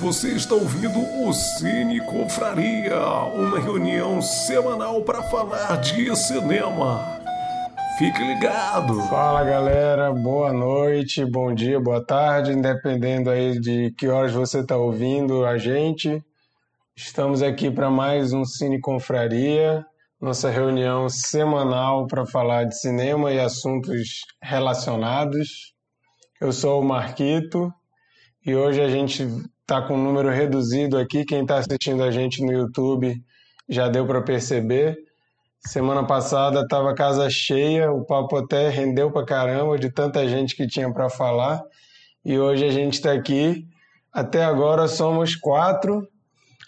[0.00, 2.96] Você está ouvindo o Cine Confraria,
[3.34, 7.04] uma reunião semanal para falar de cinema.
[7.98, 8.94] Fique ligado.
[9.08, 14.76] Fala galera, boa noite, bom dia, boa tarde, independendo aí de que horas você está
[14.76, 16.22] ouvindo a gente.
[16.96, 19.84] Estamos aqui para mais um Cine Confraria,
[20.20, 25.74] nossa reunião semanal para falar de cinema e assuntos relacionados.
[26.40, 27.72] Eu sou o Marquito
[28.46, 29.26] e hoje a gente
[29.68, 31.26] está com um número reduzido aqui.
[31.26, 33.22] Quem está assistindo a gente no YouTube
[33.68, 34.96] já deu para perceber.
[35.60, 40.66] Semana passada estava casa cheia, o papo até rendeu para caramba de tanta gente que
[40.66, 41.62] tinha para falar.
[42.24, 43.66] E hoje a gente está aqui.
[44.10, 46.08] Até agora somos quatro,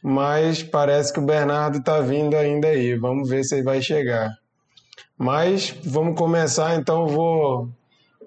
[0.02, 2.98] mas parece que o Bernardo está vindo ainda aí.
[2.98, 4.29] Vamos ver se ele vai chegar.
[5.16, 7.71] Mas vamos começar, então vou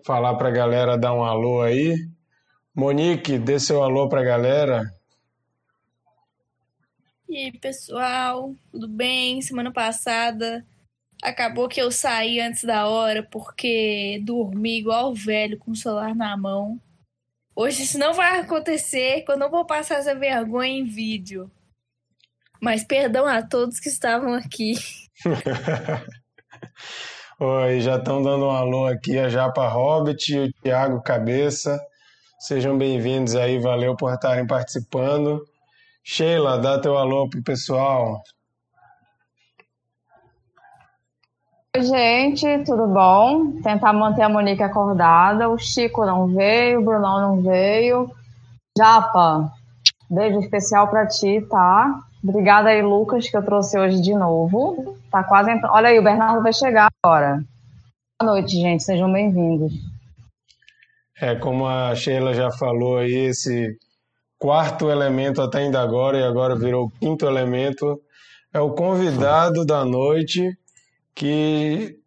[0.04, 1.96] falar para a galera dar um alô aí.
[2.76, 4.92] Monique, dê seu alô para a galera.
[7.30, 9.42] E aí, pessoal, tudo bem?
[9.42, 10.66] Semana passada
[11.24, 16.36] acabou que eu saí antes da hora porque dormi igual velho com o celular na
[16.36, 16.80] mão.
[17.56, 21.50] Hoje isso não vai acontecer, que eu não vou passar essa vergonha em vídeo.
[22.60, 24.74] Mas perdão a todos que estavam aqui.
[27.40, 31.80] Oi, já estão dando um alô aqui a Japa Hobbit e o Thiago Cabeça.
[32.44, 35.46] Sejam bem-vindos aí, valeu por estarem participando.
[36.04, 38.22] Sheila, dá teu alô pro pessoal.
[41.74, 43.62] Oi, gente, tudo bom?
[43.62, 45.50] Tentar manter a Monique acordada.
[45.50, 48.12] O Chico não veio, o Brunão não veio.
[48.78, 49.50] Japa,
[50.12, 51.98] beijo especial para ti, tá?
[52.22, 54.98] Obrigada aí, Lucas, que eu trouxe hoje de novo.
[55.10, 55.72] Tá quase entrando.
[55.74, 57.42] Olha aí, o Bernardo vai chegar agora.
[58.22, 59.93] Boa noite, gente, sejam bem-vindos.
[61.20, 63.78] É, como a Sheila já falou aí, esse
[64.40, 68.02] quarto elemento até ainda agora, e agora virou o quinto elemento,
[68.52, 70.58] é o convidado da noite,
[71.16, 71.98] que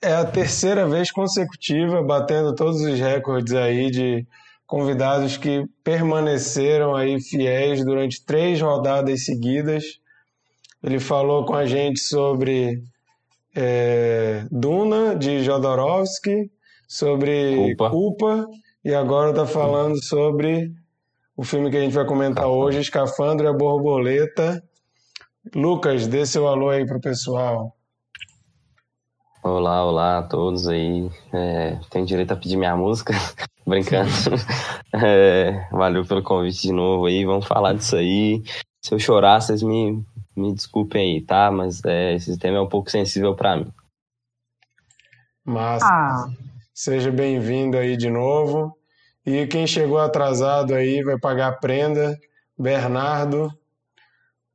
[0.00, 4.26] é a terceira vez consecutiva, batendo todos os recordes aí de
[4.66, 9.84] convidados que permaneceram aí fiéis durante três rodadas seguidas.
[10.82, 12.82] Ele falou com a gente sobre
[13.54, 16.50] é, Duna, de Jodorowsky,
[16.88, 18.48] sobre Culpa, Culpa
[18.84, 20.72] e agora está falando sobre
[21.36, 24.62] o filme que a gente vai comentar hoje, Escafandro e a Borboleta.
[25.54, 27.76] Lucas, dê seu alô aí pro pessoal.
[29.42, 31.10] Olá, olá a todos aí.
[31.32, 33.12] É, tenho direito a pedir minha música,
[33.66, 34.10] brincando.
[34.94, 38.42] É, valeu pelo convite de novo aí, vamos falar disso aí.
[38.84, 40.04] Se eu chorar, vocês me,
[40.36, 41.50] me desculpem aí, tá?
[41.50, 43.72] Mas é, esse tema é um pouco sensível para mim.
[45.44, 45.86] Massa.
[45.86, 46.51] Ah.
[46.74, 48.76] Seja bem-vindo aí de novo.
[49.24, 52.18] E quem chegou atrasado aí vai pagar a prenda.
[52.58, 53.52] Bernardo.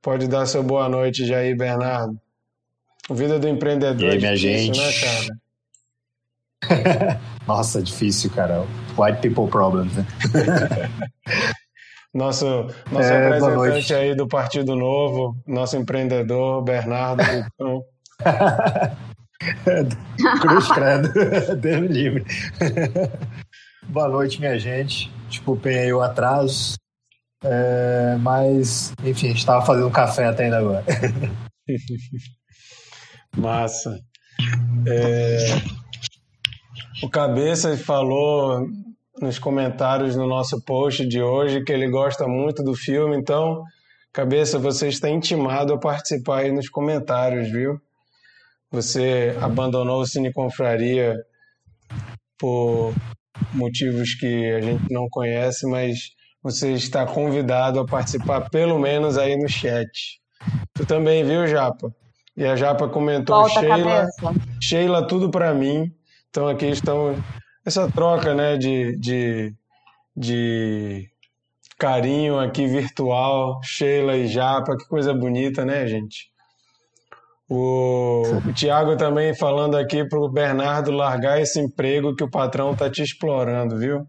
[0.01, 2.19] Pode dar seu boa noite já aí, Bernardo.
[3.09, 5.29] A vida do empreendedor e aí, é difícil, minha gente?
[5.29, 5.37] né,
[6.61, 7.19] cara?
[7.47, 8.65] Nossa, difícil, cara.
[8.97, 10.05] White people problems, né?
[12.13, 12.45] nosso
[12.91, 17.21] nosso é, representante aí do Partido Novo, nosso empreendedor, Bernardo
[20.41, 21.09] Cruz credo,
[21.61, 22.25] Deus livre.
[23.87, 25.11] Boa noite, minha gente.
[25.29, 26.75] Desculpem aí o atraso.
[27.43, 30.83] É, mas, enfim, estava fazendo café até ainda agora.
[33.37, 33.99] Massa.
[34.87, 35.37] É,
[37.03, 38.67] o Cabeça falou
[39.21, 43.63] nos comentários no nosso post de hoje que ele gosta muito do filme, então,
[44.11, 47.79] Cabeça, você está intimado a participar aí nos comentários, viu?
[48.71, 51.15] Você abandonou o Cine Confraria
[52.37, 52.93] por
[53.53, 56.11] motivos que a gente não conhece, mas
[56.43, 60.21] você está convidado a participar pelo menos aí no chat.
[60.73, 61.93] Tu também viu, Japa?
[62.35, 64.07] E a Japa comentou Volta Sheila,
[64.61, 65.91] Sheila tudo para mim.
[66.29, 67.15] Então aqui estão
[67.65, 69.53] essa troca, né, de, de,
[70.15, 71.09] de
[71.77, 76.31] carinho aqui virtual, Sheila e Japa, que coisa bonita, né, gente?
[77.49, 82.75] O, o Tiago também falando aqui para o Bernardo largar esse emprego que o patrão
[82.75, 84.05] tá te explorando, viu?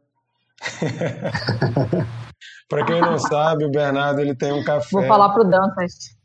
[2.69, 4.88] para quem não sabe, o Bernardo ele tem um café.
[4.90, 6.17] Vou falar pro Dantas.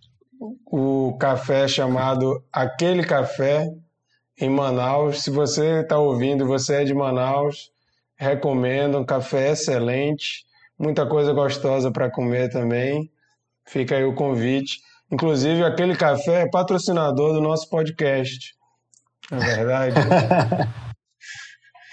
[0.66, 3.68] O café chamado Aquele Café
[4.40, 5.24] em Manaus.
[5.24, 7.72] Se você está ouvindo, você é de Manaus,
[8.18, 10.46] recomendo um café excelente,
[10.78, 13.10] muita coisa gostosa para comer também.
[13.66, 14.80] Fica aí o convite.
[15.14, 18.56] Inclusive, aquele café é patrocinador do nosso podcast.
[19.32, 19.96] É verdade.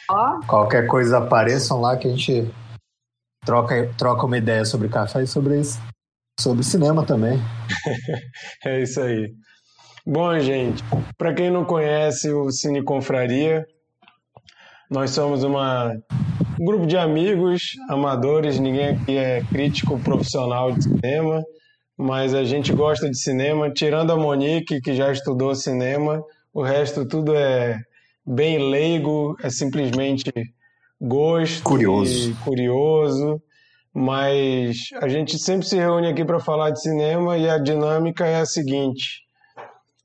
[0.48, 2.50] Qualquer coisa apareçam lá que a gente
[3.44, 5.78] troca, troca uma ideia sobre café e sobre isso.
[6.40, 7.38] Sobre cinema também.
[8.64, 9.30] é isso aí.
[10.06, 10.82] Bom, gente,
[11.18, 13.66] para quem não conhece o Cine Confraria,
[14.90, 15.92] nós somos uma,
[16.58, 21.44] um grupo de amigos, amadores, ninguém aqui é crítico profissional de cinema,
[22.00, 27.04] mas a gente gosta de cinema, tirando a Monique, que já estudou cinema, o resto
[27.04, 27.78] tudo é
[28.24, 30.32] bem leigo, é simplesmente
[30.98, 32.34] gosto curioso.
[32.42, 33.42] curioso,
[33.92, 38.36] mas a gente sempre se reúne aqui para falar de cinema e a dinâmica é
[38.36, 39.20] a seguinte: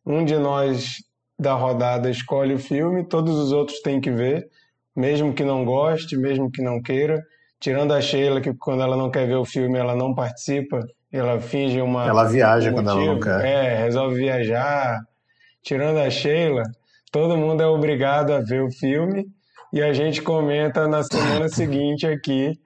[0.05, 0.95] um de nós
[1.39, 4.49] da rodada escolhe o filme, todos os outros têm que ver,
[4.93, 7.23] mesmo que não goste, mesmo que não queira.
[7.57, 10.85] Tirando a Sheila, que quando ela não quer ver o filme, ela não participa,
[11.15, 12.07] ela finge uma.
[12.07, 13.45] Ela viaja um quando ela não quer.
[13.45, 15.01] É, resolve viajar.
[15.63, 16.63] Tirando a Sheila,
[17.11, 19.25] todo mundo é obrigado a ver o filme
[19.73, 22.59] e a gente comenta na semana seguinte aqui.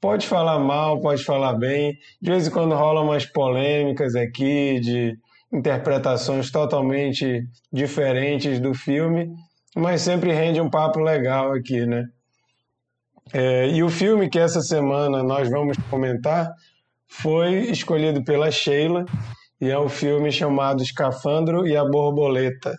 [0.00, 1.98] Pode falar mal, pode falar bem.
[2.20, 5.18] De vez em quando rolam umas polêmicas aqui de
[5.52, 7.42] interpretações totalmente
[7.72, 9.28] diferentes do filme,
[9.74, 12.04] mas sempre rende um papo legal aqui, né?
[13.32, 16.52] É, e o filme que essa semana nós vamos comentar
[17.08, 19.04] foi escolhido pela Sheila
[19.60, 22.76] e é um filme chamado Escafandro e a Borboleta.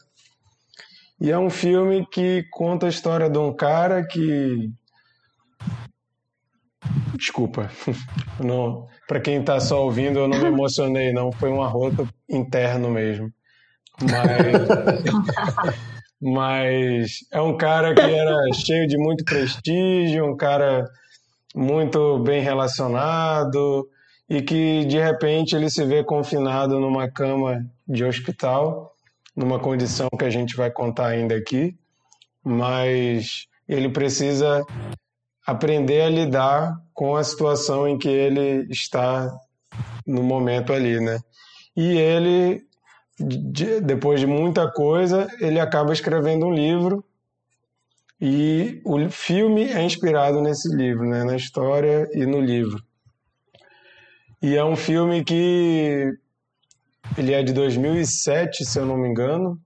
[1.19, 4.71] E é um filme que conta a história de um cara que
[7.15, 7.69] Desculpa.
[8.39, 11.31] Não, para quem está só ouvindo, eu não me emocionei, não.
[11.31, 13.31] Foi um arroto interno mesmo.
[13.99, 15.73] Mas,
[16.21, 20.85] mas é um cara que era cheio de muito prestígio, um cara
[21.55, 23.89] muito bem relacionado
[24.29, 28.93] e que de repente ele se vê confinado numa cama de hospital,
[29.35, 31.77] numa condição que a gente vai contar ainda aqui,
[32.43, 34.65] mas ele precisa
[35.45, 39.31] aprender a lidar com a situação em que ele está
[40.05, 41.19] no momento ali, né?
[41.75, 42.63] E ele,
[43.83, 47.03] depois de muita coisa, ele acaba escrevendo um livro
[48.19, 51.23] e o filme é inspirado nesse livro, né?
[51.23, 52.83] Na história e no livro.
[54.41, 56.15] E é um filme que
[57.17, 59.59] ele é de 2007, se eu não me engano.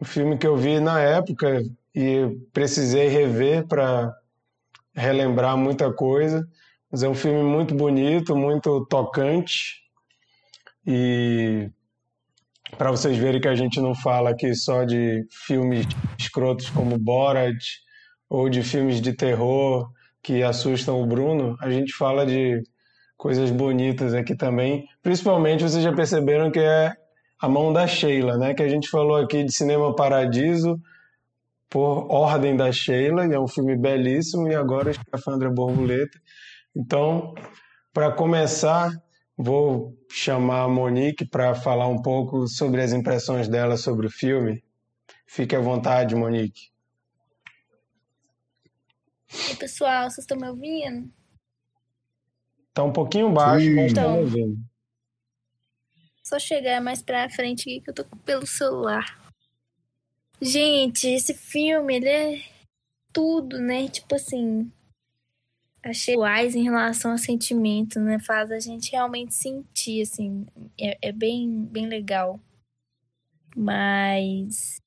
[0.00, 1.62] Um filme que eu vi na época
[1.94, 4.14] e precisei rever para
[4.94, 6.48] relembrar muita coisa.
[6.90, 9.82] Mas é um filme muito bonito, muito tocante.
[10.86, 11.70] E
[12.78, 15.86] para vocês verem que a gente não fala aqui só de filmes
[16.18, 17.58] escrotos como Borat
[18.30, 19.90] ou de filmes de terror
[20.22, 22.62] que assustam o Bruno, a gente fala de
[23.18, 24.88] coisas bonitas aqui também.
[25.02, 26.94] Principalmente vocês já perceberam que é
[27.38, 28.54] a mão da Sheila, né?
[28.54, 30.80] Que a gente falou aqui de Cinema Paradiso,
[31.68, 36.18] por ordem da Sheila, e é um filme belíssimo, e agora Escafandra Borboleta.
[36.74, 37.34] Então,
[37.92, 38.90] para começar,
[39.36, 44.62] vou chamar a Monique para falar um pouco sobre as impressões dela sobre o filme.
[45.26, 46.70] Fique à vontade, Monique.
[49.50, 51.17] Oi, pessoal, vocês estão me ouvindo?
[52.78, 53.74] Tá um pouquinho baixo, Sim.
[53.74, 54.56] mas então, ouvindo.
[56.22, 59.20] Só chegar mais pra frente aqui que eu tô pelo celular.
[60.40, 62.44] Gente, esse filme, ele é
[63.12, 63.88] tudo, né?
[63.88, 64.70] Tipo assim,
[65.82, 68.20] achei iguais em relação a sentimento, né?
[68.20, 70.46] Faz a gente realmente sentir, assim,
[70.80, 72.38] é, é bem, bem legal.
[73.56, 74.80] Mas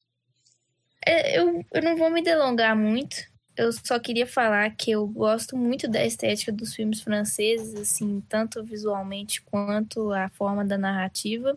[1.05, 3.30] é, eu, eu não vou me delongar muito.
[3.61, 8.63] Eu só queria falar que eu gosto muito da estética dos filmes franceses, assim, tanto
[8.63, 11.55] visualmente quanto a forma da narrativa.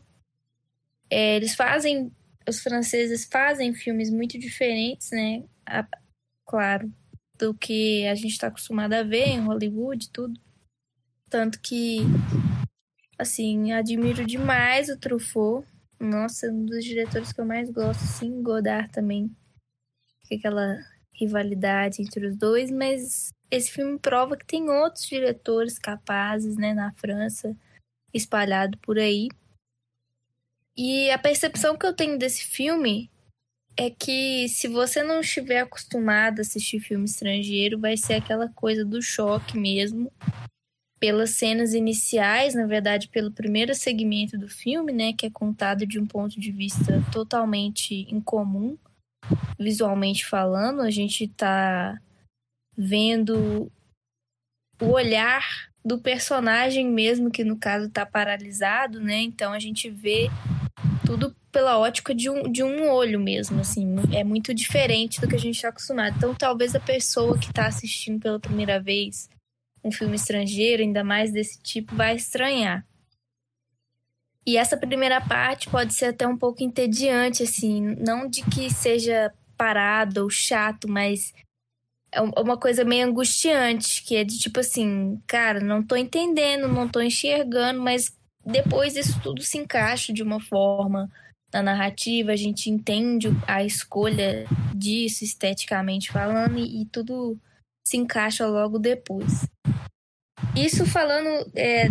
[1.09, 2.13] É, eles fazem
[2.47, 5.45] os franceses fazem filmes muito diferentes, né?
[5.65, 5.87] A,
[6.45, 6.93] claro,
[7.39, 10.39] do que a gente está acostumado a ver em Hollywood, tudo.
[11.31, 12.01] Tanto que,
[13.19, 15.67] assim, admiro demais o Truffaut.
[15.99, 19.35] Nossa, um dos diretores que eu mais gosto, sim, Godard também.
[20.31, 20.79] Aquela
[21.15, 26.93] rivalidade entre os dois, mas esse filme prova que tem outros diretores capazes, né, na
[26.93, 27.57] França,
[28.13, 29.29] espalhado por aí.
[30.77, 33.11] E a percepção que eu tenho desse filme
[33.77, 38.85] é que se você não estiver acostumado a assistir filme estrangeiro, vai ser aquela coisa
[38.85, 40.13] do choque mesmo.
[40.99, 45.99] Pelas cenas iniciais, na verdade, pelo primeiro segmento do filme, né, que é contado de
[45.99, 48.79] um ponto de vista totalmente incomum,
[49.59, 51.99] visualmente falando, a gente tá
[52.77, 53.71] vendo
[54.81, 55.45] o olhar
[55.85, 59.21] do personagem mesmo, que no caso tá paralisado, né?
[59.21, 60.29] Então a gente vê
[61.07, 63.95] tudo pela ótica de um, de um olho mesmo, assim.
[64.13, 66.17] É muito diferente do que a gente está acostumado.
[66.17, 69.29] Então, talvez a pessoa que está assistindo pela primeira vez
[69.85, 72.85] um filme estrangeiro, ainda mais desse tipo, vai estranhar.
[74.47, 79.33] E essa primeira parte pode ser até um pouco entediante, assim, não de que seja
[79.57, 81.33] parado ou chato, mas
[82.13, 86.89] é uma coisa meio angustiante, que é de tipo assim, cara, não tô entendendo, não
[86.89, 91.11] tô enxergando, mas depois isso tudo se encaixa de uma forma
[91.53, 97.39] na narrativa, a gente entende a escolha disso esteticamente falando e, e tudo
[97.87, 99.47] se encaixa logo depois.
[100.57, 101.89] Isso falando é,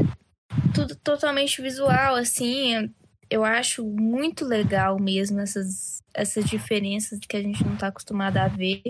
[0.73, 2.93] tudo totalmente visual, assim,
[3.29, 8.47] eu acho muito legal mesmo essas, essas diferenças que a gente não está acostumado a
[8.47, 8.81] ver,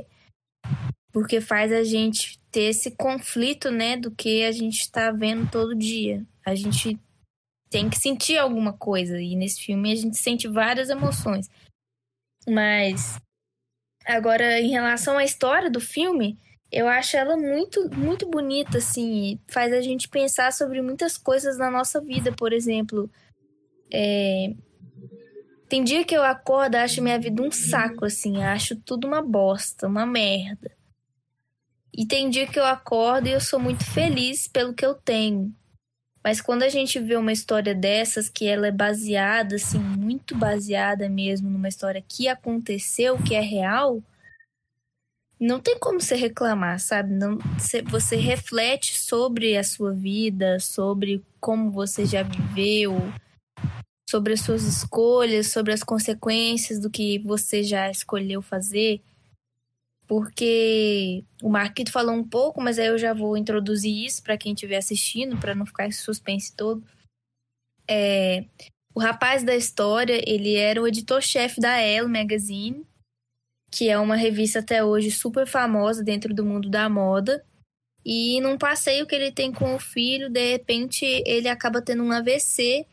[1.12, 5.75] porque faz a gente ter esse conflito, né, do que a gente está vendo todo
[5.75, 6.25] dia.
[6.46, 7.00] A gente
[7.70, 11.50] tem que sentir alguma coisa, e nesse filme a gente sente várias emoções.
[12.48, 13.17] Mas,
[14.05, 16.38] agora, em relação à história do filme,
[16.74, 19.39] eu acho ela muito, muito bonita, assim.
[19.48, 23.08] Faz a gente pensar sobre muitas coisas na nossa vida, por exemplo.
[23.94, 24.56] É...
[25.70, 28.44] Tem dia que eu acordo e acho minha vida um saco, assim.
[28.44, 30.72] Acho tudo uma bosta, uma merda.
[31.96, 35.53] E tem dia que eu acordo e eu sou muito feliz pelo que eu tenho.
[36.24, 41.08] Mas quando a gente vê uma história dessas, que ela é baseada, assim, muito baseada
[41.08, 44.01] mesmo numa história que aconteceu, que é real,
[45.44, 47.14] não tem como você reclamar, sabe?
[47.14, 47.38] Não,
[47.90, 52.96] você reflete sobre a sua vida, sobre como você já viveu,
[54.10, 59.02] sobre as suas escolhas, sobre as consequências do que você já escolheu fazer.
[60.08, 64.54] Porque o Marquito falou um pouco, mas aí eu já vou introduzir isso para quem
[64.54, 66.82] estiver assistindo, para não ficar esse suspense todo.
[67.86, 68.46] É,
[68.96, 72.86] o rapaz da história, ele era o editor-chefe da Elle Magazine,
[73.74, 77.44] que é uma revista até hoje super famosa dentro do mundo da moda.
[78.06, 82.12] E num passeio que ele tem com o filho, de repente ele acaba tendo um
[82.12, 82.86] AVC.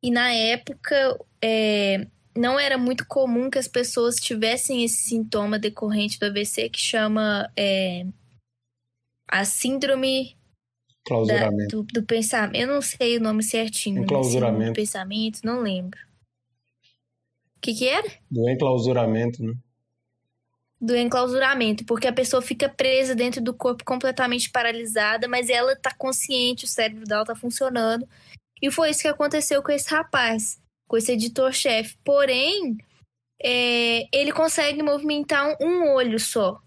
[0.00, 2.06] E na época é,
[2.36, 7.50] não era muito comum que as pessoas tivessem esse sintoma decorrente do AVC que chama
[7.56, 8.06] é,
[9.26, 10.36] a síndrome
[11.26, 12.56] da, do, do, pensamento.
[12.56, 14.04] Eu não sei o nome certinho.
[14.04, 14.74] Enclausuramento.
[14.74, 15.98] Do pensamento, não lembro.
[17.56, 18.08] O que, que era?
[18.30, 19.54] Do enclausuramento, né?
[20.80, 25.92] Do enclausuramento, porque a pessoa fica presa dentro do corpo completamente paralisada, mas ela tá
[25.94, 28.08] consciente, o cérebro dela tá funcionando.
[28.62, 30.58] E foi isso que aconteceu com esse rapaz,
[30.88, 31.98] com esse editor-chefe.
[32.02, 32.78] Porém,
[33.42, 36.58] é, ele consegue movimentar um olho só,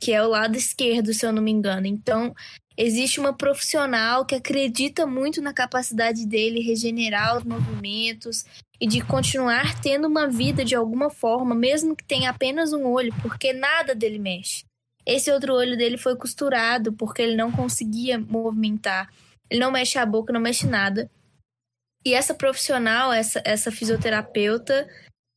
[0.00, 1.86] que é o lado esquerdo, se eu não me engano.
[1.86, 2.34] Então,
[2.76, 8.44] existe uma profissional que acredita muito na capacidade dele regenerar os movimentos,
[8.80, 13.12] e de continuar tendo uma vida de alguma forma, mesmo que tenha apenas um olho,
[13.20, 14.64] porque nada dele mexe.
[15.04, 19.12] Esse outro olho dele foi costurado porque ele não conseguia movimentar.
[19.50, 21.10] Ele não mexe a boca, não mexe nada.
[22.04, 24.88] E essa profissional, essa, essa fisioterapeuta,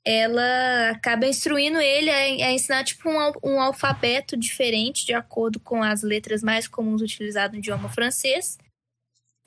[0.06, 5.82] ela acaba instruindo ele a, a ensinar tipo um, um, alfabeto diferente de acordo com
[5.82, 8.58] as letras mais comuns utilizadas no idioma francês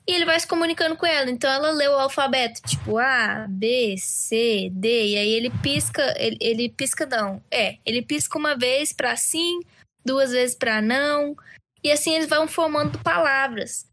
[0.07, 1.29] e ele vai se comunicando com ela.
[1.29, 6.37] Então ela lê o alfabeto, tipo A, B, C, D, e aí ele pisca, ele,
[6.39, 7.43] ele pisca não.
[7.51, 9.59] É, ele pisca uma vez para sim,
[10.05, 11.35] duas vezes para não,
[11.83, 13.85] e assim eles vão formando palavras.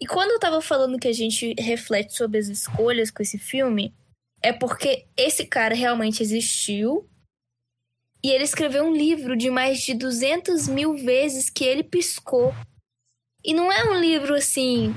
[0.00, 3.94] E quando eu tava falando que a gente reflete sobre as escolhas com esse filme,
[4.42, 7.08] é porque esse cara realmente existiu.
[8.24, 12.52] E ele escreveu um livro de mais de 200 mil vezes que ele piscou.
[13.44, 14.94] E não é um livro assim,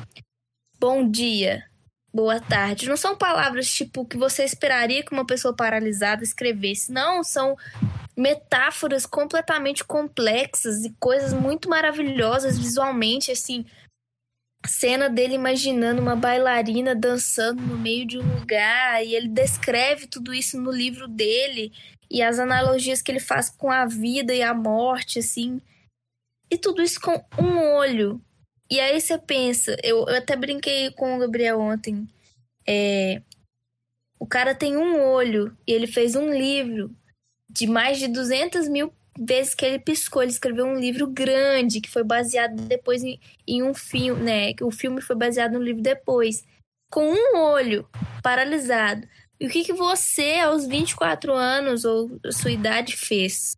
[0.85, 1.65] bom dia,
[2.13, 2.87] boa tarde.
[2.87, 6.91] Não são palavras tipo que você esperaria que uma pessoa paralisada escrevesse.
[6.91, 7.57] Não, são
[8.15, 13.65] metáforas completamente complexas e coisas muito maravilhosas visualmente, assim,
[14.67, 20.35] cena dele imaginando uma bailarina dançando no meio de um lugar e ele descreve tudo
[20.35, 21.73] isso no livro dele
[22.11, 25.59] e as analogias que ele faz com a vida e a morte, assim.
[26.47, 28.21] E tudo isso com um olho.
[28.69, 32.07] E aí você pensa, eu, eu até brinquei com o Gabriel ontem.
[32.67, 33.21] É,
[34.19, 36.95] o cara tem um olho e ele fez um livro
[37.49, 40.21] de mais de 200 mil vezes que ele piscou.
[40.23, 44.53] Ele escreveu um livro grande que foi baseado depois em, em um filme, né?
[44.61, 46.43] O filme foi baseado no livro depois.
[46.91, 47.87] Com um olho
[48.23, 49.07] paralisado.
[49.39, 53.55] E o que, que você, aos 24 anos ou sua idade, fez?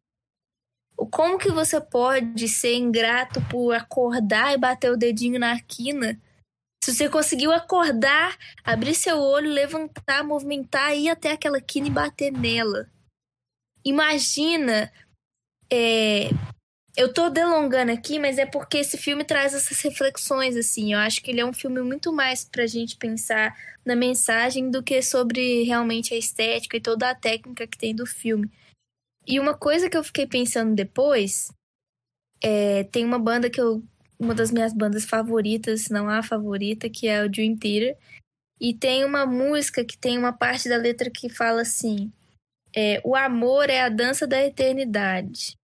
[1.12, 6.20] Como que você pode ser ingrato por acordar e bater o dedinho na quina?
[6.84, 12.32] Se você conseguiu acordar, abrir seu olho, levantar, movimentar, ir até aquela quina e bater
[12.32, 12.90] nela.
[13.84, 14.92] Imagina
[15.72, 16.30] é,
[16.98, 20.94] eu tô delongando aqui, mas é porque esse filme traz essas reflexões, assim.
[20.94, 24.82] Eu acho que ele é um filme muito mais pra gente pensar na mensagem do
[24.82, 28.50] que sobre realmente a estética e toda a técnica que tem do filme.
[29.28, 31.52] E uma coisa que eu fiquei pensando depois
[32.42, 33.84] é, tem uma banda que eu.
[34.20, 37.96] Uma das minhas bandas favoritas, se não a favorita, que é o Dream Theater.
[38.60, 42.12] E tem uma música que tem uma parte da letra que fala assim:
[42.76, 45.56] é, O amor é a dança da eternidade.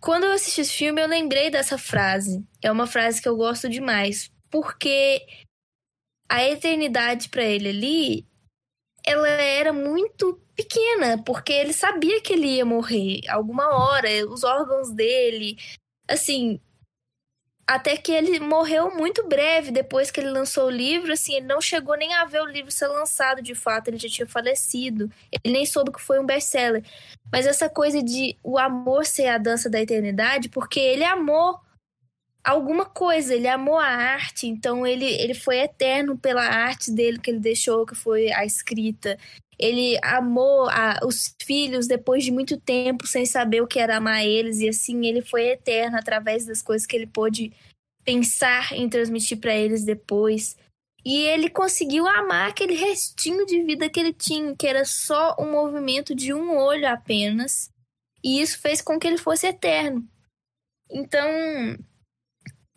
[0.00, 2.42] Quando eu assisti esse filme, eu lembrei dessa frase.
[2.62, 5.20] É uma frase que eu gosto demais, porque
[6.26, 8.26] a eternidade para ele ali,
[9.10, 14.90] ela era muito pequena, porque ele sabia que ele ia morrer alguma hora, os órgãos
[14.92, 15.56] dele,
[16.08, 16.60] assim,
[17.70, 21.60] até que ele morreu muito breve depois que ele lançou o livro, assim, ele não
[21.60, 25.08] chegou nem a ver o livro ser lançado de fato, ele já tinha falecido.
[25.30, 26.84] Ele nem soube que foi um best-seller.
[27.32, 31.60] Mas essa coisa de o amor ser a dança da eternidade, porque ele amou
[32.44, 37.30] alguma coisa, ele amou a arte, então ele, ele foi eterno pela arte dele que
[37.30, 39.18] ele deixou, que foi a escrita.
[39.58, 44.24] Ele amou a, os filhos depois de muito tempo sem saber o que era amar
[44.24, 47.52] eles, e assim ele foi eterno através das coisas que ele pôde
[48.04, 50.56] pensar em transmitir para eles depois.
[51.04, 55.50] E ele conseguiu amar aquele restinho de vida que ele tinha, que era só um
[55.50, 57.70] movimento de um olho apenas.
[58.22, 60.06] E isso fez com que ele fosse eterno.
[60.90, 61.28] Então,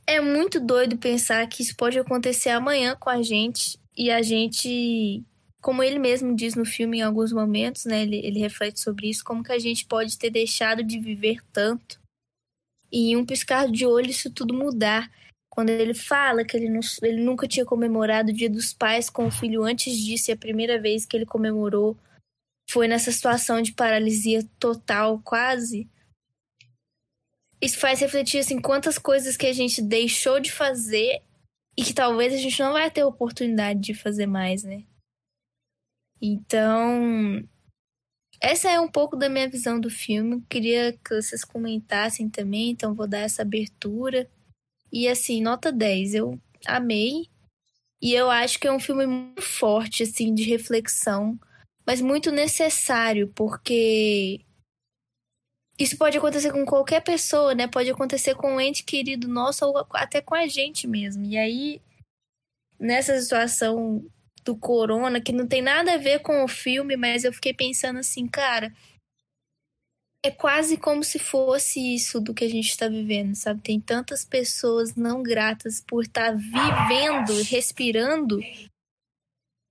[0.05, 5.24] é muito doido pensar que isso pode acontecer amanhã com a gente e a gente
[5.62, 9.24] como ele mesmo diz no filme em alguns momentos, né, ele, ele reflete sobre isso,
[9.24, 12.03] como que a gente pode ter deixado de viver tanto
[12.93, 15.12] e em um piscar de olho isso tudo mudar.
[15.50, 19.25] Quando ele fala que ele, não, ele nunca tinha comemorado o Dia dos Pais com
[19.25, 21.98] o filho antes disso, e a primeira vez que ele comemorou
[22.69, 25.89] foi nessa situação de paralisia total, quase.
[27.63, 31.22] Isso faz refletir assim quantas coisas que a gente deixou de fazer
[31.77, 34.84] e que talvez a gente não vai ter oportunidade de fazer mais, né?
[36.22, 37.41] Então,
[38.41, 40.43] essa é um pouco da minha visão do filme.
[40.49, 44.30] Queria que vocês comentassem também, então vou dar essa abertura.
[44.91, 47.30] E assim, nota 10, eu amei.
[48.02, 51.39] E eu acho que é um filme muito forte, assim, de reflexão,
[51.88, 54.41] mas muito necessário, porque
[55.77, 57.67] isso pode acontecer com qualquer pessoa, né?
[57.67, 61.25] Pode acontecer com um ente querido nosso ou até com a gente mesmo.
[61.25, 61.81] E aí,
[62.79, 64.05] nessa situação
[64.43, 67.99] do corona, que não tem nada a ver com o filme, mas eu fiquei pensando
[67.99, 68.71] assim, cara,
[70.21, 73.62] é quase como se fosse isso do que a gente está vivendo, sabe?
[73.62, 78.39] Tem tantas pessoas não gratas por estar tá vivendo, respirando,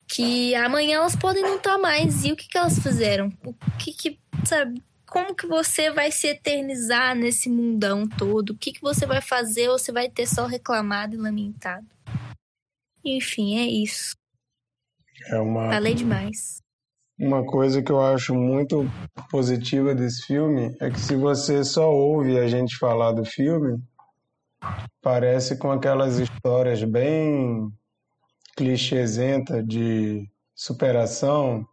[0.09, 2.25] que amanhã elas podem não estar tá mais.
[2.25, 3.33] E o que, que elas fizeram?
[3.45, 4.83] O que que, sabe?
[5.13, 8.51] Como que você vai se eternizar nesse mundão todo?
[8.51, 11.87] O que, que você vai fazer ou você vai ter só reclamado e lamentado?
[13.05, 14.17] Enfim, é isso.
[15.27, 16.63] É uma, Falei demais.
[17.21, 18.91] Uma coisa que eu acho muito
[19.31, 23.83] positiva desse filme é que se você só ouve a gente falar do filme,
[25.03, 27.71] parece com aquelas histórias bem
[28.57, 31.69] clichêsenta de superação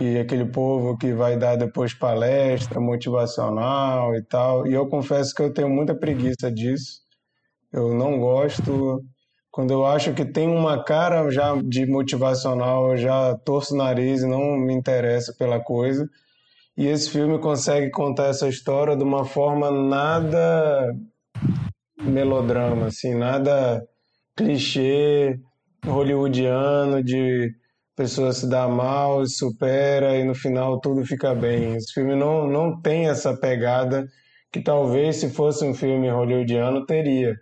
[0.00, 4.66] e aquele povo que vai dar depois palestra motivacional e tal.
[4.66, 7.00] E eu confesso que eu tenho muita preguiça disso.
[7.72, 9.02] Eu não gosto
[9.58, 14.22] quando eu acho que tem uma cara já de motivacional, eu já torço o nariz
[14.22, 16.08] e não me interessa pela coisa.
[16.76, 20.94] E esse filme consegue contar essa história de uma forma nada
[22.00, 23.84] melodrama, assim, nada
[24.36, 25.40] clichê
[25.84, 27.52] hollywoodiano de
[27.98, 31.74] pessoa se dá mal, supera e no final tudo fica bem.
[31.74, 34.06] Esse filme não, não tem essa pegada
[34.52, 37.34] que talvez se fosse um filme hollywoodiano teria.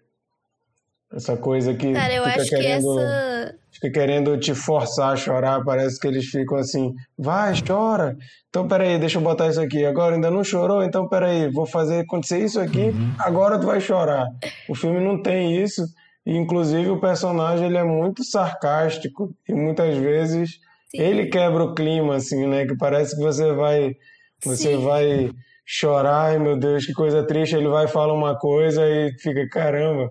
[1.13, 3.55] Essa coisa que Cara, eu fica acho querendo, que essa.
[3.71, 8.17] fica querendo te forçar a chorar, parece que eles ficam assim, vai, chora.
[8.49, 9.85] Então, peraí, deixa eu botar isso aqui.
[9.85, 13.15] Agora ainda não chorou, então peraí, vou fazer acontecer isso aqui, Uhum.
[13.21, 14.27] agora tu vai chorar.
[14.69, 15.87] O filme não tem isso,
[16.27, 20.59] e inclusive o personagem ele é muito sarcástico, e muitas vezes
[20.91, 21.01] Sim.
[21.01, 22.67] ele quebra o clima, assim, né?
[22.67, 23.95] Que parece que você vai,
[24.43, 24.85] você Sim.
[24.85, 25.31] vai
[25.65, 27.55] chorar, ai meu Deus, que coisa triste.
[27.55, 30.11] Ele vai falar uma coisa e fica, caramba.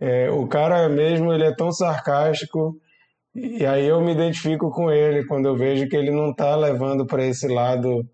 [0.00, 2.76] É, o cara mesmo, ele é tão sarcástico,
[3.34, 7.06] e aí eu me identifico com ele quando eu vejo que ele não está levando
[7.06, 8.04] para esse lado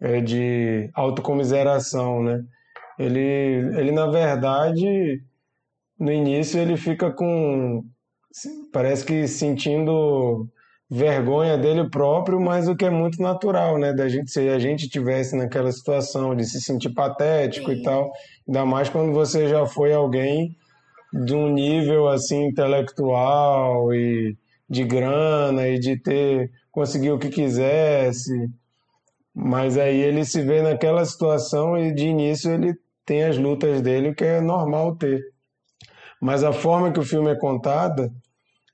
[0.00, 2.42] é, de autocomiseração, né?
[2.98, 3.20] Ele,
[3.78, 5.22] ele, na verdade,
[6.02, 7.84] no início ele fica com,
[8.72, 10.48] parece que sentindo
[10.90, 13.92] vergonha dele próprio, mas o que é muito natural, né?
[13.92, 17.76] Da gente, se a gente tivesse naquela situação de se sentir patético Sim.
[17.76, 18.10] e tal,
[18.48, 20.56] ainda mais quando você já foi alguém
[21.24, 24.36] de um nível assim intelectual e
[24.68, 28.50] de grana e de ter conseguir o que quisesse.
[29.32, 32.74] Mas aí ele se vê naquela situação e de início ele
[33.06, 35.31] tem as lutas dele que é normal ter.
[36.22, 38.08] Mas a forma que o filme é contada,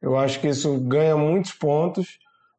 [0.02, 2.18] eu acho que isso ganha muitos pontos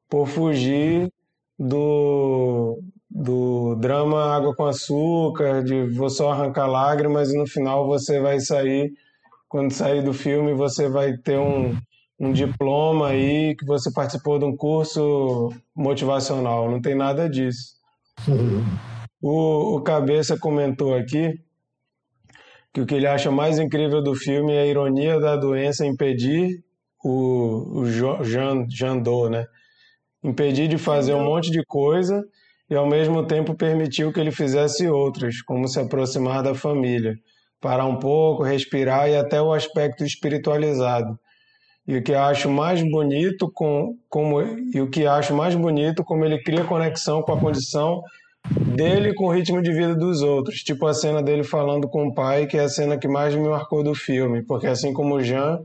[0.09, 1.13] por fugir
[1.59, 8.19] do, do drama água com açúcar, de vou só arrancar lágrimas e no final você
[8.19, 8.91] vai sair,
[9.47, 11.77] quando sair do filme, você vai ter um,
[12.19, 16.67] um diploma aí que você participou de um curso motivacional.
[16.67, 17.75] Não tem nada disso.
[19.21, 21.37] O, o Cabeça comentou aqui
[22.73, 26.63] que o que ele acha mais incrível do filme é a ironia da doença impedir
[27.03, 27.85] o, o
[28.23, 29.45] Jean, Jean Doe, né?
[30.23, 32.23] Impedir de fazer um monte de coisa
[32.69, 37.15] e ao mesmo tempo permitiu que ele fizesse outras, como se aproximar da família,
[37.59, 41.17] parar um pouco, respirar e até o aspecto espiritualizado.
[41.87, 46.23] E o que acho mais bonito com como e o que acho mais bonito como
[46.23, 48.03] ele cria conexão com a condição
[48.47, 52.13] dele com o ritmo de vida dos outros, tipo a cena dele falando com o
[52.13, 55.23] pai, que é a cena que mais me marcou do filme, porque assim como o
[55.23, 55.59] Jean,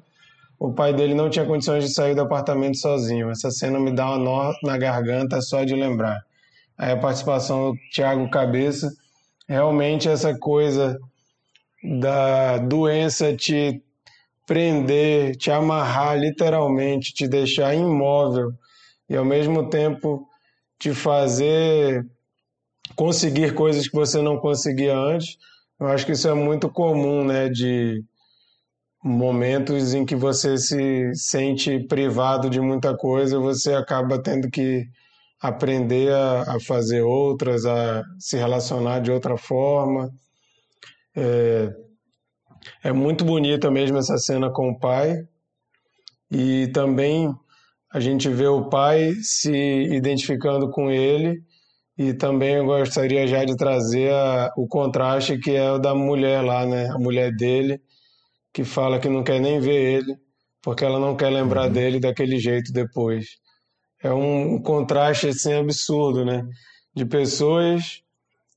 [0.59, 3.31] o pai dele não tinha condições de sair do apartamento sozinho.
[3.31, 6.25] Essa cena me dá uma nó na garganta só de lembrar.
[6.77, 8.93] Aí a participação do Thiago Cabeça,
[9.49, 10.99] realmente essa coisa
[11.83, 13.83] da doença te
[14.47, 18.53] prender, te amarrar literalmente, te deixar imóvel
[19.09, 20.27] e ao mesmo tempo
[20.79, 22.07] te fazer
[22.97, 25.37] conseguir coisas que você não conseguia antes.
[25.79, 27.49] Eu acho que isso é muito comum, né?
[27.49, 28.03] De
[29.03, 34.87] momentos em que você se sente privado de muita coisa, você acaba tendo que
[35.41, 40.11] aprender a, a fazer outras, a se relacionar de outra forma.
[41.15, 41.71] É,
[42.83, 45.19] é muito bonita mesmo essa cena com o pai.
[46.31, 47.35] E também
[47.93, 51.43] a gente vê o pai se identificando com ele
[51.97, 56.43] e também eu gostaria já de trazer a, o contraste que é o da mulher
[56.43, 56.89] lá, né?
[56.89, 57.81] A mulher dele,
[58.53, 60.17] que fala que não quer nem ver ele,
[60.61, 61.73] porque ela não quer lembrar uhum.
[61.73, 63.39] dele daquele jeito depois.
[64.03, 66.45] É um, contraste assim absurdo, né?
[66.95, 68.03] De pessoas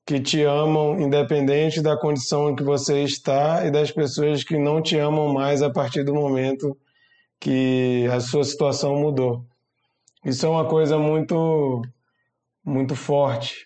[0.05, 4.81] que te amam independente da condição em que você está e das pessoas que não
[4.81, 6.77] te amam mais a partir do momento
[7.39, 9.45] que a sua situação mudou.
[10.25, 11.81] Isso é uma coisa muito
[12.67, 13.65] muito forte,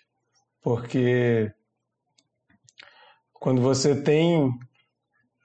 [0.62, 1.50] porque
[3.32, 4.48] quando você tem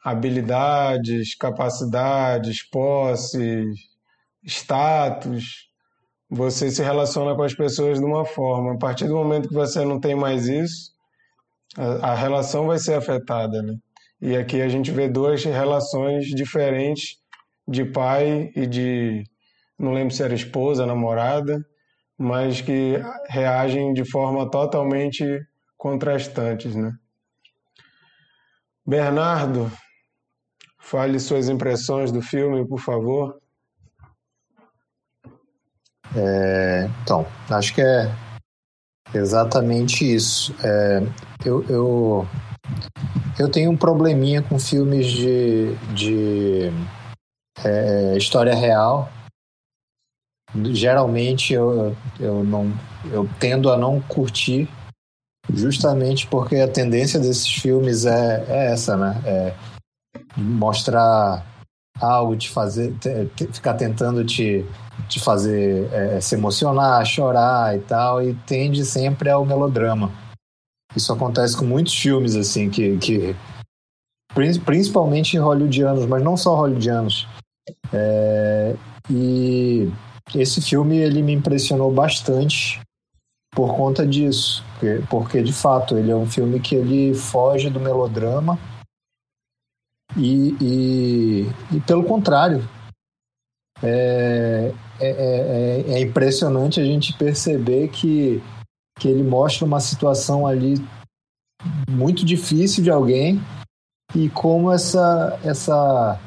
[0.06, 3.76] habilidades, capacidades, posses,
[4.46, 5.72] status,
[6.30, 8.76] você se relaciona com as pessoas de uma forma.
[8.76, 10.92] A partir do momento que você não tem mais isso,
[11.76, 13.74] a, a relação vai ser afetada, né?
[14.22, 17.18] E aqui a gente vê duas relações diferentes
[17.68, 19.24] de pai e de,
[19.80, 21.66] não lembro se era esposa, namorada,
[22.18, 23.00] mas que
[23.30, 25.46] reagem de forma totalmente
[25.78, 26.94] contrastantes, né?
[28.86, 29.72] Bernardo,
[30.80, 33.40] fale suas impressões do filme, por favor.
[36.16, 38.10] É, então, acho que é
[39.14, 40.56] exatamente isso.
[40.64, 41.02] É,
[41.46, 42.28] eu, eu,
[43.38, 46.72] eu tenho um probleminha com filmes de, de
[47.64, 49.10] é, história real
[50.72, 52.72] geralmente eu, eu não
[53.12, 54.68] eu tendo a não curtir
[55.50, 59.22] justamente porque a tendência desses filmes é, é essa, né?
[59.26, 59.54] É
[60.36, 61.46] mostrar
[62.00, 64.66] algo, te fazer, te, ficar tentando te,
[65.08, 70.12] te fazer é, se emocionar, chorar e tal, e tende sempre ao melodrama.
[70.96, 73.36] Isso acontece com muitos filmes, assim, que, que
[74.34, 77.28] principalmente hollywoodianos, mas não só hollywoodianos.
[77.92, 78.76] É,
[79.10, 79.92] e
[80.36, 82.82] esse filme ele me impressionou bastante
[83.52, 87.80] por conta disso, porque, porque de fato ele é um filme que ele foge do
[87.80, 88.60] melodrama
[90.16, 91.42] e, e,
[91.76, 92.68] e pelo contrário
[93.82, 98.42] é, é, é, é, impressionante a gente perceber que,
[99.00, 100.76] que ele mostra uma situação ali
[101.90, 103.40] muito difícil de alguém
[104.16, 106.20] e como essa essa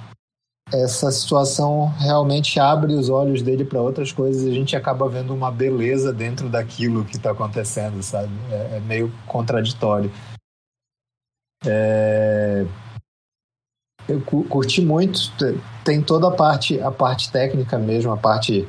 [0.72, 5.34] essa situação realmente abre os olhos dele para outras coisas e a gente acaba vendo
[5.34, 8.32] uma beleza dentro daquilo que está acontecendo, sabe?
[8.50, 10.10] É, é, meio contraditório.
[11.64, 12.64] É...
[14.08, 15.20] Eu curti muito,
[15.84, 18.66] tem toda a parte, a parte técnica mesmo, a parte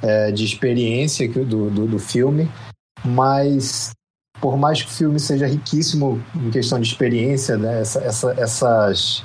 [0.00, 2.48] é, de experiência do, do, do filme,
[3.04, 3.90] mas
[4.40, 9.22] por mais que o filme seja riquíssimo em questão de experiência, né, essa, essa, essas,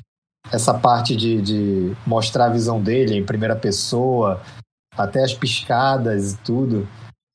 [0.52, 4.42] essa parte de, de mostrar a visão dele em primeira pessoa,
[4.98, 6.88] até as piscadas e tudo,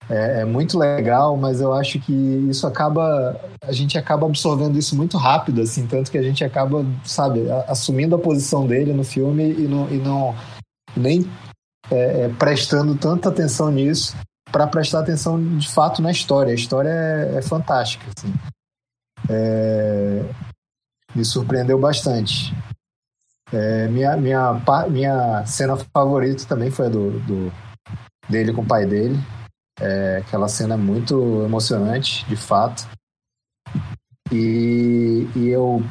[0.09, 2.12] é, é, muito legal, mas eu acho que
[2.49, 3.40] isso acaba.
[3.62, 8.14] A gente acaba absorvendo isso muito rápido, assim, tanto que a gente acaba, sabe, assumindo
[8.14, 10.35] a posição dele no filme e não, e não
[10.97, 11.29] nem
[11.90, 14.16] é, é, prestando tanta atenção nisso
[14.53, 16.53] para prestar atenção de fato na história.
[16.53, 18.07] A história é, é fantástica.
[18.16, 18.33] Assim.
[19.29, 20.23] É,
[21.16, 22.55] me surpreendeu bastante.
[23.53, 27.53] É, minha, minha, minha cena favorita também foi a do, do
[28.29, 29.19] dele com o pai dele.
[29.81, 32.89] É, aquela cena é muito emocionante, de fato.
[34.33, 35.83] E, e eu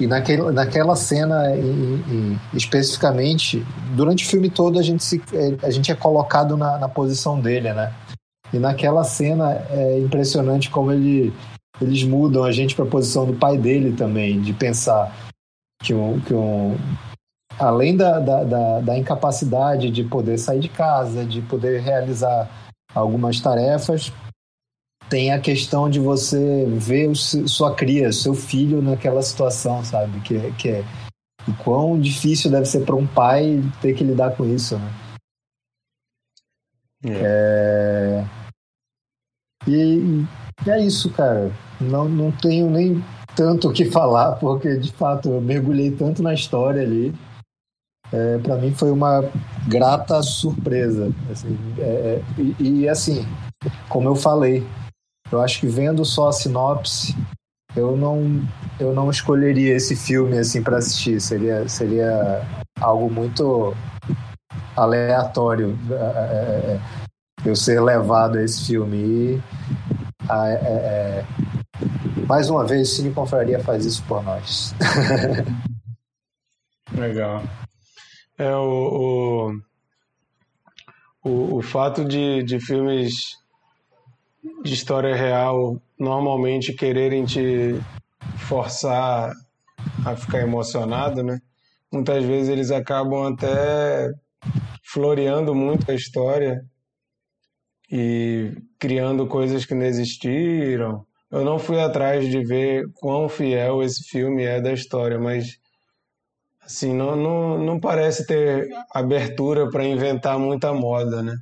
[0.00, 5.22] e naquele, naquela cena, em, em, especificamente, durante o filme todo a gente, se,
[5.62, 7.92] a gente é colocado na, na posição dele, né?
[8.52, 11.32] E naquela cena é impressionante como ele,
[11.80, 15.31] eles mudam a gente para a posição do pai dele também, de pensar
[15.82, 16.76] que um, que um
[17.58, 22.48] além da, da, da, da incapacidade de poder sair de casa, de poder realizar
[22.94, 24.12] algumas tarefas,
[25.08, 30.20] tem a questão de você ver o, sua cria, seu filho naquela situação, sabe?
[30.20, 30.84] Que, que é
[31.46, 34.92] o quão difícil deve ser para um pai ter que lidar com isso, né?
[37.04, 38.24] É.
[38.24, 38.24] É...
[39.66, 40.24] E,
[40.66, 41.52] e é isso, cara.
[41.80, 43.02] Não, não tenho nem
[43.34, 47.14] tanto o que falar, porque de fato eu mergulhei tanto na história ali.
[48.12, 49.24] É, para mim foi uma
[49.66, 51.10] grata surpresa.
[51.30, 53.26] Assim, é, é, e, e, assim,
[53.88, 54.66] como eu falei,
[55.30, 57.16] eu acho que vendo só a sinopse,
[57.74, 58.42] eu não,
[58.78, 61.20] eu não escolheria esse filme assim para assistir.
[61.20, 62.46] Seria, seria
[62.78, 63.74] algo muito
[64.76, 65.98] aleatório é, é,
[66.74, 66.80] é,
[67.44, 68.96] eu ser levado a esse filme.
[68.96, 69.42] E,
[70.30, 71.24] é,
[72.32, 74.74] mais uma vez, o Cine Confraria faz isso por nós.
[76.96, 77.42] Legal.
[78.38, 79.52] É o,
[81.22, 83.36] o, o, o fato de, de filmes
[84.64, 87.78] de história real normalmente quererem te
[88.48, 89.34] forçar
[90.02, 91.38] a ficar emocionado, né?
[91.92, 94.10] Muitas vezes eles acabam até
[94.82, 96.64] floreando muito a história
[97.90, 101.04] e criando coisas que não existiram.
[101.32, 105.56] Eu não fui atrás de ver quão fiel esse filme é da história, mas
[106.62, 111.34] assim, não, não, não parece ter abertura para inventar muita moda, né?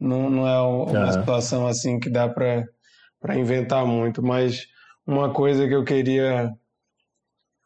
[0.00, 1.12] Não, não é uma uhum.
[1.12, 4.66] situação assim que dá para inventar muito, mas
[5.06, 6.50] uma coisa que eu queria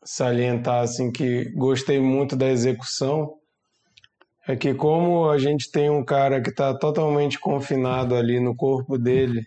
[0.04, 3.36] salientar assim que gostei muito da execução
[4.46, 8.98] é que como a gente tem um cara que está totalmente confinado ali no corpo
[8.98, 9.46] dele,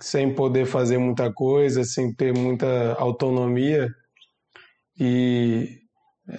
[0.00, 3.88] sem poder fazer muita coisa, sem ter muita autonomia
[4.98, 5.78] e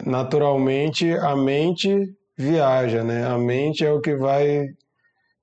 [0.05, 3.25] naturalmente a mente viaja, né?
[3.25, 4.67] A mente é o que vai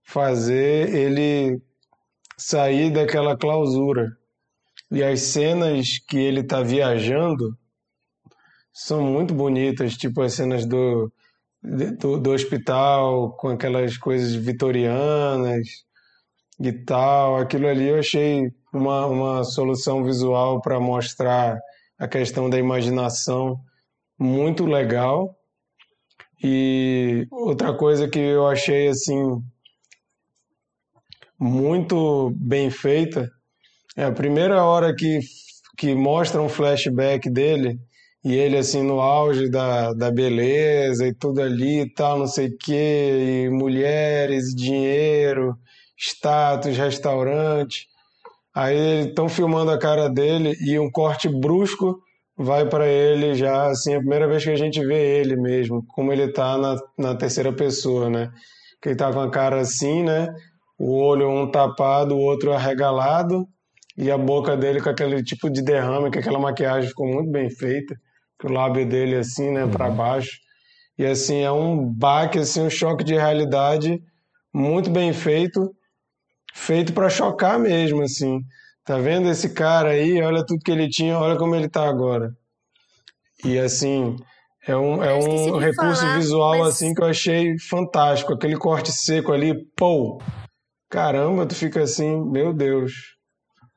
[0.04, 1.62] fazer ele
[2.36, 4.10] sair daquela clausura.
[4.90, 7.56] E as cenas que ele está viajando
[8.72, 11.12] são muito bonitas, tipo as cenas do,
[11.62, 15.87] do, do, hospital, com aquelas coisas vitorianas
[16.60, 17.36] e tal.
[17.36, 21.58] Aquilo ali eu achei uma, uma solução visual para mostrar
[21.98, 23.58] a questão da imaginação
[24.18, 25.34] muito legal.
[26.42, 29.42] E outra coisa que eu achei assim
[31.38, 33.30] muito bem feita.
[33.96, 35.20] É a primeira hora que,
[35.76, 37.78] que mostra um flashback dele
[38.24, 42.48] e ele assim no auge da, da beleza e tudo ali e tal, não sei
[42.48, 45.56] o quê, e mulheres, dinheiro,
[45.98, 47.86] status, restaurante.
[48.54, 51.98] Aí estão filmando a cara dele e um corte brusco
[52.36, 56.12] vai para ele já, assim, a primeira vez que a gente vê ele mesmo, como
[56.12, 58.30] ele tá na, na terceira pessoa, né?
[58.80, 60.28] Que ele tá com a cara assim, né?
[60.78, 63.46] o olho um tapado, o outro arregalado,
[63.96, 67.50] e a boca dele com aquele tipo de derrame, que aquela maquiagem ficou muito bem
[67.50, 67.96] feita,
[68.38, 69.70] que o lábio dele assim, né, uhum.
[69.72, 70.38] para baixo.
[70.96, 74.00] E assim, é um baque, assim, um choque de realidade
[74.54, 75.74] muito bem feito,
[76.58, 78.40] feito para chocar mesmo, assim.
[78.84, 80.20] Tá vendo esse cara aí?
[80.22, 82.32] Olha tudo que ele tinha, olha como ele tá agora.
[83.44, 84.16] E assim,
[84.66, 86.68] é um, é um recurso falar, visual mas...
[86.68, 88.32] assim que eu achei fantástico.
[88.32, 90.20] Aquele corte seco ali, pô,
[90.90, 92.92] Caramba, tu fica assim, meu Deus.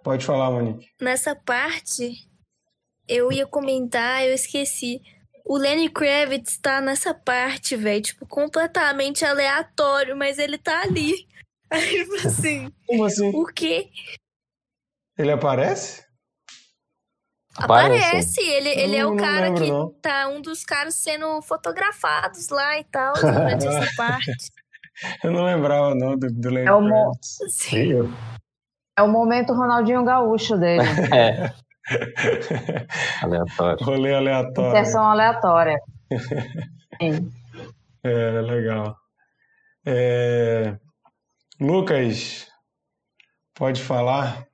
[0.01, 0.87] Pode falar, Monique.
[0.99, 2.13] Nessa parte,
[3.07, 5.01] eu ia comentar, eu esqueci.
[5.45, 11.27] O Lenny Kravitz tá nessa parte, velho, tipo, completamente aleatório, mas ele tá ali.
[11.73, 13.31] Aí, tipo assim, Como assim?
[13.33, 13.89] o quê?
[15.17, 16.03] Ele aparece?
[17.57, 19.89] Aparece, ele, ele é Não- o não cara lembro, que não.
[20.01, 24.31] tá um dos caras sendo fotografados lá e tal, durante essa parte.
[25.23, 27.11] Eu não lembrava, não, do, do Lenny É o mo-
[27.73, 28.09] eu.
[28.97, 30.83] É o momento Ronaldinho Gaúcho dele.
[31.91, 33.83] É, aleatório.
[33.85, 34.69] Rolê aleatório.
[34.79, 35.77] Inserção aleatória.
[37.01, 37.29] Sim.
[38.03, 38.95] É, legal.
[39.85, 40.77] É,
[41.61, 42.47] Lucas,
[43.53, 44.47] pode falar?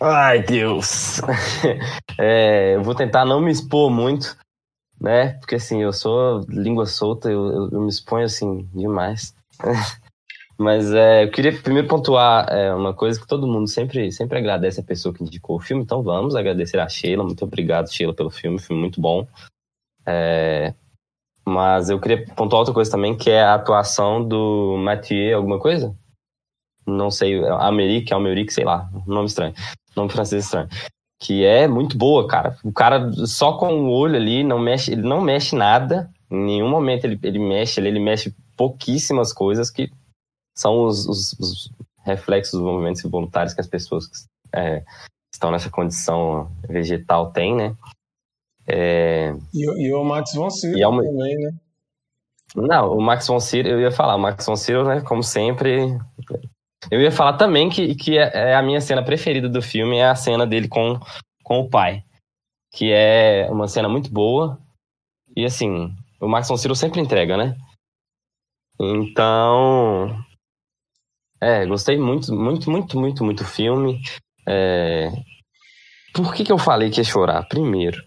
[0.00, 1.20] Ai, Deus.
[2.18, 4.36] É, eu vou tentar não me expor muito,
[5.00, 5.34] né?
[5.40, 9.34] Porque assim, eu sou língua solta, eu, eu- me exponho assim demais.
[10.58, 14.80] Mas é, eu queria primeiro pontuar é, uma coisa que todo mundo sempre, sempre agradece
[14.80, 17.24] a pessoa que indicou o filme, então vamos agradecer a Sheila.
[17.24, 19.26] Muito obrigado, Sheila, pelo filme, filme muito bom.
[20.06, 20.74] É,
[21.50, 25.94] mas eu queria pontuar outra coisa também, que é a atuação do Mathieu, alguma coisa?
[26.86, 29.54] Não sei, Americ, Almeric, sei lá, nome estranho,
[29.96, 30.68] nome francês estranho.
[31.22, 32.56] Que é muito boa, cara.
[32.64, 36.68] O cara só com o olho ali, não mexe, ele não mexe nada, em nenhum
[36.68, 39.90] momento ele, ele mexe, ele, ele mexe pouquíssimas coisas que
[40.56, 41.70] são os, os- os
[42.04, 44.16] reflexos dos movimentos involuntários que as pessoas que
[44.54, 44.82] é,
[45.32, 47.76] estão nessa condição vegetal têm, né?
[48.72, 51.50] É, E, o- e o Max von Sydow é uma- também, né?
[52.54, 55.98] Não, o Max von Sydow, eu ia falar, o Max von Sydow, né, como sempre...
[56.90, 60.06] Eu ia falar também que, que é é a minha cena preferida do filme, é
[60.06, 60.98] a cena dele com,
[61.44, 62.02] com o pai.
[62.72, 64.58] Que é uma cena muito boa.
[65.36, 67.56] E assim, o Max von Sydow sempre entrega, né?
[68.80, 70.16] Então...
[71.42, 74.00] É, gostei muito, muito, muito, muito, muito do filme.
[74.46, 75.10] É,
[76.14, 77.46] Por que, que eu falei que ia chorar?
[77.48, 78.02] Primeiro,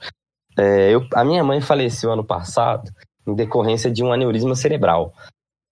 [0.58, 2.92] é, eu- a minha mãe faleceu ano passado
[3.28, 5.14] em decorrência de um aneurisma cerebral.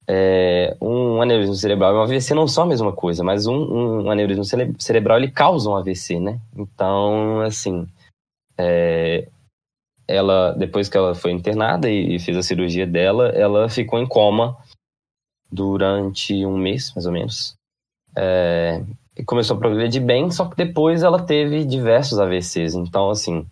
[0.07, 3.55] É, um aneurisma cerebral e um AVC não são a mesma coisa, mas um,
[4.03, 6.39] um aneurisma cere- cerebral ele causa um AVC, né?
[6.57, 7.87] Então, assim,
[8.57, 9.27] é,
[10.07, 14.07] ela depois que ela foi internada e, e fez a cirurgia dela, ela ficou em
[14.07, 14.57] coma
[15.51, 17.53] durante um mês, mais ou menos.
[18.15, 18.83] É,
[19.25, 22.73] começou a progredir bem, só que depois ela teve diversos AVCs.
[22.75, 23.45] Então, assim,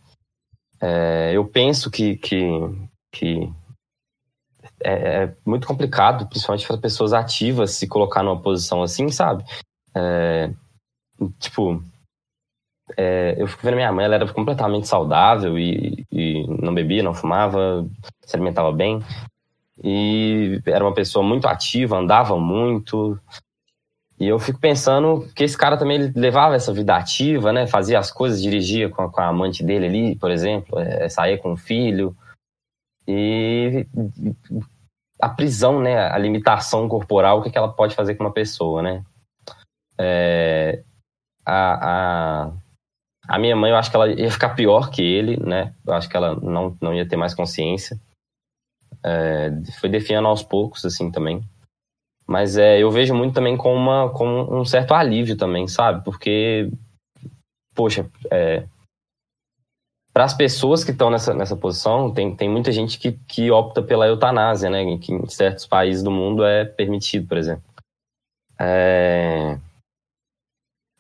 [0.82, 2.42] é, eu penso que, que,
[3.12, 3.52] que
[4.82, 9.44] é, é muito complicado, principalmente para pessoas ativas, se colocar numa posição assim, sabe?
[9.96, 10.52] É,
[11.40, 11.84] tipo,
[12.98, 17.14] é, eu fico vendo minha mãe, ela era completamente saudável e, e não bebia, não
[17.14, 17.86] fumava,
[18.22, 19.02] se alimentava bem.
[19.84, 23.18] E era uma pessoa muito ativa, andava muito.
[24.20, 27.66] E eu fico pensando que esse cara também levava essa vida ativa, né?
[27.66, 31.38] Fazia as coisas, dirigia com a, com a amante dele ali, por exemplo, é, saía
[31.38, 32.14] com o filho.
[33.08, 33.88] E
[35.22, 35.98] a prisão, né?
[35.98, 39.06] A limitação corporal, o que, que ela pode fazer com uma pessoa, né?
[39.98, 40.84] É,
[41.46, 42.52] a, a,
[43.26, 45.74] a minha mãe, eu acho que ela ia ficar pior que ele, né?
[45.88, 47.98] Eu acho que ela não, não ia ter mais consciência.
[49.02, 51.42] É, foi definhando aos poucos, assim, também.
[52.30, 56.04] Mas é, eu vejo muito também com, uma, com um certo alívio também, sabe?
[56.04, 56.70] Porque,
[57.74, 58.68] poxa, é,
[60.14, 63.82] para as pessoas que estão nessa, nessa posição, tem, tem muita gente que, que opta
[63.82, 64.96] pela eutanásia, né?
[65.00, 67.64] Que em certos países do mundo é permitido, por exemplo.
[68.60, 69.58] É,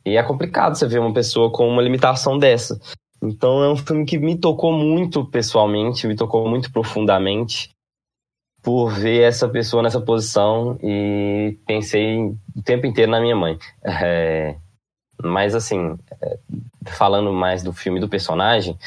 [0.03, 2.81] e é complicado você ver uma pessoa com uma limitação dessa.
[3.21, 7.69] Então é um filme que me tocou muito pessoalmente, me tocou muito profundamente
[8.61, 12.17] por ver essa pessoa nessa posição e pensei
[12.55, 13.57] o tempo inteiro na minha mãe.
[13.83, 14.55] É,
[15.21, 16.39] mas assim, é,
[16.87, 18.77] falando mais do filme do personagem,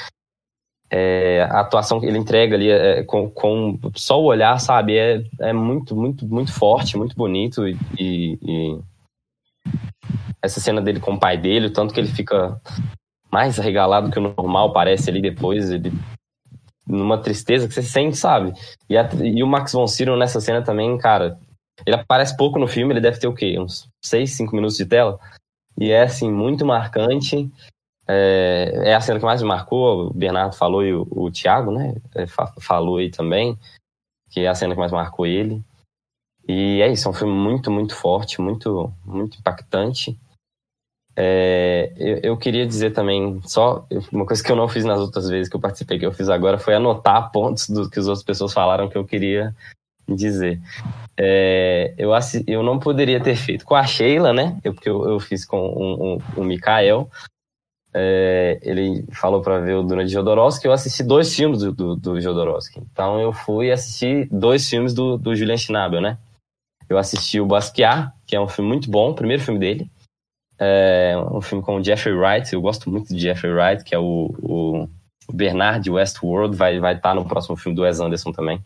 [0.90, 5.24] é, a atuação que ele entrega ali é, com, com só o olhar, sabe, é,
[5.40, 8.78] é muito, muito, muito forte, muito bonito e- e
[10.42, 12.60] essa cena dele com o pai dele, o tanto que ele fica
[13.30, 15.90] mais arregalado que o normal, parece ali depois, ele
[16.86, 18.52] numa tristeza que você sente, sabe?
[18.88, 21.38] E, a- e o Max von Sydow nessa cena também, cara,
[21.86, 23.58] ele aparece pouco no filme, ele deve ter o quê?
[23.58, 25.18] Uns 6, 5 minutos de tela.
[25.78, 27.50] E é, assim, muito marcante.
[28.06, 31.70] É, é a cena que mais me marcou, o Bernardo falou e o, o Thiago,
[31.70, 33.56] né, é, fa- falou aí também,
[34.30, 35.62] que é a cena que mais marcou ele.
[36.48, 40.18] E é isso, é um filme muito, muito forte, muito, muito impactante.
[41.14, 45.28] É, eu, eu queria dizer também, só uma coisa que eu não fiz nas outras
[45.28, 48.24] vezes que eu participei, que eu fiz agora, foi anotar pontos do que as outras
[48.24, 49.54] pessoas falaram que eu queria
[50.08, 50.60] dizer.
[51.16, 52.10] É, eu,
[52.46, 54.58] eu não poderia ter feito com a Sheila, né?
[54.64, 57.10] Eu, porque eu, eu fiz com o um, um, o Mikael.
[57.92, 61.96] é, ele falou para ver o Duna de Jodorowsky, eu assisti dois filmes do, do,
[61.96, 62.80] do Jodorowsky.
[62.90, 66.18] Então eu fui assistir dois filmes do, do Julian Schnabel, né?
[66.88, 69.90] Eu assisti o Basquiat, que é um filme muito bom, o primeiro filme dele.
[70.64, 73.98] É um filme com o Jeffrey Wright, eu gosto muito de Jeffrey Wright, que é
[73.98, 74.88] o, o
[75.32, 78.62] Bernard Westworld, vai estar vai tá no próximo filme do Wes Anderson também.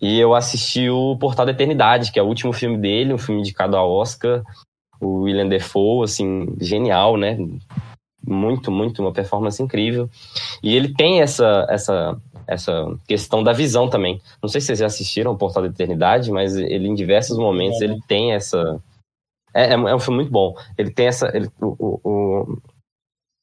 [0.00, 3.40] E eu assisti o Portal da Eternidade, que é o último filme dele, um filme
[3.40, 4.42] indicado ao Oscar.
[5.00, 7.36] O William Defoe, assim, genial, né?
[8.26, 10.08] Muito, muito, uma performance incrível.
[10.62, 12.16] E ele tem essa, essa,
[12.46, 14.20] essa questão da visão também.
[14.42, 17.80] Não sei se vocês já assistiram o Portal da Eternidade, mas ele, em diversos momentos,
[17.80, 18.80] ele tem essa...
[19.56, 20.54] É, é, é um filme muito bom.
[20.76, 21.30] Ele tem essa...
[21.34, 22.58] Ele, o, o,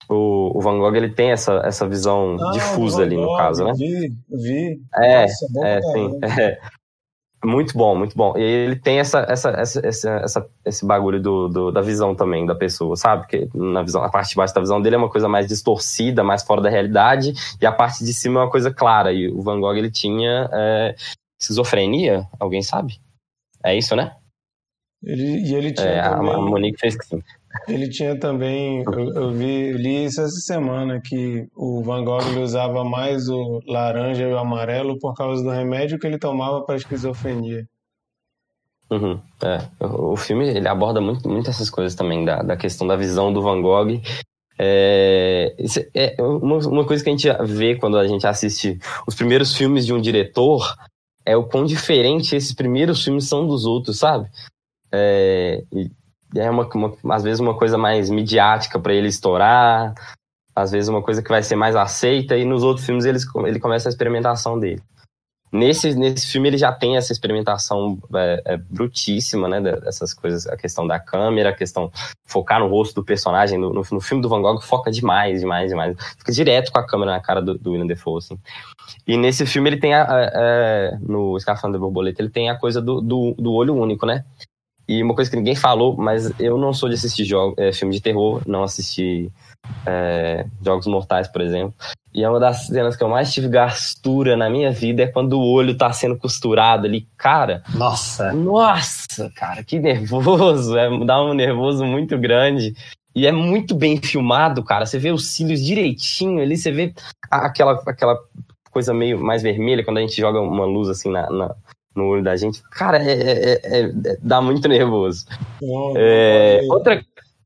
[0.09, 3.73] o, o, Van Gogh ele tem essa, essa visão ah, difusa ali no caso, né?
[3.75, 4.81] Vi, vi.
[4.95, 6.19] É, Nossa, é, sim.
[6.41, 6.59] É.
[7.43, 8.37] Muito bom, muito bom.
[8.37, 12.55] E ele tem essa, essa, essa, essa, esse bagulho do, do, da visão também da
[12.55, 13.27] pessoa, sabe?
[13.27, 16.23] Que na visão, a parte de baixo da visão dele é uma coisa mais distorcida,
[16.23, 19.11] mais fora da realidade, e a parte de cima é uma coisa clara.
[19.11, 20.95] E o Van Gogh ele tinha é,
[21.39, 23.01] esquizofrenia, alguém sabe?
[23.61, 24.15] É isso, né?
[25.03, 25.87] Ele, e ele tinha.
[25.87, 26.33] É, também...
[26.33, 27.23] a Monique fez que sim.
[27.67, 32.39] Ele tinha também, eu, eu vi, li isso essa semana, que o Van Gogh ele
[32.39, 36.77] usava mais o laranja e o amarelo por causa do remédio que ele tomava para
[36.77, 37.67] esquizofrenia.
[38.89, 39.59] Uhum, é.
[39.79, 43.41] O filme ele aborda muito, muito essas coisas também, da, da questão da visão do
[43.41, 44.01] Van Gogh.
[44.57, 45.55] É,
[45.93, 49.85] é uma, uma coisa que a gente vê quando a gente assiste os primeiros filmes
[49.85, 50.75] de um diretor
[51.25, 54.27] é o quão diferente esses primeiros filmes são dos outros, sabe?
[54.93, 55.63] É,
[56.35, 59.93] é uma, uma, às vezes uma coisa mais midiática para ele estourar,
[60.55, 63.17] às vezes uma coisa que vai ser mais aceita, e nos outros filmes ele,
[63.47, 64.81] ele começa a experimentação dele.
[65.51, 70.57] Nesse, nesse filme ele já tem essa experimentação é, é, brutíssima, né, dessas coisas, a
[70.57, 71.91] questão da câmera, a questão
[72.25, 75.95] focar no rosto do personagem, no, no, filme do Van Gogh foca demais, demais, demais,
[76.17, 78.39] fica direto com a câmera na cara do, do William Defoe, assim.
[79.05, 82.49] E nesse filme ele tem, a, a, a é, no Escafandro da Borboleta, ele tem
[82.49, 84.25] a coisa do, do, do olho único, né,
[84.87, 87.93] e uma coisa que ninguém falou, mas eu não sou de assistir jogo, é, filme
[87.93, 89.31] de terror, não assisti
[89.85, 91.73] é, Jogos Mortais, por exemplo.
[92.13, 95.33] E é uma das cenas que eu mais tive gastura na minha vida é quando
[95.33, 97.07] o olho tá sendo costurado ali.
[97.17, 97.63] Cara.
[97.73, 98.31] Nossa!
[98.33, 100.77] Nossa, cara, que nervoso!
[100.77, 102.75] É, dá um nervoso muito grande.
[103.15, 104.85] E é muito bem filmado, cara.
[104.85, 106.93] Você vê os cílios direitinho ali, você vê
[107.29, 108.19] aquela, aquela
[108.69, 111.55] coisa meio mais vermelha quando a gente joga uma luz assim na, na
[111.95, 115.25] no olho da gente, cara, é, é, é, é dá muito nervoso.
[115.61, 117.05] Não, é, não pode, outra...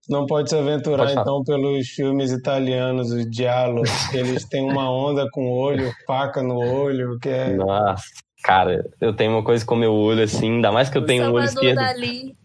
[0.09, 5.27] não pode se aventurar, pode então, pelos filmes italianos, os diálogos, eles têm uma onda
[5.31, 7.53] com o olho, faca no olho, que é...
[7.55, 8.03] Nossa,
[8.43, 11.25] cara, eu tenho uma coisa com o meu olho, assim, ainda mais que eu tenho
[11.25, 11.77] o um olho esquerdo...
[11.77, 12.35] Dali.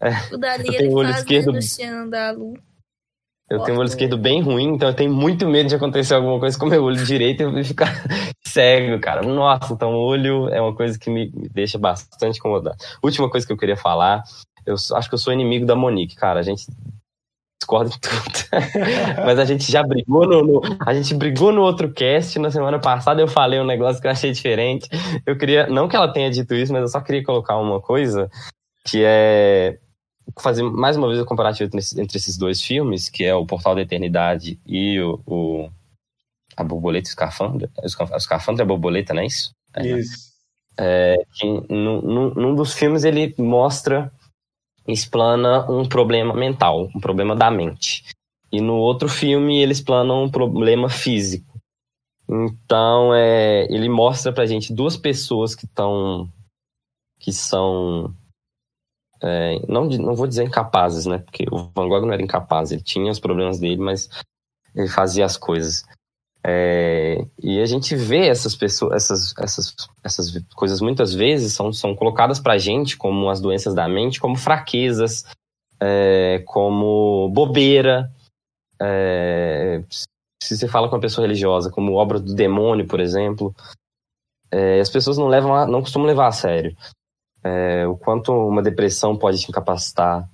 [0.00, 1.52] É, o Dali, eu tenho um olho esquerdo...
[1.52, 2.34] Luciano da
[3.50, 6.38] Eu tenho o olho esquerdo bem ruim, então eu tenho muito medo de acontecer alguma
[6.38, 7.92] coisa com o meu olho direito e ficar
[8.46, 9.22] cego, cara.
[9.22, 12.76] Nossa, então o olho é uma coisa que me deixa bastante incomodado.
[13.02, 14.22] Última coisa que eu queria falar,
[14.64, 16.38] eu acho que eu sou inimigo da Monique, cara.
[16.38, 16.64] A gente
[17.60, 18.50] discorda em tudo.
[19.26, 22.38] Mas a gente já brigou no, no, A gente brigou no outro cast.
[22.38, 24.88] Na semana passada eu falei um negócio que eu achei diferente.
[25.26, 25.66] Eu queria.
[25.66, 28.30] Não que ela tenha dito isso, mas eu só queria colocar uma coisa
[28.86, 29.78] que é
[30.38, 33.82] fazer mais uma vez o comparativo entre, esses dois filmes, que é o Portal da
[33.82, 35.70] Eternidade e o, o
[36.56, 37.70] a Borboleta e o Escafandra.
[38.16, 39.52] Escafandra é a Borboleta, não é isso?
[39.74, 40.30] É, isso.
[40.78, 44.12] É, que num, num dos filmes ele mostra,
[44.86, 48.04] explana um problema mental, um problema da mente.
[48.52, 51.50] E no outro filme ele explana um problema físico.
[52.28, 56.28] Então, é, ele mostra pra gente duas pessoas que estão
[57.18, 58.14] que são
[59.22, 61.18] é, não, não vou dizer incapazes, né?
[61.18, 64.08] Porque o Van Gogh não era incapaz, ele tinha os problemas dele, mas
[64.74, 65.84] ele fazia as coisas.
[66.42, 71.94] É, e a gente vê essas pessoas, essas, essas, essas coisas muitas vezes são, são
[71.94, 75.24] colocadas pra gente como as doenças da mente, como fraquezas,
[75.78, 78.10] é, como bobeira.
[78.80, 79.82] É,
[80.42, 83.54] se você fala com uma pessoa religiosa, como obra do demônio, por exemplo,
[84.50, 86.74] é, as pessoas não levam, a, não costumam levar a sério
[87.42, 90.28] é, o quanto uma depressão pode te incapacitar,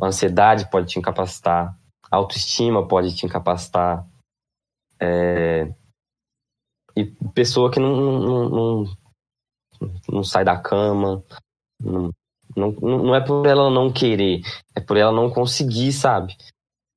[0.00, 1.76] a ansiedade pode te incapacitar,
[2.10, 4.06] a autoestima pode te incapacitar.
[5.00, 5.72] É,
[6.96, 8.96] e pessoa que não, não, não,
[10.08, 11.22] não, sai da cama,
[11.80, 12.10] não,
[12.56, 14.40] não, não é por ela não querer,
[14.74, 16.34] é por ela não conseguir, sabe?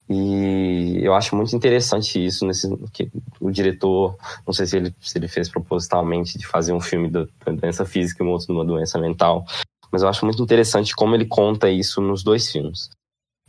[0.10, 5.20] E eu acho muito interessante isso, nesse, que o diretor, não sei se ele, se
[5.20, 8.66] ele fez propositalmente de fazer um filme da, doença física e um outro de uma
[8.66, 9.46] doença mental,
[9.92, 12.90] mas eu acho muito interessante como ele conta isso nos dois filmes.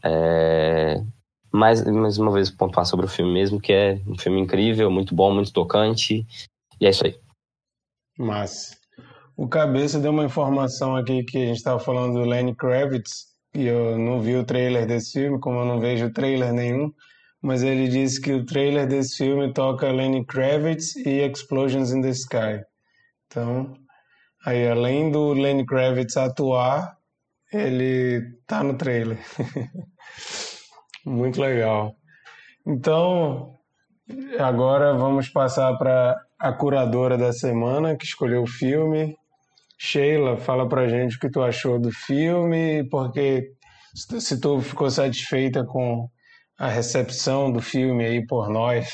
[0.05, 1.03] É,
[1.51, 5.15] mais, mais uma vez pontuar sobre o filme mesmo, que é um filme incrível, muito
[5.15, 6.27] bom, muito tocante.
[6.79, 7.19] E é isso aí.
[8.19, 8.79] Mas
[9.35, 13.67] o Cabeça deu uma informação aqui que a gente estava falando do Lenny Kravitz, e
[13.67, 16.93] eu não vi o trailer desse filme, como eu não vejo trailer nenhum,
[17.43, 22.11] mas ele disse que o trailer desse filme toca Lenny Kravitz e Explosions in the
[22.11, 22.63] Sky.
[23.27, 23.75] Então,
[24.45, 26.97] aí além do Lenny Kravitz atuar,
[27.53, 29.19] ele tá no trailer.
[31.05, 31.97] Muito legal.
[32.67, 33.59] Então,
[34.39, 39.17] agora vamos passar para a curadora da semana que escolheu o filme.
[39.83, 43.51] Sheila, fala pra gente o que tu achou do filme, porque
[43.95, 46.07] se tu ficou satisfeita com
[46.59, 48.93] a recepção do filme aí por nós.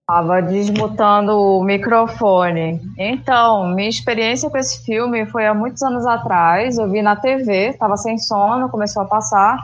[0.00, 2.80] Estava desmutando o microfone.
[2.96, 6.78] Então, minha experiência com esse filme foi há muitos anos atrás.
[6.78, 9.58] Eu vi na TV, estava sem sono, começou a passar,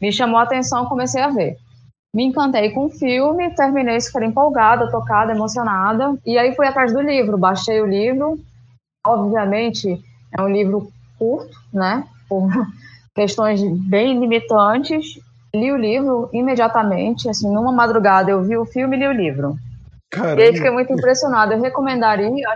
[0.00, 1.65] me chamou a atenção, comecei a ver.
[2.14, 6.16] Me encantei com o filme, terminei super empolgada, tocada, emocionada.
[6.24, 8.38] E aí fui atrás do livro, baixei o livro.
[9.04, 10.02] Obviamente,
[10.32, 12.04] é um livro curto, né?
[12.28, 12.48] Por
[13.14, 15.18] questões bem limitantes.
[15.54, 19.56] Li o livro imediatamente, assim, numa madrugada eu vi o filme e li o livro.
[20.10, 20.40] Caramba.
[20.40, 21.54] E aí fiquei muito impressionada.
[21.54, 22.48] Eu recomendaria,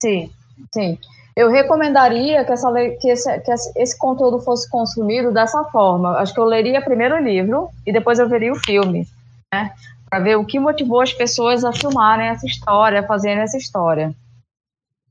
[0.00, 0.30] sim,
[0.72, 0.98] sim.
[1.40, 2.70] Eu recomendaria que, essa,
[3.00, 6.18] que, esse, que esse conteúdo fosse consumido dessa forma.
[6.18, 9.08] Acho que eu leria primeiro o livro e depois eu veria o filme,
[9.50, 9.72] né?
[10.10, 14.14] Para ver o que motivou as pessoas a filmarem essa história, a fazerem essa história.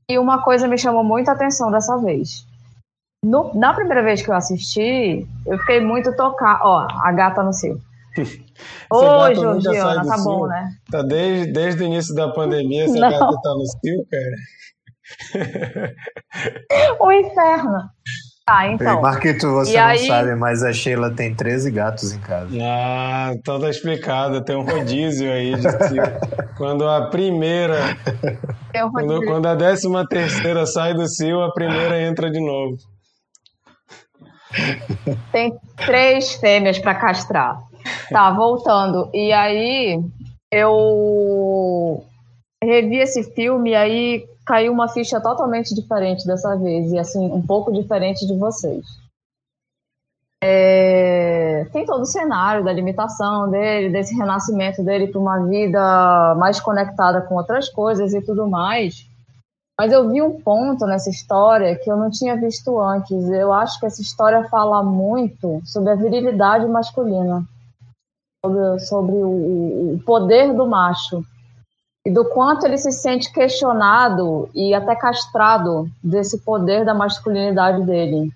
[0.08, 2.46] E uma coisa me chamou muita atenção dessa vez.
[3.24, 6.60] No, na primeira vez que eu assisti, eu fiquei muito tocada.
[6.62, 7.76] Ó, a gata no seu.
[8.88, 10.76] Ô, Georgiana, tá bom, né?
[10.92, 13.10] Tá desde, desde o início da pandemia, essa não.
[13.10, 14.36] gata tá no cio, cara.
[17.00, 17.90] o inferno.
[18.50, 19.00] Tá, então.
[19.00, 20.06] Marquito, você não aí...
[20.06, 22.48] sabe, mas a Sheila tem 13 gatos em casa.
[22.60, 24.44] Ah, então tá explicado.
[24.44, 26.02] Tem um rodízio aí de cio.
[26.58, 27.96] quando a primeira.
[28.74, 32.76] Um quando, quando a décima terceira sai do cio, a primeira entra de novo.
[35.30, 37.56] Tem três fêmeas para castrar.
[38.10, 39.08] Tá, voltando.
[39.14, 40.00] E aí
[40.50, 42.04] eu
[42.62, 46.90] revi esse filme e aí caiu uma ficha totalmente diferente dessa vez.
[46.90, 48.84] E assim, um pouco diferente de vocês.
[50.42, 51.66] É...
[51.72, 57.22] Tem todo o cenário da limitação dele, desse renascimento dele para uma vida mais conectada
[57.22, 59.06] com outras coisas e tudo mais.
[59.78, 63.30] Mas eu vi um ponto nessa história que eu não tinha visto antes.
[63.30, 67.44] Eu acho que essa história fala muito sobre a virilidade masculina
[68.44, 71.24] sobre, sobre o, o poder do macho
[72.04, 78.30] e do quanto ele se sente questionado e até castrado desse poder da masculinidade dele.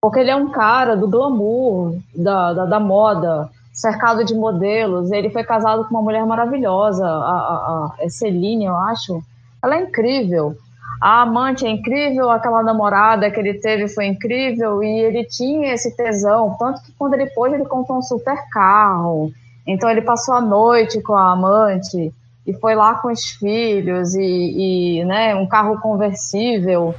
[0.00, 5.10] Porque ele é um cara do glamour, da, da, da moda, cercado de modelos.
[5.10, 9.22] Ele foi casado com uma mulher maravilhosa, a, a, a Celine, eu acho.
[9.62, 10.54] Ela é incrível.
[11.00, 15.96] A amante é incrível, aquela namorada que ele teve foi incrível e ele tinha esse
[15.96, 19.32] tesão, tanto que quando ele pôde, ele comprou um super carro.
[19.66, 22.12] Então ele passou a noite com a amante
[22.50, 26.94] e foi lá com os filhos e, e né, um carro conversível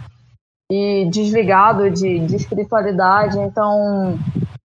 [0.71, 3.37] e desligado de, de espiritualidade.
[3.37, 4.17] Então,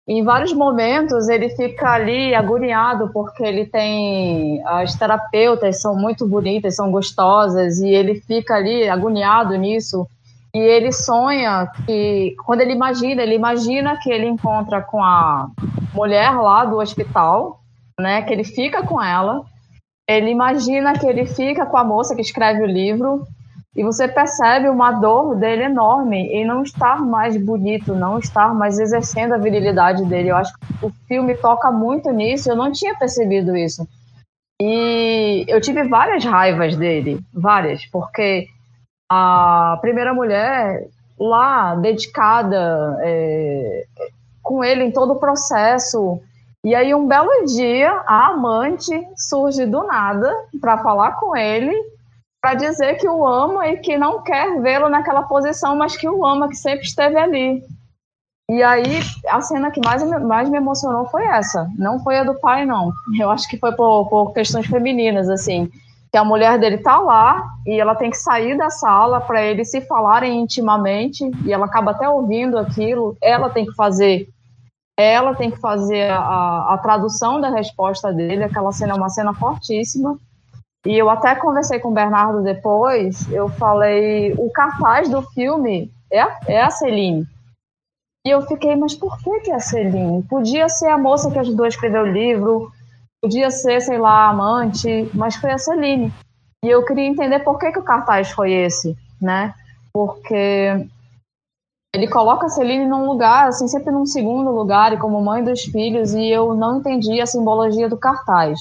[0.08, 6.74] em vários momentos ele fica ali agoniado porque ele tem as terapeutas são muito bonitas,
[6.74, 10.06] são gostosas e ele fica ali agoniado nisso
[10.54, 15.48] e ele sonha que quando ele imagina, ele imagina que ele encontra com a
[15.94, 17.60] mulher lá do hospital,
[17.98, 19.44] né, que ele fica com ela.
[20.08, 23.26] Ele imagina que ele fica com a moça que escreve o livro
[23.74, 28.78] e você percebe uma dor dele enorme em não estar mais bonito, não estar mais
[28.78, 30.30] exercendo a virilidade dele.
[30.30, 33.86] Eu acho que o filme toca muito nisso, eu não tinha percebido isso.
[34.60, 38.46] E eu tive várias raivas dele, várias, porque
[39.10, 40.86] a primeira mulher
[41.18, 43.84] lá, dedicada é,
[44.42, 46.20] com ele em todo o processo,
[46.64, 51.74] e aí um belo dia a amante surge do nada para falar com ele
[52.42, 56.26] para dizer que o ama e que não quer vê-lo naquela posição, mas que o
[56.26, 57.62] ama, que sempre esteve ali.
[58.50, 61.70] E aí, a cena que mais, mais me emocionou foi essa.
[61.78, 62.92] Não foi a do pai, não.
[63.18, 65.70] Eu acho que foi por, por questões femininas, assim.
[66.10, 69.70] Que a mulher dele tá lá e ela tem que sair da sala para eles
[69.70, 73.16] se falarem intimamente e ela acaba até ouvindo aquilo.
[73.22, 74.28] Ela tem que fazer
[74.98, 78.44] ela tem que fazer a, a tradução da resposta dele.
[78.44, 80.18] Aquela cena é uma cena fortíssima.
[80.86, 86.26] E eu até conversei com o Bernardo depois, eu falei, o cartaz do filme é,
[86.46, 87.24] é a Celine.
[88.26, 90.24] E eu fiquei, mas por que, que é a Celine?
[90.24, 92.72] Podia ser a moça que ajudou a escrever o livro,
[93.22, 96.12] podia ser, sei lá, a amante, mas foi a Celine.
[96.64, 99.54] E eu queria entender por que, que o cartaz foi esse, né?
[99.92, 100.86] Porque
[101.94, 105.62] ele coloca a Celine num lugar, assim, sempre num segundo lugar, e como mãe dos
[105.62, 108.58] filhos, e eu não entendi a simbologia do cartaz.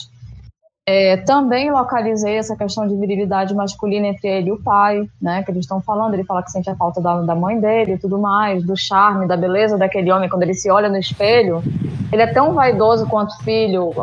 [0.86, 5.52] É, também localizei essa questão de virilidade masculina entre ele e o pai, né, que
[5.52, 8.20] eles estão falando, ele fala que sente a falta da, da mãe dele e tudo
[8.20, 10.28] mais, do charme, da beleza daquele homem.
[10.28, 11.64] Quando ele se olha no espelho,
[12.12, 13.94] ele é tão vaidoso quanto filho,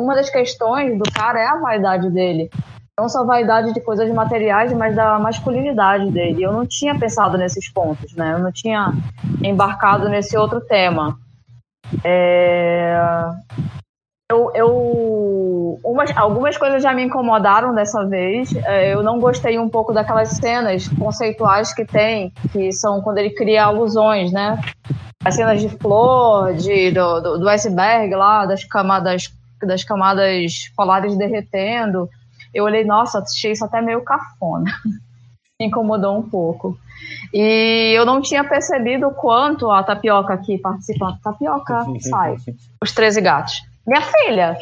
[0.00, 2.50] uma das questões do cara é a vaidade dele,
[2.98, 6.42] não só vaidade de coisas materiais, mas da masculinidade dele.
[6.42, 8.34] Eu não tinha pensado nesses pontos, né?
[8.34, 8.92] Eu não tinha
[9.42, 11.18] embarcado nesse outro tema.
[12.04, 12.96] É...
[14.30, 18.54] Eu, eu umas, algumas coisas já me incomodaram dessa vez.
[18.64, 23.30] É, eu não gostei um pouco daquelas cenas conceituais que tem, que são quando ele
[23.30, 24.58] cria alusões, né?
[25.24, 29.30] As cenas de flor, de, do, do, do iceberg lá, das camadas,
[29.62, 32.08] das camadas polares derretendo
[32.54, 34.70] eu olhei, nossa, achei isso até meio cafona.
[35.60, 36.76] Me incomodou um pouco.
[37.32, 41.18] E eu não tinha percebido o quanto a tapioca aqui participando.
[41.20, 42.36] Tapioca, sai.
[42.82, 43.62] Os 13 gatos.
[43.86, 44.56] Minha filha!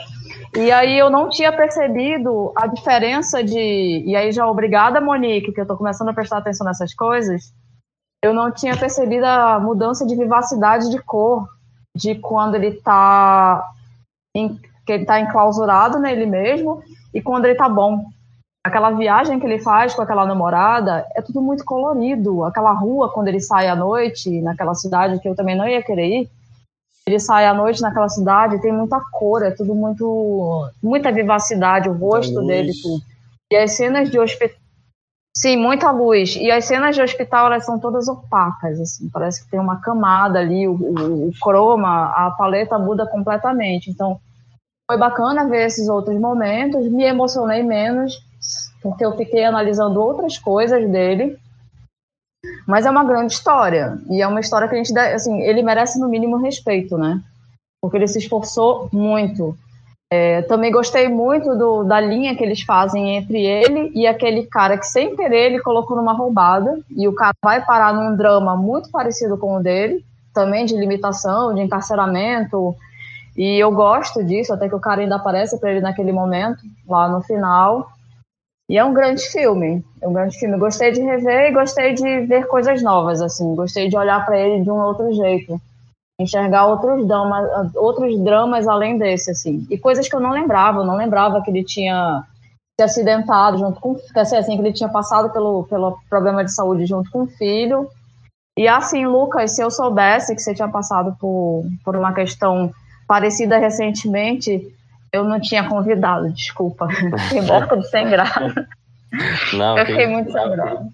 [0.57, 4.05] E aí eu não tinha percebido a diferença de.
[4.05, 7.53] E aí já obrigada, Monique, que eu tô começando a prestar atenção nessas coisas.
[8.23, 11.49] Eu não tinha percebido a mudança de vivacidade de cor
[11.97, 13.65] de quando ele tá.
[14.35, 16.83] Em, que ele tá enclausurado nele mesmo
[17.15, 18.05] e quando ele tá bom.
[18.65, 22.45] Aquela viagem que ele faz com aquela namorada é tudo muito colorido.
[22.45, 26.07] Aquela rua, quando ele sai à noite, naquela cidade que eu também não ia querer
[26.07, 26.31] ir,
[27.05, 30.71] ele sai à noite naquela cidade, tem muita cor, é tudo muito.
[30.81, 33.03] muita vivacidade, o rosto dele, tudo.
[33.51, 34.57] E as cenas de hospital.
[35.37, 36.37] Sim, muita luz.
[36.37, 39.09] E as cenas de hospital, elas são todas opacas, assim.
[39.09, 43.91] Parece que tem uma camada ali, o, o, o croma, a paleta muda completamente.
[43.91, 44.21] Então,
[44.91, 48.23] foi bacana ver esses outros momentos, me emocionei menos,
[48.83, 51.39] porque eu fiquei analisando outras coisas dele.
[52.67, 56.01] Mas é uma grande história, e é uma história que a gente, assim, ele merece
[56.01, 57.21] no mínimo respeito, né?
[57.81, 59.57] Porque ele se esforçou muito.
[60.13, 64.77] É, também gostei muito do, da linha que eles fazem entre ele e aquele cara
[64.77, 68.91] que, sem querer, ele colocou numa roubada, e o cara vai parar num drama muito
[68.91, 70.05] parecido com o dele,
[70.35, 72.75] também de limitação, de encarceramento,
[73.37, 77.09] e eu gosto disso, até que o cara ainda aparece para ele naquele momento, lá
[77.09, 77.89] no final.
[78.69, 80.59] E é um grande filme, é um grande filme.
[80.59, 83.55] Gostei de rever e gostei de ver coisas novas, assim.
[83.55, 85.61] Gostei de olhar para ele de um outro jeito,
[86.21, 89.67] enxergar outros dramas, outros dramas além desse, assim.
[89.71, 92.25] E coisas que eu não lembrava, eu não lembrava que ele tinha
[92.79, 97.11] se acidentado junto com, assim, que ele tinha passado pelo, pelo problema de saúde junto
[97.11, 97.89] com o filho.
[98.59, 102.71] E assim, Lucas, se eu soubesse que você tinha passado por, por uma questão
[103.13, 104.67] parecida recentemente,
[105.13, 106.89] eu não tinha convidado, desculpa.
[107.29, 108.67] Fiquei morto sem graça.
[109.53, 110.87] Não, eu fiquei muito sem graça.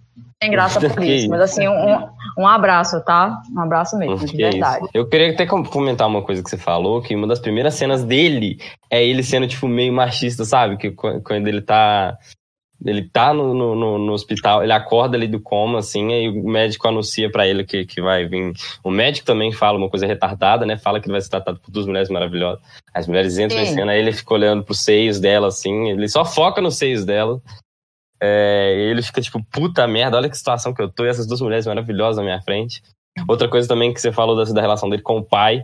[0.43, 3.41] Sem graça por isso, mas assim, um, um abraço, tá?
[3.55, 4.79] Um abraço mesmo, de verdade.
[4.79, 4.91] Isso.
[4.93, 8.59] Eu queria até comentar uma coisa que você falou, que uma das primeiras cenas dele
[8.91, 10.77] é ele sendo, tipo, meio machista, sabe?
[10.77, 12.19] Que quando ele tá
[12.85, 16.87] ele tá no, no, no, hospital, ele acorda ali do coma, assim, aí o médico
[16.87, 18.53] anuncia para ele que, que vai vir.
[18.85, 20.77] O médico também fala uma coisa retardada, né?
[20.77, 22.63] Fala que ele vai ser tratado por duas mulheres maravilhosas.
[22.95, 23.71] As mulheres entram Sim.
[23.71, 27.05] em cena, aí ele fica olhando pros seios dela, assim, ele só foca nos seios
[27.05, 27.41] dela.
[28.21, 31.27] É, e ele fica tipo, puta merda, olha que situação que eu tô, e essas
[31.27, 32.83] duas mulheres maravilhosas na minha frente.
[33.27, 35.63] Outra coisa também que você falou da, da relação dele com o pai,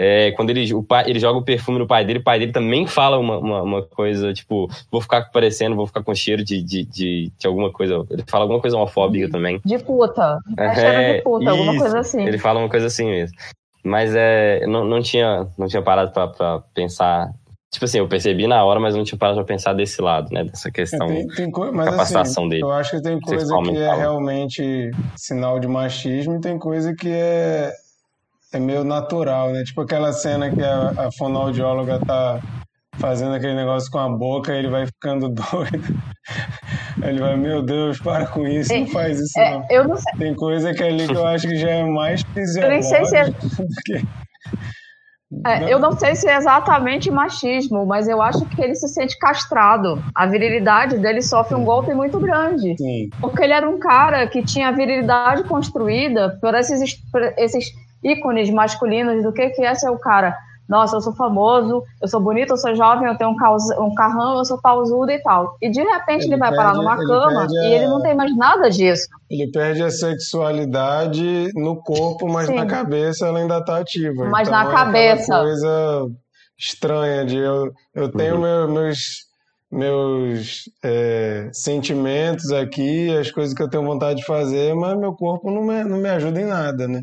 [0.00, 2.52] é, quando ele, o pai, ele joga o perfume no pai dele, o pai dele
[2.52, 6.62] também fala uma, uma, uma coisa, tipo, vou ficar parecendo, vou ficar com cheiro de,
[6.62, 8.06] de, de, de, alguma coisa.
[8.08, 9.60] Ele fala alguma coisa homofóbica também.
[9.64, 10.38] De puta.
[10.56, 12.24] É, de puta, isso, alguma coisa assim.
[12.24, 13.36] Ele fala uma coisa assim mesmo.
[13.82, 17.28] Mas é, não, não, tinha, não tinha parado pra, pra pensar.
[17.72, 20.44] Tipo assim, eu percebi na hora, mas não tinha parado pra pensar desse lado, né?
[20.44, 22.62] Dessa questão é, tem, tem co- mas, capacitação assim, dele.
[22.62, 27.08] Eu acho que tem coisa que é realmente sinal de machismo e tem coisa que
[27.10, 27.72] é
[28.52, 29.62] é meio natural, né?
[29.64, 32.40] Tipo aquela cena que a, a fonoaudióloga tá
[32.98, 36.02] fazendo aquele negócio com a boca e ele vai ficando doido.
[37.02, 39.66] Ele vai, meu Deus, para com isso, não faz isso é, não.
[39.70, 40.12] Eu não sei.
[40.18, 42.94] Tem coisa que é ali que eu acho que já é mais fisiológico.
[42.94, 43.24] Eu se é...
[45.46, 49.16] É, eu não sei se é exatamente machismo, mas eu acho que ele se sente
[49.18, 50.02] castrado.
[50.14, 52.74] A virilidade dele sofre um golpe muito grande.
[52.78, 53.10] Sim.
[53.20, 57.66] Porque ele era um cara que tinha a virilidade construída por esses, por esses
[58.02, 60.36] ícones masculinos do que, que é ser o cara
[60.68, 64.36] nossa, eu sou famoso, eu sou bonito, eu sou jovem, eu tenho um, um carrão,
[64.36, 65.56] eu sou pausudo e tal.
[65.62, 67.66] E de repente ele, ele vai perde, parar numa cama a...
[67.66, 69.08] e ele não tem mais nada disso.
[69.30, 72.56] Ele perde a sexualidade no corpo, mas Sim.
[72.56, 74.26] na cabeça ela ainda está ativa.
[74.26, 75.40] Mas então, na é cabeça.
[75.40, 76.08] coisa
[76.58, 78.40] estranha de eu, eu tenho uhum.
[78.42, 79.26] meu, meus
[79.70, 85.50] meus é, sentimentos aqui, as coisas que eu tenho vontade de fazer, mas meu corpo
[85.50, 87.00] não me, não me ajuda em nada, né?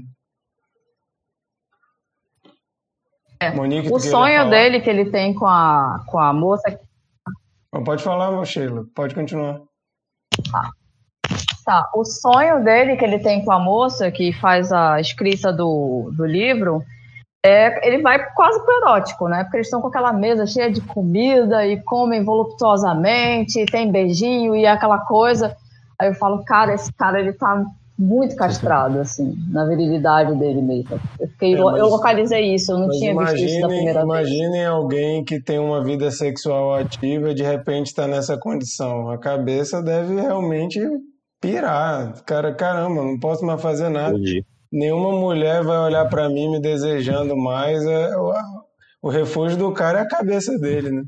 [3.39, 3.51] É.
[3.51, 6.79] Monique, o sonho dele que ele tem com a, com a moça.
[7.83, 9.61] Pode falar, meu Sheila, pode continuar.
[10.51, 10.71] Tá.
[11.65, 11.89] tá.
[11.93, 16.25] O sonho dele que ele tem com a moça que faz a escrita do, do
[16.25, 16.83] livro
[17.45, 19.43] é, ele vai quase pro erótico, né?
[19.43, 24.65] Porque eles estão com aquela mesa cheia de comida e comem voluptuosamente, tem beijinho e
[24.65, 25.55] aquela coisa.
[25.99, 27.63] Aí eu falo, cara, esse cara ele tá
[27.97, 30.99] muito castrado, assim, na virilidade dele mesmo.
[31.19, 34.01] Eu, fiquei, é, mas, eu localizei isso, eu não tinha imagine, visto isso da primeira
[34.01, 34.49] imaginem vez.
[34.49, 39.09] Imaginem alguém que tem uma vida sexual ativa e de repente está nessa condição.
[39.09, 40.79] A cabeça deve realmente
[41.39, 42.23] pirar.
[42.25, 44.17] Cara, caramba, não posso mais fazer nada.
[44.17, 47.83] Entendi nenhuma mulher vai olhar para mim me desejando mais.
[47.85, 48.33] É, o,
[49.03, 51.03] o refúgio do cara é a cabeça dele, né?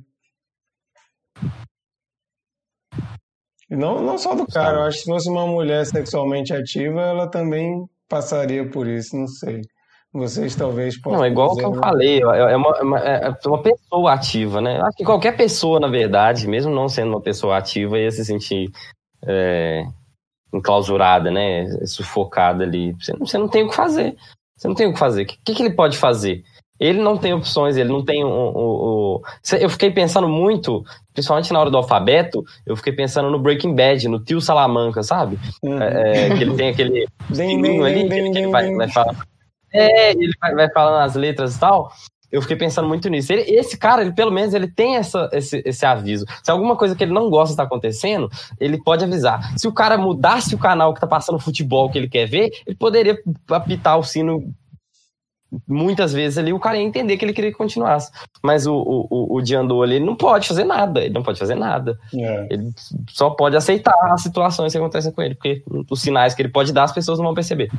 [3.69, 7.27] Não, não só do cara, eu acho que se fosse uma mulher sexualmente ativa, ela
[7.27, 9.61] também passaria por isso, não sei.
[10.13, 11.19] Vocês talvez possam.
[11.19, 14.79] Não, é igual que eu falei, é, é uma, é, é uma pessoa ativa, né?
[14.81, 18.71] Acho que qualquer pessoa, na verdade, mesmo não sendo uma pessoa ativa, ia se sentir
[19.25, 19.83] é,
[20.53, 21.65] enclausurada, né?
[21.85, 22.93] Sufocada ali.
[22.93, 24.15] Você não, você não tem o que fazer.
[24.55, 25.23] Você não tem o que fazer.
[25.23, 26.41] O que, que ele pode fazer?
[26.79, 29.21] Ele não tem opções, ele não tem o, o, o,
[29.59, 34.07] Eu fiquei pensando muito, principalmente na hora do alfabeto, eu fiquei pensando no Breaking Bad,
[34.07, 35.39] no tio Salamanca, sabe?
[35.63, 35.81] Uhum.
[35.81, 39.15] É, é que ele tem aquele bem, ali, que, que ele vai, vai falar.
[39.73, 41.91] É, ele vai, vai falando as letras e tal
[42.31, 43.31] eu fiquei pensando muito nisso.
[43.31, 46.25] Ele, esse cara, ele pelo menos ele tem essa, esse, esse aviso.
[46.43, 49.57] Se alguma coisa que ele não gosta está acontecendo, ele pode avisar.
[49.57, 52.75] Se o cara mudasse o canal que está passando futebol que ele quer ver, ele
[52.75, 53.17] poderia
[53.49, 54.53] apitar o sino
[55.67, 58.11] muitas vezes ali, o cara ia entender que ele queria que continuasse.
[58.43, 61.55] Mas o, o, o Diandô ali, ele não pode fazer nada, ele não pode fazer
[61.55, 61.97] nada.
[62.13, 62.47] É.
[62.49, 62.71] Ele
[63.09, 66.73] só pode aceitar as situações que acontecem com ele, porque os sinais que ele pode
[66.73, 67.71] dar, as pessoas não vão perceber.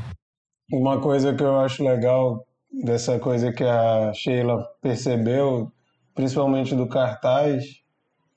[0.73, 2.45] Uma coisa que eu acho legal
[2.85, 5.73] dessa coisa que a Sheila percebeu,
[6.15, 7.65] principalmente do cartaz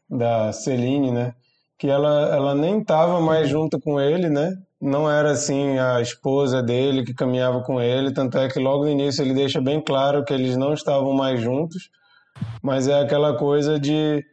[0.10, 1.34] da Celine, né?
[1.78, 4.54] Que ela, ela nem estava mais junto com ele, né?
[4.82, 8.90] Não era assim a esposa dele que caminhava com ele, tanto é que logo no
[8.90, 11.90] início ele deixa bem claro que eles não estavam mais juntos,
[12.64, 14.26] mas é aquela coisa de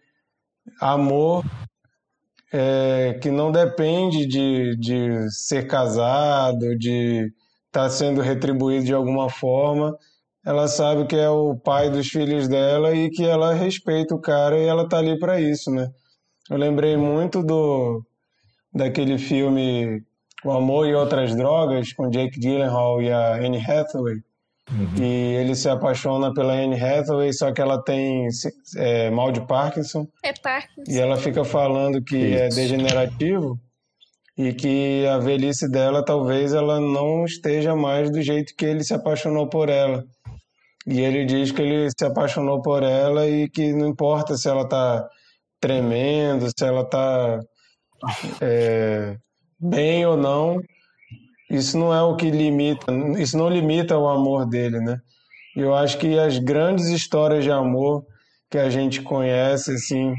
[0.81, 1.45] amor
[2.53, 7.31] é, que não depende de, de ser casado, de
[7.67, 9.95] está sendo retribuído de alguma forma,
[10.45, 14.59] ela sabe que é o pai dos filhos dela e que ela respeita o cara
[14.59, 15.91] e ela tá ali para isso, né?
[16.49, 18.03] Eu lembrei muito do
[18.73, 20.03] daquele filme
[20.45, 24.17] O Amor e Outras Drogas com Jake Gyllenhaal e a Anne Hathaway.
[24.71, 25.03] Uhum.
[25.03, 28.29] E ele se apaixona pela Anne Hathaway, só que ela tem
[28.77, 30.07] é, mal de Parkinson.
[30.23, 30.91] É Parkinson.
[30.91, 32.59] E ela fica falando que é isso.
[32.61, 33.59] é degenerativo
[34.37, 38.95] e que a velhice dela talvez ela não esteja mais do jeito que ele se
[38.95, 40.05] apaixonou por ela.
[40.87, 44.63] E ele diz que ele se apaixonou por ela e que não importa se ela
[44.63, 45.09] está
[45.61, 47.41] tremendo, se ela está
[48.41, 49.17] é,
[49.59, 50.61] bem ou não,
[51.51, 55.01] isso não é o que limita, isso não limita o amor dele, né?
[55.57, 58.05] Eu acho que as grandes histórias de amor
[58.51, 60.15] que a gente conhece, assim,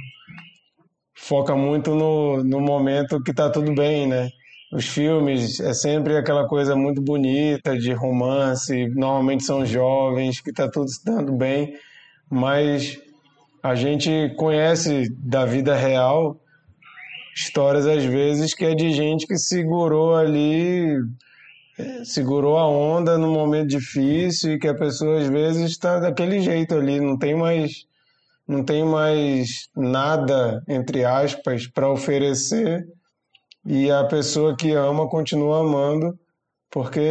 [1.16, 4.30] foca muito no, no momento que tá tudo bem, né?
[4.72, 10.70] Os filmes é sempre aquela coisa muito bonita de romance, normalmente são jovens, que tá
[10.70, 11.74] tudo dando bem,
[12.30, 13.00] mas
[13.64, 16.40] a gente conhece da vida real
[17.40, 20.98] histórias às vezes que é de gente que segurou ali,
[21.78, 26.42] é, segurou a onda num momento difícil e que a pessoa às vezes está daquele
[26.42, 27.88] jeito ali, não tem mais
[28.48, 32.88] não tem mais nada, entre aspas, para oferecer
[33.64, 36.18] e a pessoa que ama continua amando
[36.72, 37.02] porque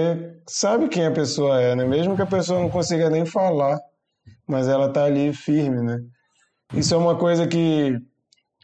[0.46, 1.84] sabe quem a pessoa é, né?
[1.84, 3.78] Mesmo que a pessoa não consiga nem falar,
[4.46, 6.00] mas ela tá ali firme, né?
[6.74, 7.98] Isso é uma coisa que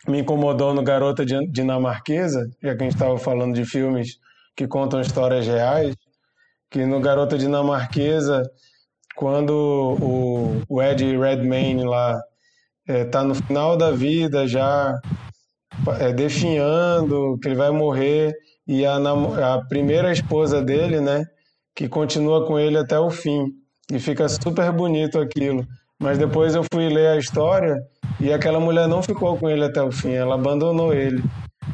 [0.06, 4.18] me incomodou no Garota Dinamarquesa, já que a gente estava falando de filmes
[4.56, 5.94] que contam histórias reais,
[6.70, 8.42] que no Garota Dinamarquesa,
[9.16, 12.20] quando o, o Ed Redmayne lá
[12.86, 14.98] está é, no final da vida já
[16.00, 18.34] é, definhando que ele vai morrer
[18.66, 21.24] e a, a primeira esposa dele, né,
[21.74, 23.46] que continua com ele até o fim
[23.92, 25.66] e fica super bonito aquilo.
[25.98, 27.76] Mas depois eu fui ler a história
[28.20, 31.22] e aquela mulher não ficou com ele até o fim, ela abandonou ele.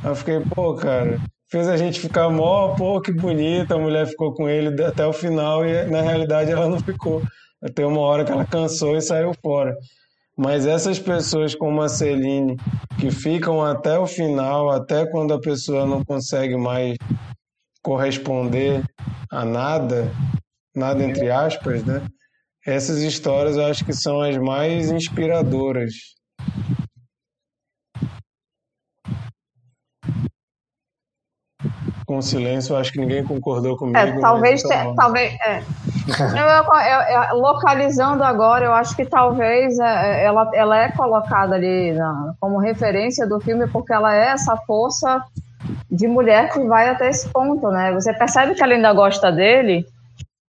[0.02, 1.20] Eu fiquei, pô, cara,
[1.50, 5.12] fez a gente ficar mó, pô, que bonita, a mulher ficou com ele até o
[5.12, 7.22] final e na realidade ela não ficou.
[7.62, 9.76] Até uma hora que ela cansou e saiu fora.
[10.36, 12.56] Mas essas pessoas como a Celine,
[12.98, 16.96] que ficam até o final, até quando a pessoa não consegue mais
[17.82, 18.82] corresponder
[19.30, 20.10] a nada,
[20.74, 22.02] nada entre aspas, né?
[22.66, 25.92] Essas histórias eu acho que são as mais inspiradoras.
[32.10, 33.96] Com silêncio, eu acho que ninguém concordou comigo.
[33.96, 35.62] É, talvez, te, talvez, é.
[36.18, 41.54] eu, eu, eu, localizando agora, eu acho que talvez é, é, ela, ela é colocada
[41.54, 45.22] ali na, como referência do filme porque ela é essa força
[45.88, 47.92] de mulher que vai até esse ponto, né?
[47.92, 49.86] Você percebe que ela ainda gosta dele,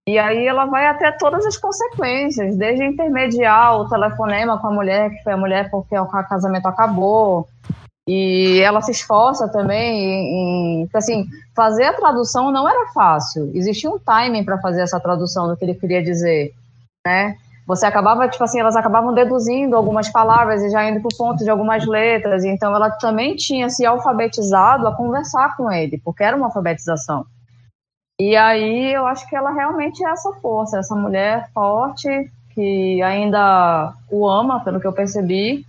[0.08, 5.10] e aí ela vai até todas as consequências, desde intermediar o telefonema com a mulher,
[5.10, 7.46] que foi a mulher porque o casamento acabou,
[8.08, 13.50] e ela se esforça também em, assim, fazer a tradução não era fácil.
[13.54, 16.52] Existia um timing para fazer essa tradução do que ele queria dizer,
[17.06, 17.36] né?
[17.66, 21.44] Você acabava, tipo assim, elas acabavam deduzindo algumas palavras e já indo para o ponto
[21.44, 22.44] de algumas letras.
[22.44, 27.24] Então ela também tinha se alfabetizado a conversar com ele, porque era uma alfabetização.
[28.18, 32.08] E aí eu acho que ela realmente é essa força, essa mulher forte
[32.54, 35.64] que ainda o ama, pelo que eu percebi.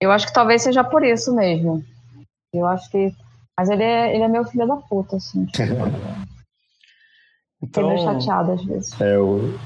[0.00, 1.82] Eu acho que talvez seja por isso mesmo.
[2.52, 3.12] Eu acho que.
[3.58, 5.46] Mas ele é, ele é meu filho da puta, assim.
[5.46, 5.72] Tipo,
[7.62, 9.00] então, meio chateado às vezes.
[9.00, 9.58] É, o...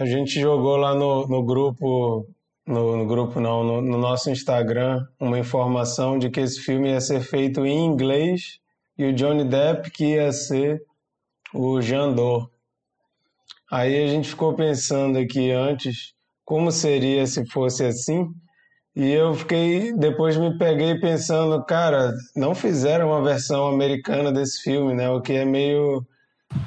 [0.00, 2.26] A gente jogou lá no, no grupo,
[2.66, 7.00] no, no grupo não, no, no, nosso Instagram, uma informação de que esse filme ia
[7.00, 8.58] ser feito em inglês
[8.98, 10.82] e o Johnny Depp que ia ser
[11.52, 12.50] o Jandor.
[13.70, 16.12] Aí a gente ficou pensando aqui antes
[16.44, 18.28] como seria se fosse assim,
[18.96, 24.94] e eu fiquei, depois me peguei pensando, cara, não fizeram uma versão americana desse filme,
[24.94, 25.10] né?
[25.10, 26.06] O que é meio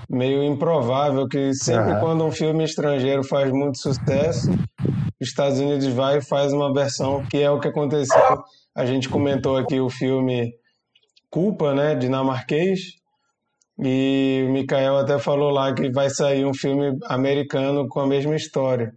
[0.10, 2.00] meio improvável que sempre uhum.
[2.02, 4.52] quando um filme estrangeiro faz muito sucesso,
[5.20, 8.44] os Estados Unidos vai e faz uma versão que é o que aconteceu.
[8.76, 10.54] A gente comentou aqui o filme
[11.30, 12.80] Culpa, né, dinamarquês,
[13.80, 18.36] e o Mikael até falou lá que vai sair um filme americano com a mesma
[18.36, 18.94] história.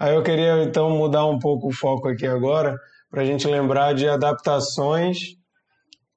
[0.00, 2.74] Aí eu queria então mudar um pouco o foco aqui agora,
[3.10, 5.36] para a gente lembrar de adaptações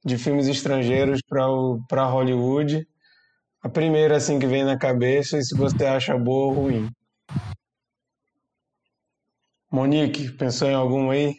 [0.05, 2.87] de filmes estrangeiros para Hollywood.
[3.61, 6.89] A primeira assim que vem na cabeça e se você acha boa ou ruim.
[9.69, 11.35] Monique, pensou em alguma aí?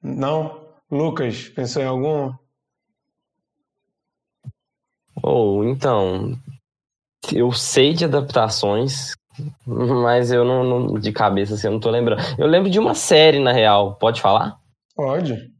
[0.00, 0.68] Não?
[0.88, 2.38] Lucas, pensou em alguma?
[5.20, 6.38] Ou oh, então,
[7.32, 9.16] eu sei de adaptações,
[9.66, 12.22] mas eu não, não, de cabeça assim, eu não tô lembrando.
[12.38, 14.58] Eu lembro de uma série na real, pode falar?
[14.94, 15.54] Pode.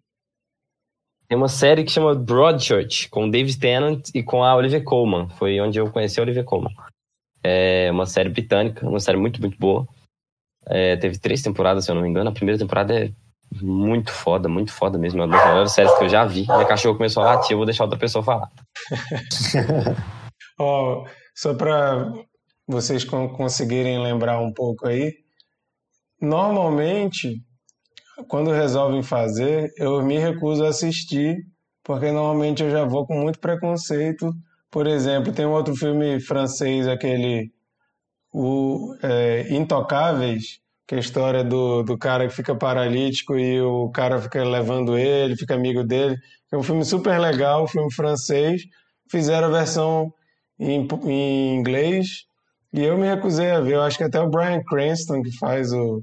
[1.29, 5.29] Tem uma série que chama Broadchurch, com David Tennant e com a Olivia Colman.
[5.31, 6.73] Foi onde eu conheci a Olivia Colman.
[7.43, 9.87] É uma série britânica, uma série muito, muito boa.
[10.69, 12.31] É, teve três temporadas, se eu não me engano.
[12.31, 13.13] A primeira temporada é
[13.61, 15.21] muito foda, muito foda mesmo.
[15.21, 16.47] É uma das melhores séries que eu já vi.
[16.47, 18.51] Minha cachorro começou a latir, eu vou deixar outra pessoa falar.
[20.59, 21.05] oh,
[21.35, 22.13] só para
[22.67, 25.15] vocês conseguirem lembrar um pouco aí,
[26.21, 27.41] normalmente,
[28.29, 31.37] quando resolvem fazer, eu me recuso a assistir,
[31.85, 34.33] porque normalmente eu já vou com muito preconceito.
[34.71, 37.53] Por exemplo, tem um outro filme francês, aquele
[38.33, 43.89] o é, Intocáveis, que é a história do, do cara que fica paralítico e o
[43.91, 46.17] cara fica levando ele, fica amigo dele.
[46.53, 48.63] É um filme super legal, um filme francês.
[49.11, 50.13] Fizeram a versão
[50.59, 52.26] em, em inglês
[52.77, 53.75] e eu me recusei a ver.
[53.75, 56.03] Eu acho que até o Brian Cranston, que faz o,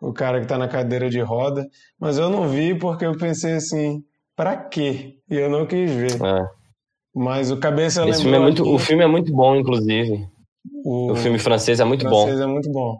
[0.00, 1.66] o cara que está na cadeira de roda,
[1.98, 4.00] mas eu não vi porque eu pensei assim,
[4.36, 5.16] para quê?
[5.28, 6.22] E eu não quis ver.
[6.22, 6.46] É.
[7.12, 10.26] Mas o cabeça Esse filme é muito, O filme é muito bom, inclusive.
[10.84, 12.44] O, o filme francês é muito francês bom.
[12.44, 12.98] é muito bom.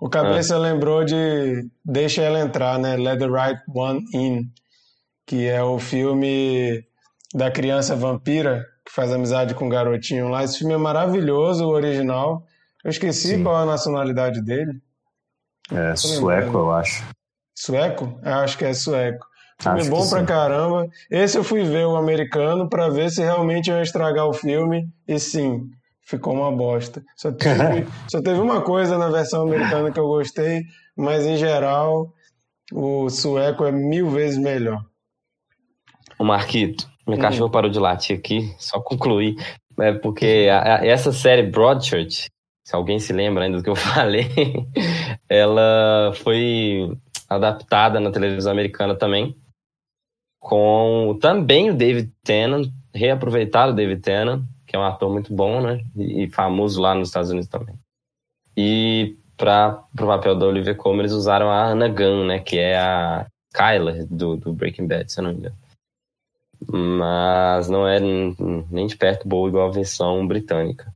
[0.00, 0.58] O cabeça é.
[0.58, 2.96] lembrou de Deixa Ela Entrar, né?
[2.96, 4.42] Let the Right One In,
[5.26, 6.84] que é o filme
[7.34, 10.42] da criança vampira que faz amizade com o garotinho lá.
[10.44, 12.44] Esse filme é maravilhoso, o original.
[12.84, 13.42] Eu esqueci Sim.
[13.42, 14.80] qual é a nacionalidade dele.
[15.70, 17.04] É sueco, eu acho.
[17.54, 18.18] Sueco?
[18.22, 19.26] Eu acho que é sueco.
[19.60, 20.88] Filme acho bom pra caramba.
[21.10, 24.88] Esse eu fui ver o americano para ver se realmente ia estragar o filme.
[25.06, 25.70] E sim,
[26.02, 27.02] ficou uma bosta.
[27.16, 30.64] Só teve, só teve uma coisa na versão americana que eu gostei,
[30.96, 32.12] mas em geral
[32.72, 34.84] o sueco é mil vezes melhor.
[36.18, 37.20] O Marquito, meu hum.
[37.20, 39.36] cachorro parou de latir aqui, só concluir.
[39.78, 42.30] É porque a, a, essa série Broadchurch,
[42.72, 44.26] se alguém se lembra ainda do que eu falei,
[45.28, 46.96] ela foi
[47.28, 49.36] adaptada na televisão americana também,
[50.40, 55.60] com também o David Tennant, reaproveitado o David Tennant, que é um ator muito bom,
[55.60, 55.84] né?
[55.94, 57.78] E, famoso lá nos Estados Unidos também.
[58.56, 62.38] E para o papel da Olivia Colman, eles usaram a Anna Gunn, né?
[62.38, 65.56] Que é a Kyler do, do Breaking Bad, se eu não me engano.
[66.70, 70.92] Mas não é nem de perto boa igual a versão britânica.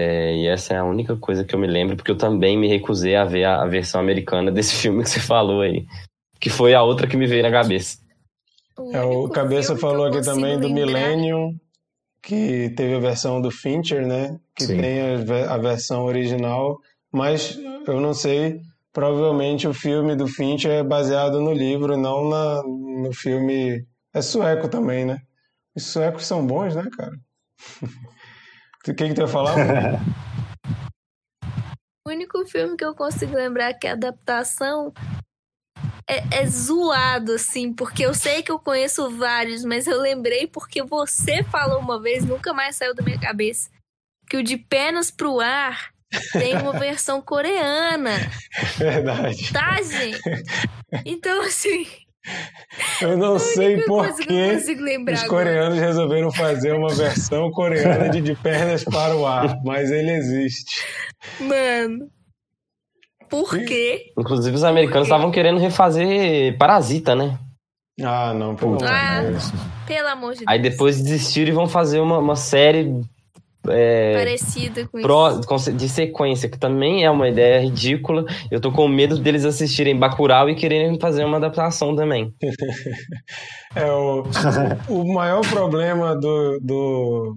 [0.00, 2.68] É, e essa é a única coisa que eu me lembro, porque eu também me
[2.68, 5.84] recusei a ver a, a, versão americana desse filme que você falou aí.
[6.38, 7.98] Que foi a outra que me veio na cabeça.
[8.78, 10.68] O, é, o Cabeça falou aqui também lembrar.
[10.68, 11.58] do Millennium,
[12.22, 14.38] que teve a versão do Fincher, né?
[14.54, 14.80] Que Sim.
[14.80, 16.78] tem a, a, versão original,
[17.10, 18.60] mas eu não sei,
[18.92, 23.84] provavelmente o filme do Fincher é baseado no livro, não na, no filme.
[24.14, 25.18] É sueco também, né?
[25.74, 27.16] Os suecos são bons, né, cara?
[28.88, 29.54] O que, que tu ia falar?
[32.06, 34.92] o único filme que eu consigo lembrar que é adaptação
[36.08, 40.82] é, é, zoado, assim, porque eu sei que eu conheço vários, mas eu lembrei porque
[40.82, 43.68] você falou uma vez, nunca mais saiu da minha cabeça,
[44.26, 45.92] que o De Penas pro Ar
[46.32, 48.12] tem uma versão coreana.
[48.78, 49.52] Verdade.
[49.52, 50.18] Tá, gente?
[51.04, 51.86] Então, assim.
[53.00, 54.56] Eu não sei por que
[55.12, 55.86] os coreanos agora.
[55.86, 60.84] resolveram fazer uma versão coreana de De Pernas para o Ar, mas ele existe.
[61.40, 62.08] Mano.
[63.28, 64.06] Por quê?
[64.18, 67.38] Inclusive, os americanos estavam querendo refazer Parasita, né?
[68.02, 69.22] Ah, não, pelo ah,
[69.86, 70.48] Pelo amor de Deus.
[70.48, 72.90] Aí depois desistiram e vão fazer uma, uma série
[73.70, 75.72] é, parecida com pro, isso.
[75.72, 78.24] De sequência, que também é uma ideia ridícula.
[78.50, 82.34] Eu tô com medo deles assistirem Bacurau e quererem fazer uma adaptação também.
[83.74, 84.24] é, o,
[84.88, 87.36] o maior problema do, do,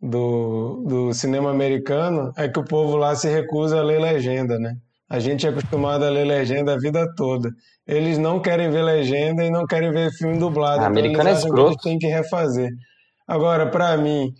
[0.00, 4.74] do, do cinema americano é que o povo lá se recusa a ler legenda, né?
[5.10, 7.50] A gente é acostumado a ler legenda a vida toda.
[7.86, 10.80] Eles não querem ver legenda e não querem ver filme dublado.
[10.80, 11.76] A então americano eles é escroto.
[11.78, 12.70] Que tem que refazer.
[13.26, 14.32] Agora, para mim,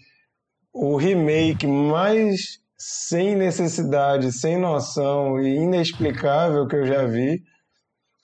[0.79, 7.43] o remake mais sem necessidade, sem noção e inexplicável que eu já vi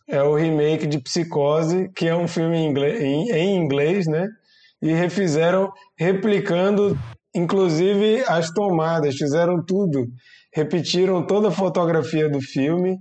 [0.09, 4.29] é o remake de Psicose, que é um filme em inglês, em, em inglês né?
[4.81, 6.97] E refizeram replicando
[7.35, 10.07] inclusive as tomadas, fizeram tudo,
[10.55, 12.99] repetiram toda a fotografia do filme.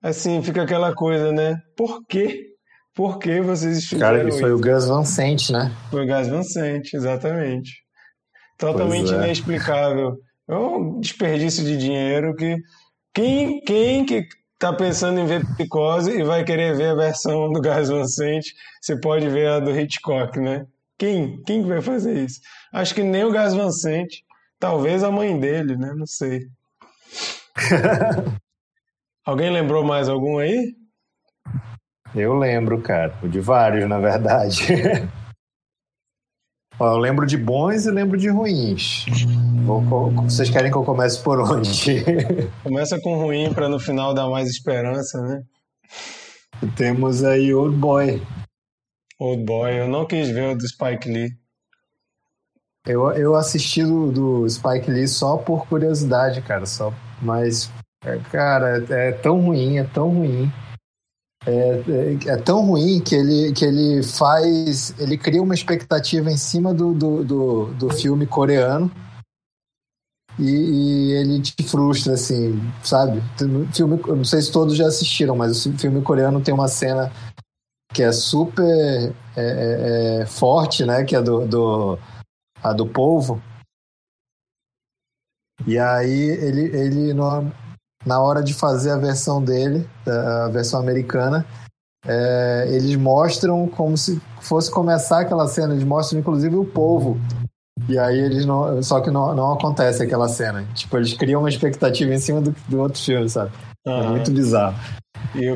[0.00, 1.56] Assim, fica aquela coisa, né?
[1.76, 2.42] Por quê?
[2.94, 4.54] Por que vocês fizeram Cara, e foi isso?
[4.54, 5.72] o Gus Van Sant, né?
[5.90, 7.83] Foi o Gus Van Sant, exatamente.
[8.72, 9.16] Totalmente é.
[9.16, 10.18] inexplicável.
[10.48, 12.56] É um desperdício de dinheiro que
[13.12, 14.26] quem, quem que
[14.58, 18.44] tá pensando em ver Psicose e vai querer ver a versão do Gus Van Sant,
[18.80, 20.66] você pode ver a do Hitchcock, né?
[20.98, 21.42] Quem?
[21.42, 22.40] Quem vai fazer isso?
[22.72, 24.08] Acho que nem o Gus Van Sant,
[24.58, 25.92] talvez a mãe dele, né?
[25.94, 26.46] Não sei.
[29.24, 30.74] Alguém lembrou mais algum aí?
[32.14, 33.14] Eu lembro, cara.
[33.22, 34.66] De vários, na verdade.
[36.80, 39.06] Eu lembro de bons e lembro de ruins.
[39.64, 42.02] Vou, vocês querem que eu comece por onde?
[42.62, 45.42] Começa com ruim para no final dar mais esperança, né?
[46.76, 48.20] Temos aí Old Boy.
[49.20, 51.30] Old Boy, eu não quis ver o do Spike Lee.
[52.86, 56.66] Eu, eu assisti do, do Spike Lee só por curiosidade, cara.
[56.66, 57.70] Só, mas,
[58.04, 60.52] é, cara, é tão ruim, é tão ruim
[61.46, 64.94] é, é, tão ruim que ele, que ele faz.
[64.98, 68.90] Ele cria uma expectativa em cima do, do, do, do filme coreano
[70.38, 73.22] e, e, ele te frustra, assim, sabe?
[73.72, 77.12] Filme, eu não sei se todos já assistiram, mas o filme coreano tem uma cena
[77.92, 81.04] que é super é, é, é forte, né?
[81.04, 81.98] Que é do, do,
[82.62, 83.40] a do povo.
[85.66, 87.14] E aí ele, ele
[88.04, 91.44] na hora de fazer a versão dele, a versão americana,
[92.06, 97.18] é, eles mostram como se fosse começar aquela cena, eles mostram inclusive o povo.
[97.88, 98.82] E aí eles não.
[98.82, 100.64] Só que não, não acontece aquela cena.
[100.74, 103.50] Tipo, eles criam uma expectativa em cima do, do outro filme, sabe?
[103.86, 104.02] Uhum.
[104.02, 104.76] É muito bizarro.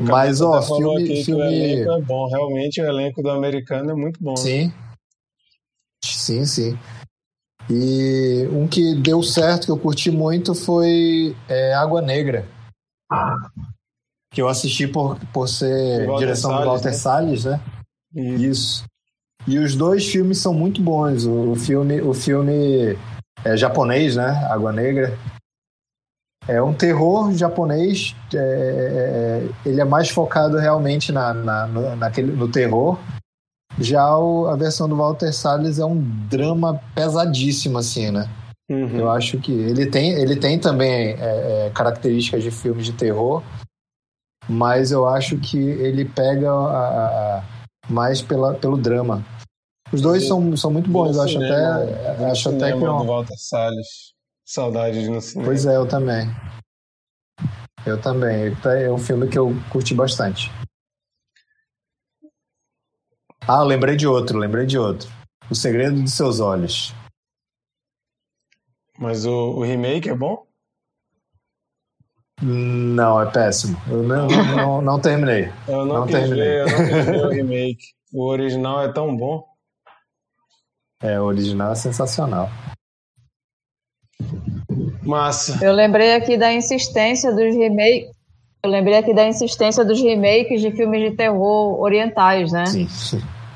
[0.03, 1.23] Mas, ó, filme.
[1.23, 1.81] filme...
[1.81, 4.35] é bom, realmente o elenco do americano é muito bom.
[4.35, 4.67] Sim.
[4.67, 4.73] Né?
[6.03, 6.77] Sim, sim.
[7.69, 12.47] E um que deu certo, que eu curti muito, foi é, Água Negra.
[14.33, 16.93] Que eu assisti por, por ser direção Salles, do Walter né?
[16.93, 17.61] Salles, né?
[18.15, 18.43] Isso.
[18.43, 18.83] Isso.
[19.47, 21.25] E os dois filmes são muito bons.
[21.25, 22.97] O, filme, o filme
[23.43, 24.45] é japonês, né?
[24.49, 25.17] Água Negra.
[26.47, 28.15] É um terror japonês.
[28.33, 32.99] É, é, é ele é mais focado realmente na, na, no, naquele, no terror.
[33.79, 38.29] Já o, a versão do Walter Salles é um drama pesadíssimo, assim, né?
[38.69, 38.99] Uhum.
[38.99, 43.41] Eu acho que ele tem, ele tem também é, é, características de filmes de terror,
[44.47, 47.43] mas eu acho que ele pega a, a-
[47.89, 49.25] mais pela, pelo drama.
[49.91, 52.85] Os dois são, são muito bons, eu acho Cinema, até, acho até que cinema do
[52.85, 53.05] não.
[53.07, 53.87] Walter Salles.
[54.45, 55.47] Saudade de ir no cinema.
[55.47, 56.27] Pois é, eu também.
[57.85, 58.55] Eu também.
[58.83, 60.51] É um filme que eu curti bastante.
[63.51, 65.09] Ah, lembrei de outro, lembrei de outro.
[65.49, 66.93] O Segredo dos Seus Olhos.
[68.99, 70.45] Mas o, o remake é bom?
[72.41, 73.75] Não, é péssimo.
[73.89, 75.51] Eu não, não, não- não terminei.
[75.67, 76.43] Eu não, Não quis terminei.
[76.47, 77.83] ver, eu não quis ver o remake.
[78.13, 79.43] O original é tão bom.
[81.01, 82.49] É, o original é sensacional.
[85.03, 85.57] Massa.
[85.65, 88.11] Eu lembrei aqui da insistência dos remakes.
[88.63, 92.65] Eu lembrei aqui da insistência dos remakes de filmes de terror orientais, né?
[92.67, 92.87] Sim.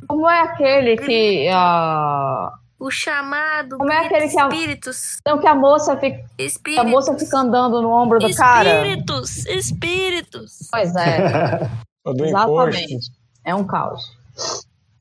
[0.08, 3.78] Como é aquele que a O chamado.
[3.78, 5.18] Como é aquele que a- Espíritos.
[5.26, 6.86] não que a moça fica, que a Espíritos.
[6.91, 8.70] moça fica andando no ombro do cara?
[8.88, 9.45] Espíritos.
[9.45, 10.68] Espíritos.
[10.72, 11.70] Pois é,
[12.26, 13.12] exatamente.
[13.45, 14.18] É um caos.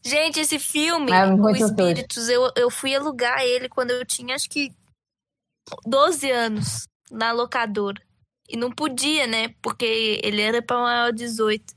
[0.05, 1.51] Gente, esse filme, É o.
[1.51, 4.73] Espíritos, eu, eu fui alugar ele quando eu tinha acho que
[5.87, 8.01] 12 anos na locadora.
[8.49, 9.55] E não podia, né?
[9.63, 11.73] Porque ele era pra maior de 18.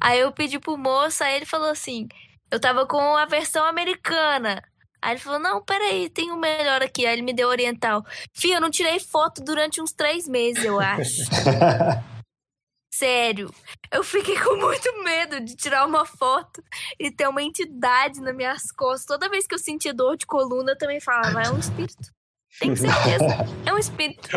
[0.00, 2.06] Aí eu pedi pro moço, aí ele falou assim:
[2.54, 4.62] eu tava com a versão americana.
[5.02, 7.04] Aí ele falou: não, peraí, tem um melhor aqui.
[7.04, 8.06] Aí ele me deu oriental.
[8.32, 11.22] Fih, eu não tirei foto durante uns três meses, eu acho.
[12.94, 13.52] Sério.
[13.90, 16.62] Eu fiquei com muito medo de tirar uma foto
[16.96, 19.04] e ter uma entidade nas minhas costas.
[19.04, 22.12] Toda vez que eu sentia dor de coluna, eu também falava, é um espírito.
[22.60, 23.24] Tem certeza.
[23.66, 24.28] É um espírito.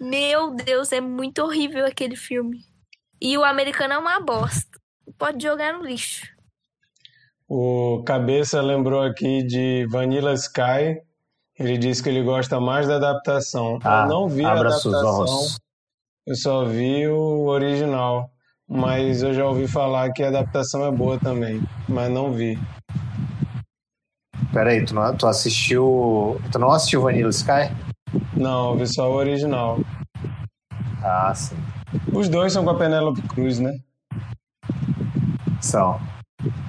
[0.00, 2.64] Meu Deus, é muito horrível aquele filme.
[3.20, 4.80] E o americano é uma bosta.
[5.18, 6.31] Pode jogar no lixo.
[7.54, 11.02] O Cabeça lembrou aqui de Vanilla Sky.
[11.58, 13.78] Ele disse que ele gosta mais da adaptação.
[13.84, 15.26] Ah, eu não vi a adaptação,
[16.26, 18.30] eu só vi o original.
[18.66, 22.58] Mas eu já ouvi falar que a adaptação é boa também, mas não vi.
[24.50, 26.40] Peraí, tu, não, tu assistiu.
[26.50, 27.70] Tu não assistiu Vanilla Sky?
[28.34, 29.78] Não, eu vi só o original.
[31.04, 31.56] Ah, sim.
[32.14, 33.78] Os dois são com a Penélope Cruz, né?
[35.60, 36.00] São.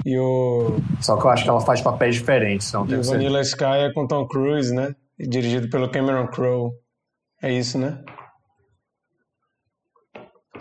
[0.06, 3.04] E o, Só que eu acho que ela faz papéis diferentes, não e o.
[3.04, 4.96] Vanilla Sky é com Tom Cruise, né?
[5.18, 6.72] Dirigido pelo Cameron Crowe.
[7.42, 8.04] É isso, né?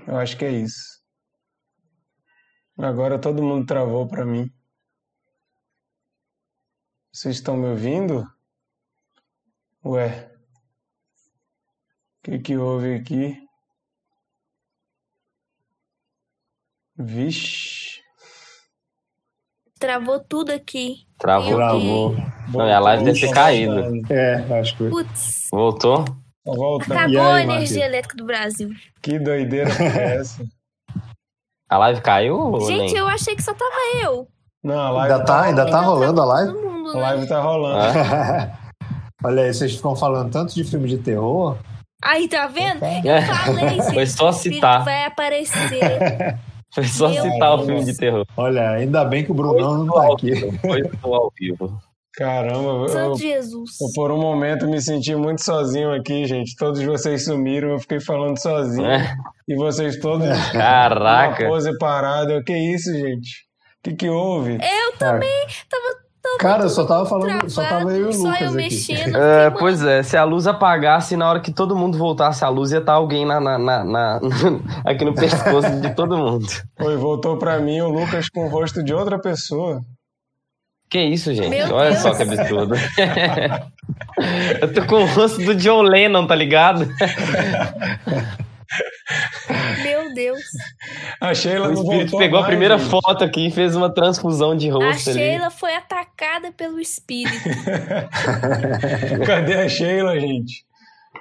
[0.07, 1.01] Eu acho que é isso.
[2.79, 4.51] Agora todo mundo travou pra mim.
[7.13, 8.27] Vocês estão me ouvindo?
[9.85, 10.33] Ué.
[12.19, 13.37] O que que houve aqui?
[16.97, 17.92] Vixe.
[19.83, 20.99] Travou tudo aqui.
[21.19, 21.57] Travou.
[21.57, 22.17] Travou.
[22.55, 24.01] Não, e a live deve ter caído.
[24.09, 24.89] É, acho que.
[24.89, 26.05] Putz, Voltou?
[26.05, 26.93] Tá voltando.
[26.93, 28.71] acabou aí, a energia elétrica do Brasil.
[29.03, 30.47] Que doideira é essa?
[31.69, 32.97] A live caiu ou Gente, nem?
[32.97, 33.75] eu achei que só tava
[34.05, 34.29] eu.
[34.63, 36.53] Não, a live Ainda tá, ainda tá rolando a live?
[36.53, 37.01] Mundo, A né?
[37.01, 37.99] live tá rolando.
[37.99, 38.59] Ah,
[39.25, 41.57] Olha aí, vocês ficam falando tanto de filme de terror.
[42.05, 42.85] Aí, tá vendo?
[42.85, 43.95] Eu falei, gente.
[43.95, 44.85] Foi só citar.
[44.85, 46.39] vai aparecer.
[46.75, 47.67] Foi só Meu citar o Deus.
[47.69, 48.27] filme de terror.
[48.37, 50.35] Olha, ainda bem que o Brunão não tá aqui.
[50.59, 51.79] Foi ao vivo.
[52.15, 53.71] Caramba, eu, Santo Jesus.
[53.81, 56.55] eu por um momento me senti muito sozinho aqui, gente.
[56.57, 58.87] Todos vocês sumiram, eu fiquei falando sozinho.
[58.87, 59.15] É.
[59.49, 61.45] E vocês todos Caraca.
[61.45, 62.35] uma pose parada.
[62.35, 63.31] Eu, Que isso, gente?
[63.79, 64.53] O que, que houve?
[64.55, 66.02] Eu também tava
[66.39, 68.57] Cara, eu só tava falando, só travado, tava eu e o só Lucas eu aqui.
[68.57, 69.17] mexendo.
[69.17, 72.73] É, pois é, se a luz apagasse, na hora que todo mundo voltasse, a luz
[72.73, 74.21] ia estar alguém na, na- na- na-
[74.85, 76.47] aqui no pescoço de todo mundo.
[76.79, 79.81] Foi, voltou pra mim o Lucas com o rosto de outra pessoa.
[80.91, 81.49] Que isso, gente?
[81.49, 82.03] Meu Olha Deus.
[82.03, 82.75] só que absurdo.
[84.61, 86.87] Eu tô com o rosto do John Lennon, tá ligado?
[89.83, 90.41] Meu Deus.
[91.21, 92.91] A Sheila O espírito pegou a mais, primeira gente.
[92.91, 95.19] foto aqui e fez uma transfusão de A rosto ali.
[95.19, 97.49] Sheila foi atacada pelo espírito.
[99.27, 100.65] Cadê a Sheila, gente?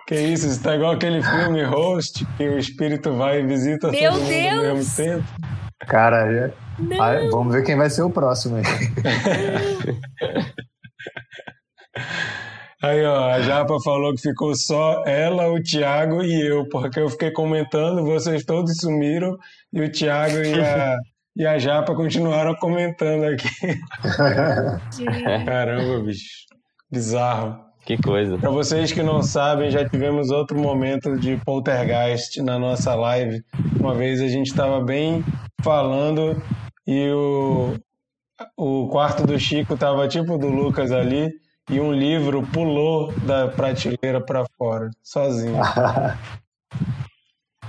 [0.08, 4.12] Que isso, isso tá igual aquele filme Host, que o espírito vai e visita Meu
[4.12, 4.62] todo mundo ao Deus!
[4.78, 5.24] mesmo tempo.
[5.88, 7.02] Cara, é- Não.
[7.02, 8.58] ah, vamos ver quem vai ser o próximo
[12.82, 13.06] aí.
[13.06, 17.32] Ó, a Japa falou que ficou só ela, o Thiago e eu, porque eu fiquei
[17.32, 19.38] comentando, vocês todos sumiram
[19.72, 20.98] e o Thiago e a,
[21.36, 23.50] e a Japa continuaram comentando aqui.
[25.46, 26.46] Caramba, bicho.
[26.92, 27.72] Bizarro.
[27.86, 28.38] Que coisa.
[28.38, 33.42] Para vocês que não sabem, já tivemos outro momento de poltergeist na nossa live.
[33.80, 35.24] Uma vez a gente estava bem
[35.64, 36.42] falando
[36.86, 37.76] e o,
[38.56, 41.32] o quarto do Chico estava tipo do Lucas ali
[41.72, 45.62] e um livro pulou da prateleira para fora, sozinho.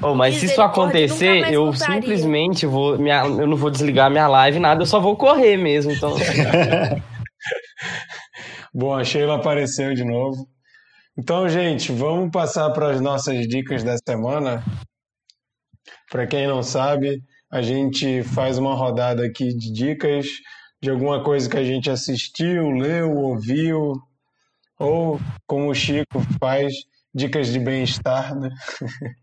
[0.05, 2.01] Oh, mas se isso acontecer, eu voltaria.
[2.01, 2.99] simplesmente vou.
[2.99, 5.93] Minha, eu não vou desligar minha live, nada, eu só vou correr mesmo.
[5.93, 6.17] Então.
[8.75, 10.45] Bom, a Sheila apareceu de novo.
[11.17, 14.65] Então, gente, vamos passar para as nossas dicas da semana.
[16.11, 20.27] Para quem não sabe, a gente faz uma rodada aqui de dicas
[20.83, 23.93] de alguma coisa que a gente assistiu, leu, ouviu,
[24.77, 26.75] ou como o Chico faz,
[27.15, 28.51] dicas de bem-estar, né?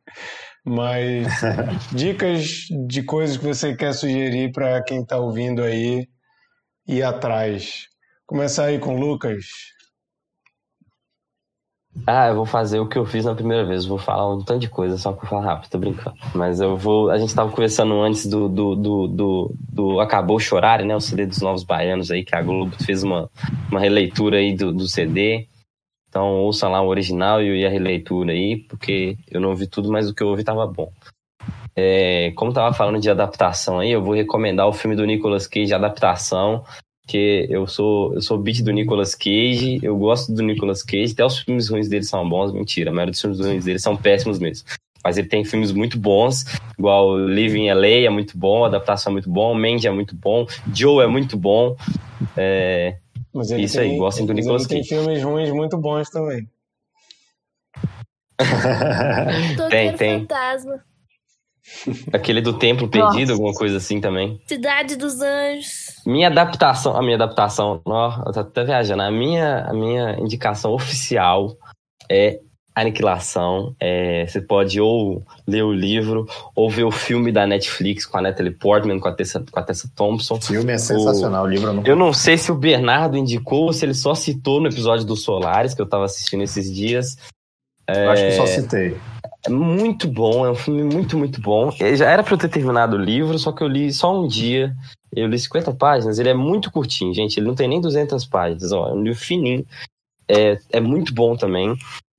[0.64, 1.28] Mas
[1.92, 6.08] dicas de coisas que você quer sugerir para quem está ouvindo aí
[6.88, 7.88] ir atrás.
[8.26, 9.46] Começar aí com o Lucas.
[12.06, 13.86] Ah, eu vou fazer o que eu fiz na primeira vez.
[13.86, 16.16] vou falar um tanto de coisa, só pra falar rápido, tô brincando.
[16.34, 17.10] Mas eu vou.
[17.10, 18.50] A gente tava conversando antes do.
[18.50, 20.96] do, do, do, do Acabou Chorar, né?
[20.96, 23.30] O CD dos Novos Baianos aí, que a Globo fez uma,
[23.70, 25.48] uma releitura aí do, do CD.
[26.10, 30.10] Então ouça lá o original e a releitura aí, porque eu não ouvi tudo, mas
[30.10, 30.92] o que eu ouvi tava bom.
[31.76, 35.74] É, como tava falando de adaptação aí, eu vou recomendar o filme do Nicolas Cage,
[35.74, 36.64] adaptação,
[37.10, 41.26] porque eu sou eu sou beat do Nicolas Cage, eu gosto do Nicolas Cage, até
[41.26, 44.38] os filmes ruins dele são bons, mentira, a maioria dos filmes ruins dele são péssimos
[44.38, 44.68] mesmo.
[45.04, 46.46] Mas ele tem filmes muito bons,
[46.78, 51.04] igual Living LA é muito bom, Adaptação é muito bom, Mandy é muito bom, Joe
[51.04, 51.76] é muito bom.
[52.38, 52.98] É...
[53.58, 54.88] Isso tem, aí, gostem do Nicolas Cage.
[54.88, 56.48] tem filmes ruins muito bons também.
[59.72, 60.20] tem, tem.
[60.20, 60.84] Fantasma.
[62.14, 64.40] Aquele do Templo Perdido, alguma coisa assim também.
[64.48, 65.96] Cidade dos Anjos.
[66.06, 69.02] Minha adaptação, a minha adaptação, ó, eu tô até viajando.
[69.02, 71.56] A minha, a minha indicação oficial
[72.10, 72.40] é
[72.76, 73.76] Aniquilação.
[73.80, 76.26] É, você pode ou ler o livro
[76.56, 79.64] ou ver o filme da Netflix com a Natalie Portman, com a Tessa, com a
[79.64, 80.36] Tessa Thompson.
[80.36, 81.84] O filme é sensacional, o, o livro eu não...
[81.86, 85.24] Eu não sei se o Bernardo indicou ou se ele só citou no episódio dos
[85.24, 87.18] Solares, que eu tava assistindo esses dias.
[87.88, 88.06] É...
[88.06, 88.98] Eu acho que só citei.
[89.46, 91.74] É muito bom, é um filme muito, muito bom.
[91.80, 94.28] Eu já era para eu ter terminado o livro, só que eu li só um
[94.28, 94.76] dia.
[95.16, 97.40] Eu li 50 páginas, ele é muito curtinho, gente.
[97.40, 98.90] Ele não tem nem 200 páginas, ó.
[98.90, 99.66] É um livro fininho.
[100.28, 101.76] É, é muito bom também.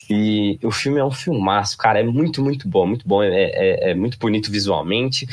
[0.09, 2.01] E o filme é um filmaço, cara.
[2.01, 3.23] É muito, muito bom, muito bom.
[3.23, 5.27] É, é, é muito bonito visualmente.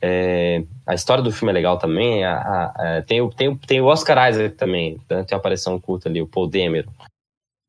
[0.00, 2.24] É, a história do filme é legal também.
[2.24, 4.98] A, a, a, tem, tem, tem o Oscar Isaac também.
[5.06, 6.86] Tem uma aparição curta ali, o Paul Demer.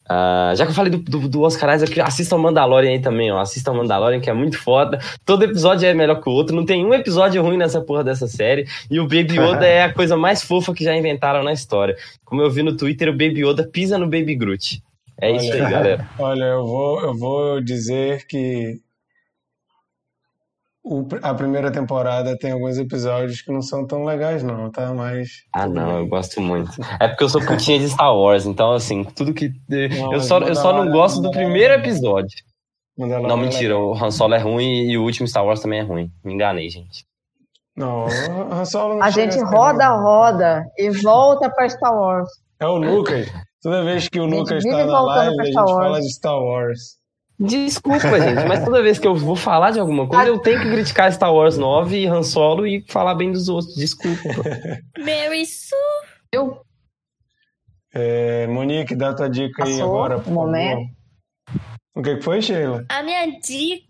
[0.09, 3.39] Uh, já que eu falei do, do, do Oscar Isaac, assistam Mandalorian aí também, ó.
[3.39, 4.99] Assistam Mandalorian, que é muito foda.
[5.25, 6.55] Todo episódio é melhor que o outro.
[6.55, 8.65] Não tem um episódio ruim nessa porra dessa série.
[8.89, 11.95] E o Baby Yoda é a coisa mais fofa que já inventaram na história.
[12.23, 14.81] Como eu vi no Twitter, o Baby Yoda pisa no Baby Groot.
[15.19, 16.09] É olha, isso aí, galera.
[16.19, 18.79] Olha, eu vou, eu vou dizer que
[20.89, 24.93] o, a primeira temporada tem alguns episódios que não são tão legais, não, tá?
[24.93, 25.43] Mas.
[25.53, 26.71] Ah, não, eu gosto muito.
[26.99, 29.51] É porque eu sou putinha de Star Wars, então, assim, tudo que.
[29.69, 32.37] Não, eu, só, eu só não gosto do primeiro episódio.
[32.97, 35.83] Não, é mentira, o Han Solo é ruim e o último Star Wars também é
[35.83, 36.09] ruim.
[36.23, 37.05] Me enganei, gente.
[37.75, 42.29] Não, o Han Solo não A gente roda, roda e volta pra Star Wars.
[42.59, 43.27] É o Lucas.
[43.61, 46.97] Toda vez que o Lucas tá na live, a gente fala de Star Wars.
[47.39, 50.71] Desculpa, gente, mas toda vez que eu vou falar de alguma coisa, eu tenho que
[50.71, 53.75] criticar Star Wars 9 e Han Solo e falar bem dos outros.
[53.75, 54.23] Desculpa.
[54.97, 55.77] Mary Sue.
[56.31, 56.61] Eu.
[57.93, 60.89] É, Monique, dá tua dica Passou aí agora, por momento.
[61.93, 62.85] O que foi, Sheila?
[62.89, 63.85] A minha dica.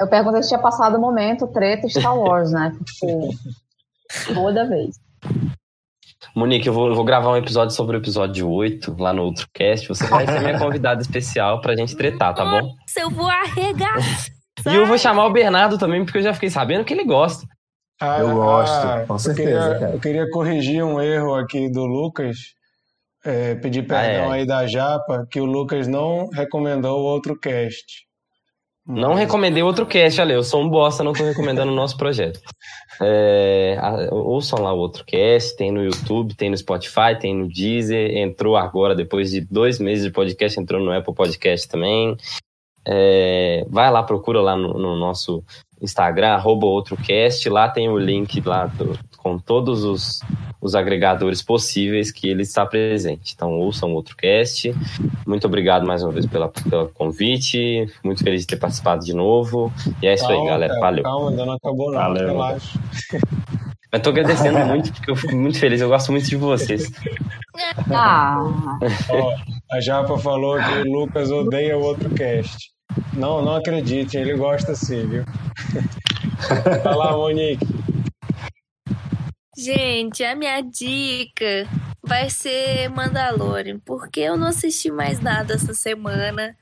[0.00, 2.72] Eu perguntei se tinha passado o momento treta Star Wars, né?
[2.84, 3.30] Tipo,
[4.32, 4.98] toda vez.
[6.34, 9.48] Monique, eu vou, eu vou, gravar um episódio sobre o episódio 8 lá no outro
[9.52, 9.88] cast.
[9.88, 12.62] Você vai ser minha convidada especial pra gente tretar, tá bom?
[12.62, 14.32] Nossa, eu vou arregaçar.
[14.66, 17.46] E eu vou chamar o Bernardo também, porque eu já fiquei sabendo que ele gosta.
[18.00, 19.50] Ah, eu gosto, ah, com certeza.
[19.50, 22.36] Eu queria, eu queria, corrigir um erro aqui do Lucas.
[23.24, 24.40] É, pedir perdão ah, é.
[24.40, 28.07] aí da Japa, que o Lucas não recomendou o outro cast.
[28.88, 32.40] Não recomendei outro cast, olha, eu sou um bosta, não tô recomendando o nosso projeto.
[33.00, 33.78] É,
[34.10, 38.56] ouçam lá o outro cast, tem no YouTube, tem no Spotify, tem no Deezer, entrou
[38.56, 42.16] agora, depois de dois meses de podcast, entrou no Apple Podcast também.
[42.84, 45.44] É, vai lá, procura lá no, no nosso
[45.80, 50.20] Instagram, arroba outrocast, lá tem o link lá do, com todos os,
[50.60, 53.34] os agregadores possíveis que ele está presente.
[53.34, 54.74] Então ouçam outro cast.
[55.26, 57.86] Muito obrigado mais uma vez pela, pelo convite.
[58.02, 59.72] Muito feliz de ter participado de novo.
[60.02, 60.80] E é isso calma, aí, galera.
[60.80, 61.02] Valeu.
[61.04, 62.26] Calma, ainda não acabou não, Valeu.
[62.28, 62.78] relaxa.
[63.90, 65.80] Eu tô agradecendo muito, porque eu fico muito feliz.
[65.80, 66.92] Eu gosto muito de vocês.
[67.90, 68.36] Ah.
[69.08, 69.34] Ó,
[69.72, 72.70] a Japa falou que o Lucas odeia o outro cast.
[73.12, 75.24] Não, não acredite, ele gosta sim, viu?
[76.84, 77.66] Lá, Monique.
[79.56, 81.66] Gente, a minha dica
[82.00, 86.56] vai ser Mandalorian, porque eu não assisti mais nada essa semana.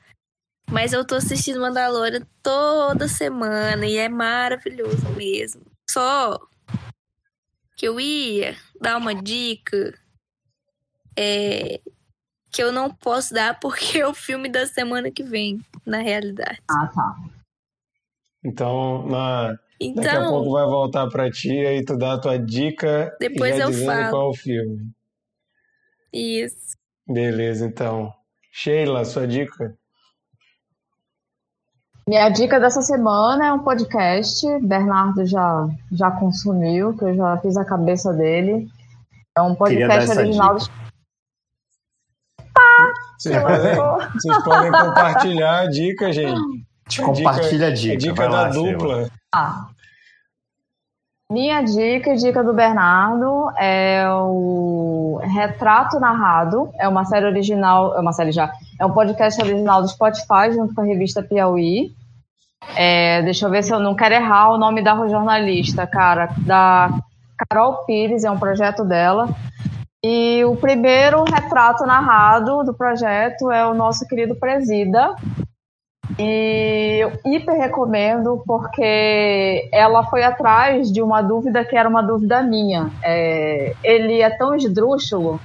[0.71, 5.63] Mas eu tô assistindo Mandalorian toda semana e é maravilhoso mesmo.
[5.89, 6.41] Só
[7.77, 9.95] que eu ia dar uma dica
[11.15, 11.81] é,
[12.57, 16.59] que eu não posso dar porque é o filme da semana que vem, na realidade.
[16.71, 17.17] Ah, tá.
[18.43, 22.39] Então, na, Então, daqui a pouco vai voltar pra ti aí tu dá a tua
[22.39, 24.11] dica Depois e já eu falo.
[24.11, 24.91] qual é o filme.
[26.11, 26.75] isso.
[27.07, 28.11] Beleza, então.
[28.51, 29.77] Sheila, sua dica?
[32.09, 34.47] Minha dica dessa semana é um podcast.
[34.61, 38.67] Bernardo já, já consumiu, que eu já fiz a cabeça dele.
[39.37, 40.86] É um podcast original dica.
[43.19, 43.75] Vocês podem,
[44.13, 46.41] vocês podem compartilhar a dica, gente.
[46.89, 47.95] Te compartilha a dica.
[47.95, 49.09] A dica vai da lá, dupla.
[49.35, 49.67] Ah.
[51.31, 56.71] Minha dica e dica do Bernardo é o Retrato Narrado.
[56.79, 60.73] É uma série original, é uma série já, é um podcast original do Spotify junto
[60.73, 61.91] com a revista Piauí.
[62.77, 66.91] É, deixa eu ver se eu não quero errar o nome da jornalista, cara, da
[67.37, 69.29] Carol Pires, é um projeto dela.
[70.05, 75.15] E o primeiro retrato narrado do projeto é o nosso querido Presida,
[76.19, 82.43] e eu hiper recomendo porque ela foi atrás de uma dúvida que era uma dúvida
[82.43, 82.91] minha.
[83.03, 85.41] É, ele é tão esdrúxulo,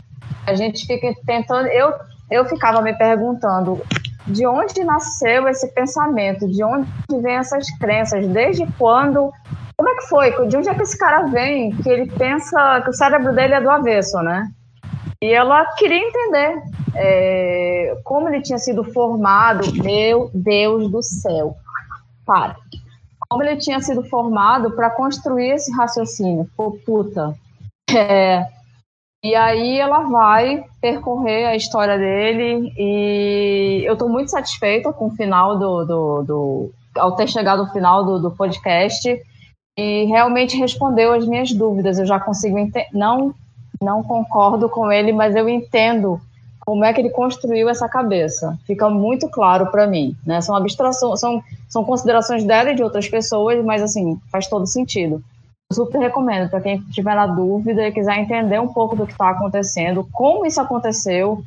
[0.46, 1.68] a gente fica tentando.
[1.68, 1.94] Eu,
[2.30, 3.82] eu ficava me perguntando
[4.26, 6.88] de onde nasceu esse pensamento, de onde
[7.22, 9.32] vem essas crenças, desde quando.
[9.82, 10.48] Como é que foi?
[10.48, 13.62] De onde é que esse cara vem que ele pensa que o cérebro dele é
[13.62, 14.48] do avesso, né?
[15.20, 16.62] E ela queria entender
[16.94, 19.74] é, como ele tinha sido formado.
[19.84, 21.56] Meu Deus do céu.
[22.24, 22.58] Para.
[23.28, 26.48] Como ele tinha sido formado para construir esse raciocínio.
[26.56, 27.34] Pô, puta.
[27.92, 28.46] É,
[29.24, 35.16] e aí ela vai percorrer a história dele e eu estou muito satisfeita com o
[35.16, 39.20] final do, do, do ao ter chegado ao final do, do podcast
[39.78, 42.00] e realmente respondeu as minhas dúvidas.
[42.00, 42.58] Eu já consigo
[42.94, 43.34] não
[43.82, 46.22] não concordo com ele, mas eu entendo
[46.60, 48.58] como é que ele construiu essa cabeça.
[48.66, 50.40] Fica muito claro para mim, né?
[50.42, 55.24] São abstrações, são, são considerações dela e de outras pessoas, mas assim, faz todo sentido.
[55.74, 59.32] Super recomendo para quem estiver na dúvida e quiser entender um pouco do que está
[59.32, 61.44] acontecendo, como isso aconteceu.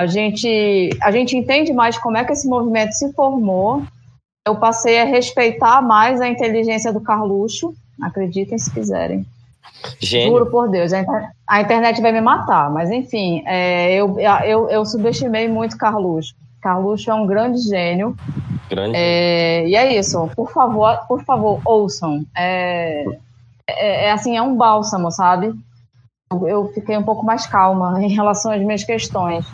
[0.00, 3.82] A gente, a gente entende mais como é que esse movimento se formou.
[4.50, 7.72] Eu passei a respeitar mais a inteligência do Carluxo,
[8.02, 9.24] acreditem se quiserem.
[10.00, 10.32] Gênio.
[10.32, 14.68] Juro por Deus, a inter- a internet vai me matar, mas enfim, é, eu, eu,
[14.68, 16.34] eu subestimei muito Carluxo.
[16.60, 18.14] Carluxo é um grande gênio.
[18.68, 18.92] Grande.
[18.96, 22.24] É, e é isso, por favor, por favor, ouçam.
[22.36, 23.04] É,
[23.68, 25.52] é, é assim, é um bálsamo, sabe?
[26.46, 29.46] Eu, fiquei um pouco mais calma em relação às minhas questões.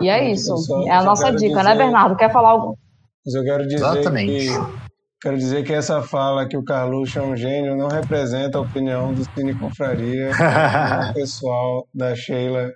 [0.00, 2.16] E é isso, só- é a nossa dica, dizer- né, Bernardo?
[2.16, 2.78] Quer falar algo?
[3.24, 4.48] Mas eu quero dizer Exatamente.
[4.48, 4.90] que
[5.20, 9.12] quero dizer que essa fala que o Carluxo é um gênio não representa a opinião
[9.12, 10.30] do Cine Confraria,
[11.10, 12.72] é pessoal da Sheila.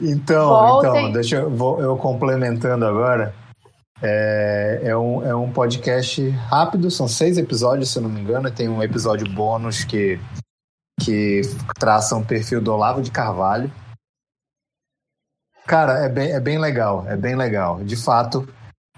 [0.00, 0.90] Então, Voltem.
[0.90, 3.34] então deixa eu, vou, eu complementando agora.
[4.00, 8.46] É, é, um, é um podcast rápido, são seis episódios, se eu não me engano,
[8.46, 10.20] e tem um episódio bônus que,
[11.00, 11.40] que
[11.80, 13.70] traça um perfil do Olavo de Carvalho.
[15.68, 17.84] Cara, é bem, é bem legal, é bem legal.
[17.84, 18.48] De fato,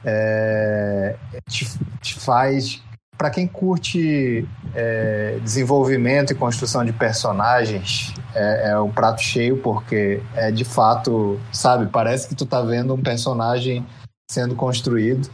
[0.04, 1.16] é,
[1.48, 1.66] te,
[2.00, 2.80] te faz.
[3.18, 10.22] Para quem curte é, desenvolvimento e construção de personagens, é, é um prato cheio, porque
[10.36, 13.84] é de fato, sabe, parece que tu tá vendo um personagem
[14.30, 15.28] sendo construído.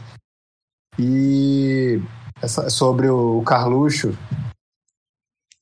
[0.97, 2.01] E
[2.41, 4.17] essa- sobre o Carluxo,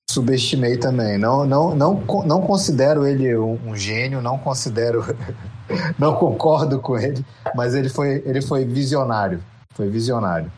[0.10, 1.18] subestimei também.
[1.18, 1.96] Não, não, não,
[2.26, 5.04] não considero ele um, um gênio, não considero,
[6.00, 7.24] não concordo com ele,
[7.56, 9.42] mas ele foi, ele foi visionário.
[9.74, 10.52] Foi visionário.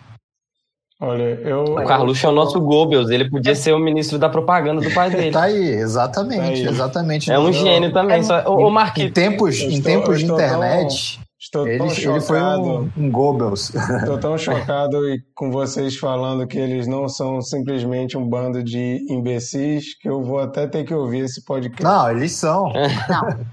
[1.00, 1.64] Olha, eu.
[1.64, 5.12] O Carluxo é o nosso Goebbels, ele podia ser o ministro da propaganda do pai
[5.12, 5.32] dele.
[5.32, 6.66] Tá aí, exatamente, Tá aí.
[6.68, 7.32] exatamente.
[7.32, 8.24] É um Eu- gênio também.
[8.24, 8.44] Só...
[8.48, 11.78] Ô, ô Em Marquinhos, tempos, Eu em estou- tempos eu de estou internet, Estou ele,
[11.78, 12.62] tão ele foi chocado.
[12.64, 13.76] um, um Goebbels.
[13.76, 19.06] Estou tão chocado e com vocês falando que eles não são simplesmente um bando de
[19.08, 21.84] imbecis que eu vou até ter que ouvir esse podcast.
[21.84, 22.74] Não, eles são.
[23.08, 23.46] Não.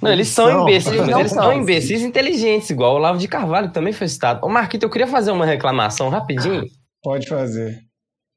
[0.00, 1.52] Não, eles são Não, imbecis, eles mas não eles são.
[1.52, 4.44] imbecis inteligentes, igual o Olavo de Carvalho, que também foi citado.
[4.44, 6.64] Ô, Marquito, eu queria fazer uma reclamação rapidinho.
[7.02, 7.80] Pode fazer.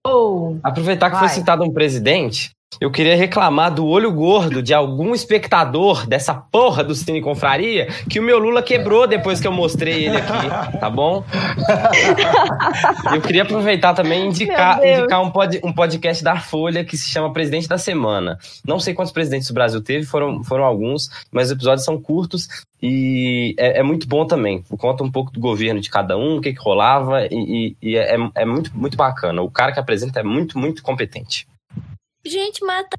[0.05, 1.27] Oh, Aproveitar que Vai.
[1.27, 2.51] foi citado um presidente.
[2.80, 8.19] Eu queria reclamar do olho gordo de algum espectador dessa porra do Cine Confraria que
[8.19, 11.23] o meu Lula quebrou depois que eu mostrei ele aqui, tá bom?
[13.14, 17.10] Eu queria aproveitar também e indicar, indicar um, pod, um podcast da Folha que se
[17.10, 18.39] chama Presidente da Semana.
[18.65, 22.48] Não sei quantos presidentes o Brasil teve, foram, foram alguns, mas os episódios são curtos
[22.81, 24.64] e é, é muito bom também.
[24.77, 27.98] Conta um pouco do governo de cada um, o que, que rolava, e, e, e
[27.98, 29.41] é, é muito, muito bacana.
[29.41, 31.50] O cara que apresenta é muito, muito competente.
[32.26, 32.98] Gente, mata.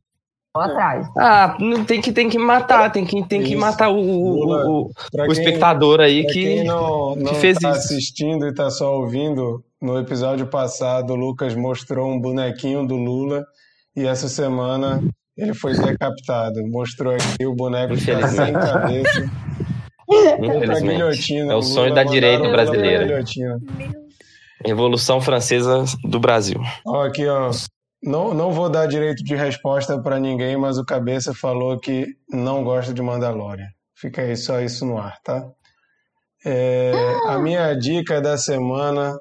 [0.55, 1.07] atrás.
[1.19, 4.91] Ah, tem que, tem que matar, tem que, tem que matar o, o, o,
[5.27, 7.79] o espectador aí que, quem não, não que fez tá isso.
[7.79, 13.45] assistindo e tá só ouvindo, no episódio passado o Lucas mostrou um bonequinho do Lula
[13.97, 15.03] e essa semana
[15.37, 16.61] ele foi decapitado.
[16.69, 19.31] Mostrou aqui o boneco que tá sem cabeça.
[20.39, 21.39] Infelizmente.
[21.39, 23.25] É o Lula sonho da direita brasileira.
[24.65, 26.61] Revolução Francesa do Brasil.
[26.87, 27.51] Ó, aqui, ó.
[28.03, 32.65] Não, não vou dar direito de resposta para ninguém, mas o Cabeça falou que não
[32.65, 33.69] gosta de Mandalorian.
[33.95, 35.49] Fica aí só isso no ar, tá?
[36.45, 36.93] É,
[37.29, 39.17] a minha dica da semana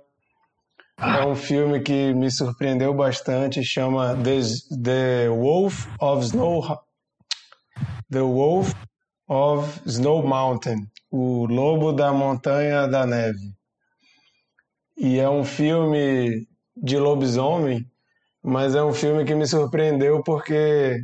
[0.97, 4.39] é um filme que me surpreendeu bastante, chama The,
[4.81, 6.61] The Wolf of Snow
[8.09, 8.73] The Wolf
[9.27, 13.53] of Snow Mountain, o Lobo da Montanha da Neve.
[14.97, 17.89] E é um filme de lobisomem,
[18.43, 21.03] mas é um filme que me surpreendeu porque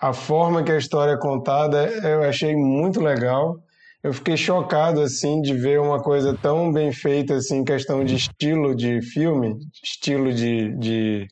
[0.00, 3.58] a forma que a história é contada eu achei muito legal.
[4.02, 8.14] Eu fiquei chocado assim de ver uma coisa tão bem feita assim, em questão de
[8.14, 11.26] estilo de filme, estilo de, de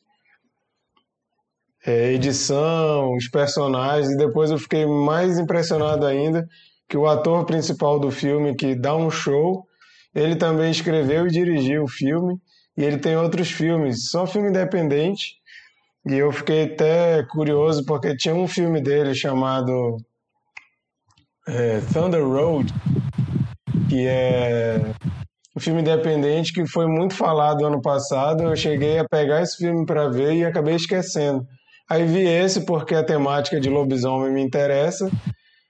[1.85, 6.47] é, edição, os personagens, e depois eu fiquei mais impressionado ainda
[6.87, 9.65] que o ator principal do filme, que dá um show,
[10.15, 12.39] ele também escreveu e dirigiu o filme,
[12.77, 15.35] e ele tem outros filmes, só filme independente,
[16.05, 19.97] e eu fiquei até curioso porque tinha um filme dele chamado
[21.47, 22.73] é, Thunder Road,
[23.89, 24.81] que é
[25.55, 28.43] um filme independente que foi muito falado ano passado.
[28.43, 31.45] Eu cheguei a pegar esse filme para ver e acabei esquecendo.
[31.89, 35.09] Aí vi esse porque a temática de lobisomem me interessa.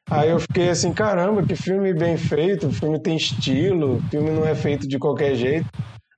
[0.09, 4.31] Aí eu fiquei assim, caramba, que filme bem feito, o filme tem estilo, o filme
[4.31, 5.67] não é feito de qualquer jeito.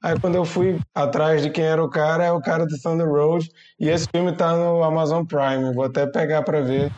[0.06, 3.10] Aí quando eu fui atrás de quem era o cara, é o cara do Thunder
[3.10, 3.50] Road,
[3.80, 6.92] e esse filme tá no Amazon Prime, vou até pegar para ver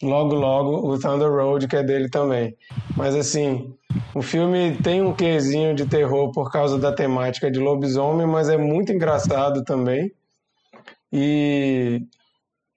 [0.00, 2.56] logo logo o Thunder Road, que é dele também.
[2.96, 3.74] Mas assim,
[4.14, 8.56] o filme tem um quezinho de terror por causa da temática de lobisomem, mas é
[8.56, 10.12] muito engraçado também.
[11.12, 12.02] E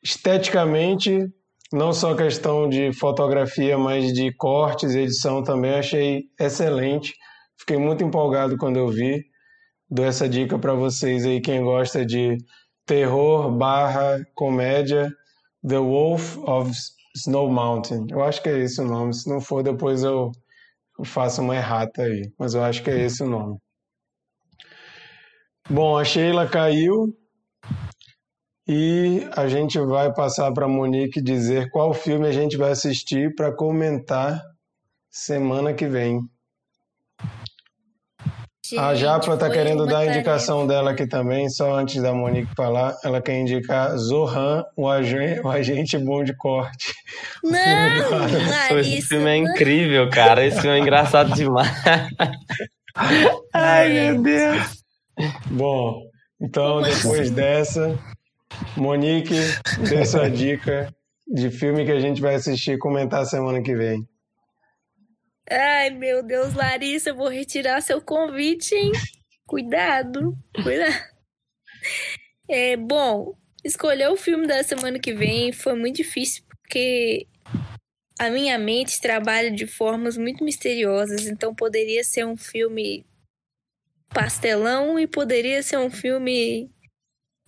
[0.03, 1.31] esteticamente,
[1.71, 7.13] não só questão de fotografia, mas de cortes e edição também, achei excelente.
[7.59, 9.36] Fiquei muito empolgado quando eu vi.
[9.89, 12.37] Dou essa dica para vocês aí, quem gosta de
[12.85, 15.09] terror barra comédia,
[15.65, 16.71] The Wolf of
[17.15, 18.07] Snow Mountain.
[18.09, 19.13] Eu acho que é esse o nome.
[19.13, 20.31] Se não for, depois eu
[21.05, 22.29] faço uma errata aí.
[22.37, 23.57] Mas eu acho que é esse o nome.
[25.69, 27.13] Bom, a Sheila caiu
[28.67, 33.33] e a gente vai passar para a Monique dizer qual filme a gente vai assistir
[33.35, 34.41] para comentar
[35.09, 36.21] semana que vem.
[38.77, 42.95] A Japa está querendo dar a indicação dela aqui também, só antes da Monique falar.
[43.03, 46.91] Ela quer indicar Zohan, o agente, o agente bom de corte.
[47.43, 47.51] Não,
[48.27, 49.07] Esse Larissa.
[49.09, 50.45] filme é incrível, cara.
[50.45, 51.69] Esse filme é engraçado demais.
[53.53, 54.83] Ai, meu Deus.
[55.51, 56.01] Bom,
[56.41, 57.33] então Como depois assim?
[57.33, 57.99] dessa,
[58.75, 59.35] Monique,
[59.89, 60.89] dê sua dica
[61.27, 63.99] de filme que a gente vai assistir e comentar semana que vem.
[65.49, 68.91] Ai, meu Deus, Larissa, eu vou retirar seu convite, hein?
[69.45, 71.17] Cuidado, cuidado.
[72.47, 77.27] É, bom, escolher o filme da semana que vem foi muito difícil porque
[78.19, 83.05] a minha mente trabalha de formas muito misteriosas, então poderia ser um filme
[84.13, 86.69] pastelão e poderia ser um filme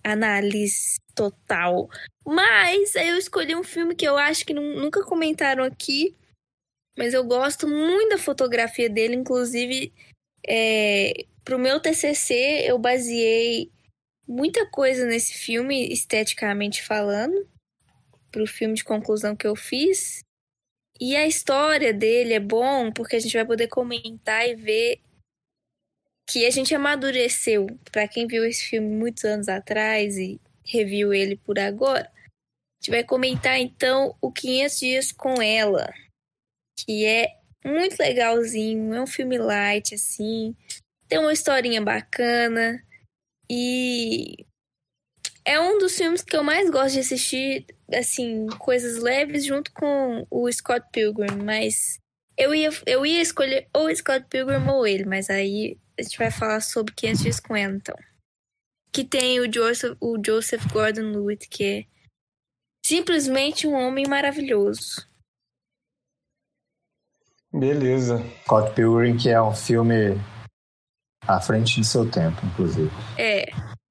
[0.04, 1.88] análise total.
[2.26, 6.16] Mas eu escolhi um filme que eu acho que nu- nunca comentaram aqui,
[7.00, 9.90] mas eu gosto muito da fotografia dele, inclusive
[10.46, 13.72] é, pro meu TCC eu baseei
[14.28, 17.48] muita coisa nesse filme esteticamente falando,
[18.30, 20.20] pro filme de conclusão que eu fiz.
[21.00, 25.00] E a história dele é bom porque a gente vai poder comentar e ver
[26.28, 27.66] que a gente amadureceu.
[27.90, 32.90] Pra quem viu esse filme muitos anos atrás e reviu ele por agora, a gente
[32.90, 35.90] vai comentar então o 500 dias com ela,
[36.84, 37.28] que é
[37.64, 40.54] muito legalzinho, é um filme light assim,
[41.08, 42.82] tem uma historinha bacana
[43.50, 44.46] e
[45.44, 50.26] É um dos filmes que eu mais gosto de assistir, assim, coisas leves junto com
[50.30, 51.98] o Scott Pilgrim, mas
[52.36, 56.18] eu ia, eu ia escolher ou o Scott Pilgrim ou ele, mas aí a gente
[56.18, 57.96] vai falar sobre 500 dias com então.
[58.92, 61.84] Que tem o Joseph, o Joseph Gordon-Levitt, que é
[62.84, 65.09] simplesmente um homem maravilhoso.
[67.52, 68.22] Beleza.
[68.44, 70.20] Scott Pilgrim, que é um filme
[71.26, 72.90] à frente de seu tempo, inclusive.
[73.18, 73.46] É,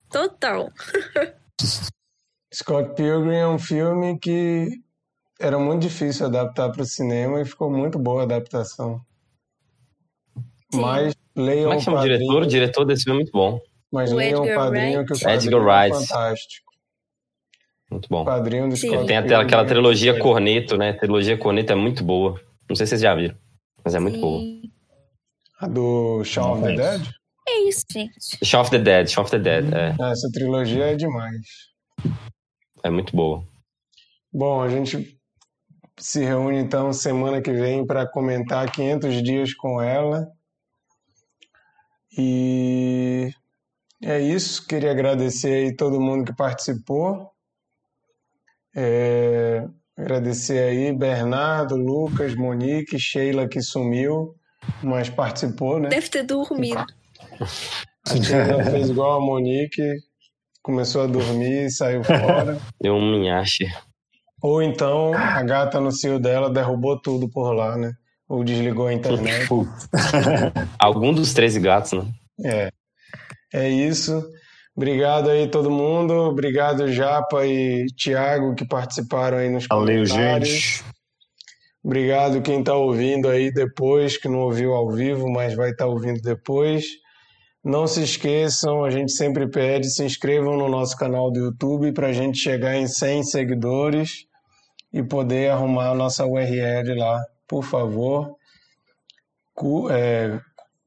[0.09, 0.71] total.
[2.53, 4.69] Scott Pilgrim é um filme que
[5.39, 9.01] era muito difícil adaptar para o cinema e ficou muito boa a adaptação.
[10.73, 10.81] Sim.
[10.81, 12.41] Mas leiam Como é o que chama o padrinho, diretor?
[12.43, 13.59] O diretor desse filme é muito bom.
[13.91, 15.05] mas O leiam o padrinho Wright.
[15.05, 16.71] que o Edgar padrinho é fantástico.
[17.91, 18.21] Muito bom.
[18.21, 18.87] O padrinho do Sim.
[18.89, 20.17] Scott Tem até aquela é trilogia.
[20.19, 20.91] Corneto, né?
[20.91, 22.39] A trilogia Corneto é muito boa.
[22.69, 23.35] Não sei se vocês já viram,
[23.89, 24.39] mas é muito boa.
[24.39, 24.61] Sim.
[25.61, 26.75] A do Shaun of the.
[26.75, 27.09] Dead?
[27.47, 28.45] É isso, gente.
[28.45, 31.41] Shaun of the Dead, Shaun of the Dead, é, Ah, Essa trilogia é demais.
[32.83, 33.43] é muito boa.
[34.31, 35.19] Bom, a gente
[35.97, 40.27] se reúne então semana que vem para comentar 500 dias com ela.
[42.15, 43.31] E
[44.03, 44.65] é isso.
[44.67, 47.31] Queria agradecer aí todo mundo que participou.
[48.75, 49.67] É,
[49.99, 54.33] agradecer aí Bernardo, Lucas, Monique, Sheila que sumiu,
[54.81, 55.89] mas participou, né?
[55.89, 56.85] Deve ter dormido.
[58.07, 59.83] A Sheila fez igual a Monique,
[60.63, 62.57] começou a dormir e saiu fora.
[62.81, 63.65] Deu um minhache.
[64.41, 67.91] Ou então a gata no cio dela derrubou tudo por lá, né?
[68.27, 69.49] Ou desligou a internet.
[70.79, 72.05] Algum dos 13 gatos, né?
[72.45, 72.71] É.
[73.53, 74.23] É isso.
[74.79, 76.13] Obrigado aí todo mundo.
[76.13, 80.47] Obrigado Japa e Thiago que participaram aí nos Valeu, comentários.
[80.47, 80.85] gente.
[81.83, 86.21] Obrigado quem está ouvindo aí depois, que não ouviu ao vivo, mas vai estar ouvindo
[86.21, 86.85] depois.
[87.61, 92.07] Não se esqueçam, a gente sempre pede, se inscrevam no nosso canal do YouTube para
[92.07, 94.27] a gente chegar em 100 seguidores
[94.93, 98.33] e poder arrumar a nossa URL lá, por favor.
[99.91, 100.39] É,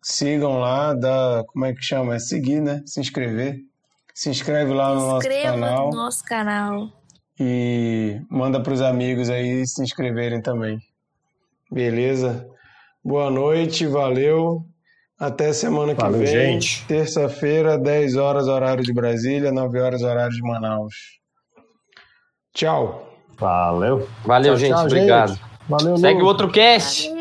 [0.03, 2.15] sigam lá, dá, como é que chama?
[2.15, 2.81] É seguir, né?
[2.87, 3.61] Se inscrever.
[4.15, 6.89] Se inscreve lá no nosso Inscreva canal no nosso canal.
[7.41, 10.79] e manda para os amigos aí se inscreverem também.
[11.71, 12.47] Beleza?
[13.05, 14.65] Boa noite, valeu.
[15.19, 16.27] Até semana que Valeu, vem.
[16.27, 16.85] gente.
[16.87, 20.95] Terça-feira, 10 horas, horário de Brasília, 9 horas, horário de Manaus.
[22.55, 23.09] Tchau.
[23.39, 24.09] Valeu.
[24.25, 24.71] Valeu, Tchau, gente.
[24.73, 25.29] tchau, obrigado.
[25.35, 25.43] gente.
[25.69, 27.09] Valeu, Segue o outro cast.
[27.09, 27.12] Valeu.